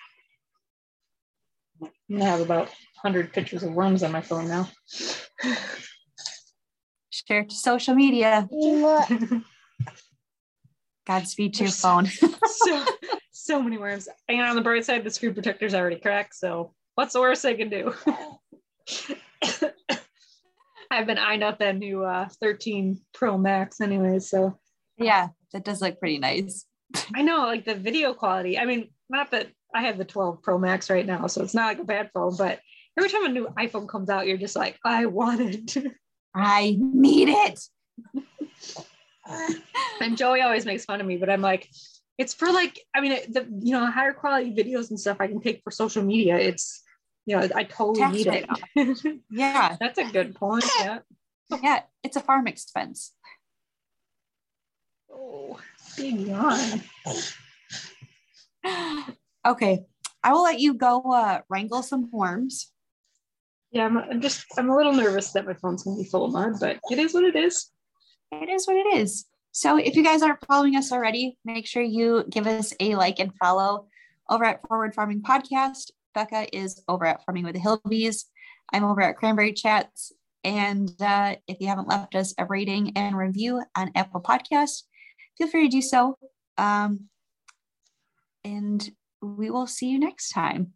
I'm 1.81 1.89
gonna 2.09 2.25
have 2.25 2.41
about 2.41 2.67
100 3.01 3.33
pictures 3.33 3.63
of 3.63 3.73
worms 3.73 4.03
on 4.03 4.11
my 4.11 4.21
phone 4.21 4.47
now. 4.47 4.69
share 7.09 7.41
it 7.41 7.49
to 7.49 7.55
social 7.55 7.95
media 7.95 8.47
look, 8.51 9.09
godspeed 11.07 11.53
to 11.53 11.63
your 11.63 11.71
phone 11.71 12.05
so 12.45 12.85
so 13.31 13.61
many 13.61 13.77
worms. 13.77 14.07
And 14.29 14.41
on 14.41 14.55
the 14.55 14.61
bright 14.61 14.85
side, 14.85 15.03
the 15.03 15.09
screen 15.09 15.33
protector's 15.33 15.73
already 15.73 15.97
cracked, 15.97 16.35
so 16.35 16.73
What's 16.95 17.13
the 17.13 17.21
worst 17.21 17.43
they 17.43 17.55
can 17.55 17.69
do? 17.69 17.93
I've 20.91 21.07
been 21.07 21.17
eyeing 21.17 21.41
up 21.41 21.59
that 21.59 21.77
new 21.77 22.03
uh, 22.03 22.27
13 22.41 22.99
Pro 23.13 23.37
Max 23.37 23.79
anyway, 23.79 24.19
so 24.19 24.59
Yeah, 24.97 25.29
that 25.53 25.63
does 25.63 25.81
look 25.81 25.99
pretty 25.99 26.19
nice. 26.19 26.65
I 27.15 27.21
know 27.21 27.37
like 27.45 27.65
the 27.65 27.75
video 27.75 28.13
quality. 28.13 28.59
I 28.59 28.65
mean, 28.65 28.89
not 29.09 29.31
that 29.31 29.47
I 29.73 29.83
have 29.83 29.97
the 29.97 30.05
12 30.05 30.43
Pro 30.43 30.57
Max 30.57 30.89
right 30.89 31.05
now, 31.05 31.27
so 31.27 31.41
it's 31.41 31.53
not 31.53 31.67
like 31.67 31.79
a 31.79 31.85
bad 31.85 32.11
phone, 32.13 32.35
but 32.37 32.59
every 32.97 33.09
time 33.09 33.25
a 33.25 33.29
new 33.29 33.47
iPhone 33.57 33.87
comes 33.87 34.09
out, 34.09 34.27
you're 34.27 34.37
just 34.37 34.55
like, 34.55 34.77
I 34.83 35.05
want 35.05 35.39
it. 35.41 35.77
I 36.35 36.77
need 36.79 37.29
it. 37.29 37.59
and 40.01 40.17
Joey 40.17 40.41
always 40.41 40.65
makes 40.65 40.85
fun 40.85 40.99
of 40.99 41.07
me, 41.07 41.17
but 41.17 41.29
I'm 41.29 41.41
like, 41.41 41.69
it's 42.17 42.33
for 42.33 42.51
like, 42.51 42.79
I 42.93 43.01
mean, 43.01 43.17
the 43.31 43.47
you 43.61 43.71
know, 43.71 43.89
higher 43.89 44.13
quality 44.13 44.53
videos 44.53 44.89
and 44.89 44.99
stuff 44.99 45.17
I 45.19 45.27
can 45.27 45.41
take 45.41 45.61
for 45.63 45.71
social 45.71 46.03
media. 46.03 46.37
It's, 46.37 46.83
you 47.25 47.37
know, 47.37 47.47
I 47.55 47.63
totally 47.63 47.99
Tax 47.99 48.15
need 48.15 48.27
it. 48.75 49.19
Yeah, 49.31 49.77
That's 49.79 49.97
a 49.97 50.05
good 50.05 50.35
point. 50.35 50.65
Yeah. 50.79 50.99
yeah, 51.61 51.81
it's 52.03 52.15
a 52.15 52.21
farm 52.21 52.47
expense. 52.47 53.13
Oh, 55.11 55.59
big 55.97 56.19
yawn. 56.19 56.81
Okay, 59.45 59.85
I 60.23 60.33
will 60.33 60.43
let 60.43 60.59
you 60.59 60.75
go 60.75 61.01
uh, 61.01 61.41
wrangle 61.49 61.81
some 61.81 62.09
worms. 62.11 62.71
Yeah, 63.71 63.85
I'm, 63.85 63.97
I'm 63.97 64.21
just, 64.21 64.45
I'm 64.57 64.69
a 64.69 64.75
little 64.75 64.93
nervous 64.93 65.31
that 65.31 65.45
my 65.45 65.53
phone's 65.53 65.83
gonna 65.83 65.97
be 65.97 66.03
full 66.03 66.25
of 66.25 66.33
mud, 66.33 66.53
but 66.59 66.77
it 66.91 66.99
is 66.99 67.13
what 67.13 67.23
it 67.23 67.35
is. 67.35 67.71
It 68.31 68.49
is 68.49 68.67
what 68.67 68.75
it 68.75 68.97
is. 68.97 69.25
So 69.51 69.77
if 69.77 69.95
you 69.95 70.03
guys 70.03 70.21
aren't 70.21 70.45
following 70.45 70.75
us 70.75 70.91
already, 70.91 71.37
make 71.43 71.65
sure 71.65 71.81
you 71.81 72.23
give 72.29 72.47
us 72.47 72.73
a 72.79 72.95
like 72.95 73.19
and 73.19 73.35
follow 73.35 73.87
over 74.29 74.45
at 74.45 74.65
Forward 74.67 74.93
Farming 74.93 75.23
Podcast. 75.23 75.91
Becca 76.13 76.55
is 76.55 76.81
over 76.87 77.05
at 77.05 77.23
Farming 77.25 77.45
with 77.45 77.55
the 77.55 77.61
Hillbees. 77.61 78.25
I'm 78.71 78.83
over 78.83 79.01
at 79.01 79.17
Cranberry 79.17 79.53
Chats. 79.53 80.11
And 80.43 80.91
uh, 81.01 81.35
if 81.47 81.57
you 81.59 81.67
haven't 81.67 81.87
left 81.87 82.15
us 82.15 82.33
a 82.37 82.45
rating 82.45 82.93
and 82.95 83.15
review 83.15 83.61
on 83.75 83.91
Apple 83.95 84.21
Podcasts, 84.21 84.83
feel 85.37 85.47
free 85.47 85.67
to 85.67 85.69
do 85.69 85.81
so. 85.81 86.17
Um, 86.57 87.09
and 88.43 88.89
we 89.21 89.51
will 89.51 89.67
see 89.67 89.89
you 89.89 89.99
next 89.99 90.29
time. 90.29 90.73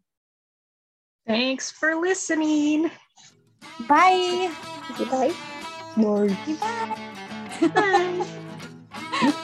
Thanks 1.26 1.72
for 1.72 1.96
listening. 1.96 2.90
Bye. 3.88 4.52
Goodbye. 4.96 5.34
Bye. 5.96 6.36
Bye. 7.60 8.26
Bye. 9.20 9.32